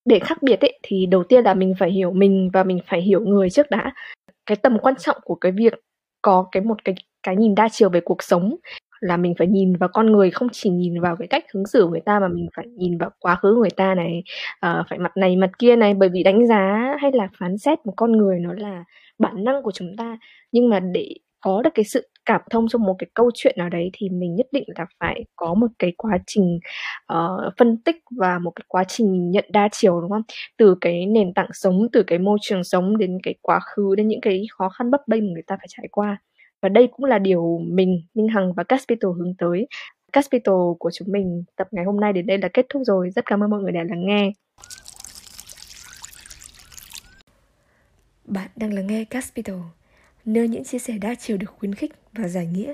để 0.06 0.20
khác 0.20 0.38
biệt 0.44 0.62
ấy 0.62 0.80
thì 0.84 1.06
đầu 1.06 1.24
tiên 1.24 1.44
là 1.44 1.54
mình 1.54 1.74
phải 1.80 1.92
hiểu 1.92 2.12
mình 2.12 2.50
và 2.54 2.64
mình 2.64 2.80
phải 2.88 3.02
hiểu 3.02 3.22
người 3.22 3.50
trước 3.50 3.70
đã 3.70 3.94
cái 4.46 4.56
tầm 4.56 4.80
quan 4.80 4.96
trọng 4.96 5.18
của 5.24 5.36
cái 5.36 5.52
việc 5.52 5.74
có 6.22 6.48
cái 6.52 6.64
một 6.64 6.84
cái 6.86 6.96
cái 7.24 7.36
nhìn 7.36 7.56
đa 7.56 7.70
chiều 7.72 7.90
về 7.90 8.02
cuộc 8.02 8.24
sống 8.24 8.56
là 9.04 9.18
mình 9.18 9.34
phải 9.38 9.48
nhìn 9.48 9.76
vào 9.76 9.90
con 9.94 10.12
người 10.12 10.32
không 10.32 10.48
chỉ 10.52 10.70
nhìn 10.70 11.02
vào 11.02 11.16
cái 11.16 11.28
cách 11.28 11.44
ứng 11.54 11.68
xử 11.68 11.84
của 11.84 11.90
người 11.90 12.02
ta 12.06 12.20
mà 12.20 12.28
mình 12.28 12.48
phải 12.56 12.66
nhìn 12.68 12.98
vào 12.98 13.10
quá 13.20 13.36
khứ 13.36 13.54
của 13.56 13.62
người 13.62 13.70
ta 13.70 13.96
này 13.96 14.24
uh, 14.66 14.86
phải 14.90 15.00
mặt 15.00 15.18
này 15.18 15.36
mặt 15.36 15.50
kia 15.60 15.76
này. 15.76 15.94
Bởi 15.94 16.10
vì 16.10 16.24
đánh 16.24 16.48
giá 16.48 16.96
hay 17.02 17.12
là 17.14 17.28
phán 17.40 17.58
xét 17.58 17.86
một 17.86 17.94
con 17.98 18.12
người 18.12 18.40
nó 18.40 18.54
là 18.54 18.84
bản 19.20 19.44
năng 19.44 19.64
của 19.64 19.72
chúng 19.72 19.96
ta. 19.98 20.18
Nhưng 20.52 20.70
mà 20.70 20.80
để 20.80 21.10
có 21.42 21.62
được 21.62 21.70
cái 21.74 21.86
sự 21.86 22.08
cảm 22.26 22.42
thông 22.50 22.68
trong 22.68 22.82
một 22.82 22.96
cái 23.00 23.08
câu 23.14 23.32
chuyện 23.34 23.56
nào 23.58 23.70
đấy 23.70 23.90
thì 23.94 24.10
mình 24.10 24.36
nhất 24.36 24.48
định 24.52 24.64
là 24.78 24.86
phải 25.00 25.26
có 25.36 25.54
một 25.54 25.68
cái 25.80 25.94
quá 25.98 26.18
trình 26.28 26.60
uh, 27.14 27.54
phân 27.58 27.78
tích 27.78 27.96
và 28.12 28.40
một 28.40 28.52
cái 28.56 28.64
quá 28.68 28.84
trình 28.84 29.32
nhận 29.32 29.46
đa 29.50 29.70
chiều 29.72 30.02
đúng 30.02 30.12
không? 30.12 30.22
Từ 30.58 30.76
cái 30.82 31.06
nền 31.06 31.34
tảng 31.34 31.50
sống 31.54 31.88
từ 31.92 32.04
cái 32.04 32.20
môi 32.20 32.38
trường 32.42 32.64
sống 32.64 32.98
đến 32.98 33.18
cái 33.24 33.36
quá 33.42 33.60
khứ 33.60 33.96
đến 33.96 34.08
những 34.08 34.22
cái 34.22 34.46
khó 34.58 34.70
khăn 34.70 34.92
bấp 34.92 35.02
bênh 35.08 35.26
mà 35.26 35.32
người 35.34 35.44
ta 35.48 35.58
phải 35.58 35.68
trải 35.70 35.88
qua. 35.92 36.18
Và 36.62 36.70
đây 36.70 36.88
cũng 36.88 37.06
là 37.06 37.20
điều 37.20 37.62
mình 37.68 38.02
minh 38.14 38.28
hằng 38.28 38.54
và 38.54 38.64
caspital 38.64 39.12
hướng 39.18 39.34
tới. 39.38 39.68
Caspital 40.14 40.56
của 40.80 40.92
chúng 40.94 41.08
mình 41.12 41.44
tập 41.56 41.68
ngày 41.72 41.86
hôm 41.86 42.00
nay 42.00 42.14
đến 42.14 42.26
đây 42.26 42.38
là 42.38 42.50
kết 42.54 42.66
thúc 42.70 42.82
rồi. 42.86 43.10
Rất 43.16 43.26
cảm 43.26 43.44
ơn 43.44 43.50
mọi 43.50 43.62
người 43.62 43.72
đã 43.72 43.84
lắng 43.84 44.06
nghe. 44.06 44.32
Bạn 48.26 48.50
đang 48.56 48.74
lắng 48.74 48.88
nghe 48.88 49.06
caspital 49.06 49.56
nơi 50.26 50.48
những 50.48 50.64
chia 50.64 50.80
sẻ 50.80 50.98
đa 50.98 51.16
chiều 51.16 51.38
được 51.38 51.54
khuyến 51.60 51.76
khích 51.76 51.92
và 52.14 52.28
giải 52.28 52.48
nghĩa. 52.48 52.74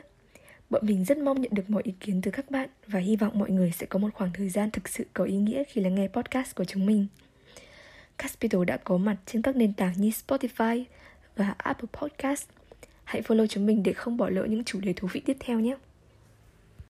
Bọn 0.69 0.85
mình 0.85 1.05
rất 1.05 1.17
mong 1.17 1.41
nhận 1.41 1.51
được 1.53 1.69
mọi 1.69 1.83
ý 1.85 1.93
kiến 1.99 2.21
từ 2.21 2.31
các 2.31 2.51
bạn 2.51 2.69
và 2.87 2.99
hy 2.99 3.15
vọng 3.15 3.39
mọi 3.39 3.49
người 3.49 3.71
sẽ 3.71 3.85
có 3.85 3.99
một 3.99 4.09
khoảng 4.13 4.31
thời 4.33 4.49
gian 4.49 4.71
thực 4.71 4.89
sự 4.89 5.05
có 5.13 5.23
ý 5.23 5.35
nghĩa 5.35 5.63
khi 5.63 5.81
lắng 5.81 5.95
nghe 5.95 6.07
podcast 6.07 6.55
của 6.55 6.65
chúng 6.65 6.85
mình. 6.85 7.07
Caspital 8.17 8.63
đã 8.65 8.77
có 8.77 8.97
mặt 8.97 9.15
trên 9.25 9.41
các 9.41 9.55
nền 9.55 9.73
tảng 9.73 9.93
như 9.97 10.09
Spotify 10.27 10.83
và 11.35 11.55
Apple 11.57 11.89
Podcast. 12.01 12.47
Hãy 13.03 13.21
follow 13.21 13.47
chúng 13.47 13.65
mình 13.65 13.83
để 13.83 13.93
không 13.93 14.17
bỏ 14.17 14.29
lỡ 14.29 14.45
những 14.45 14.63
chủ 14.63 14.79
đề 14.79 14.93
thú 14.93 15.07
vị 15.11 15.19
tiếp 15.19 15.37
theo 15.39 15.59
nhé. 15.59 15.75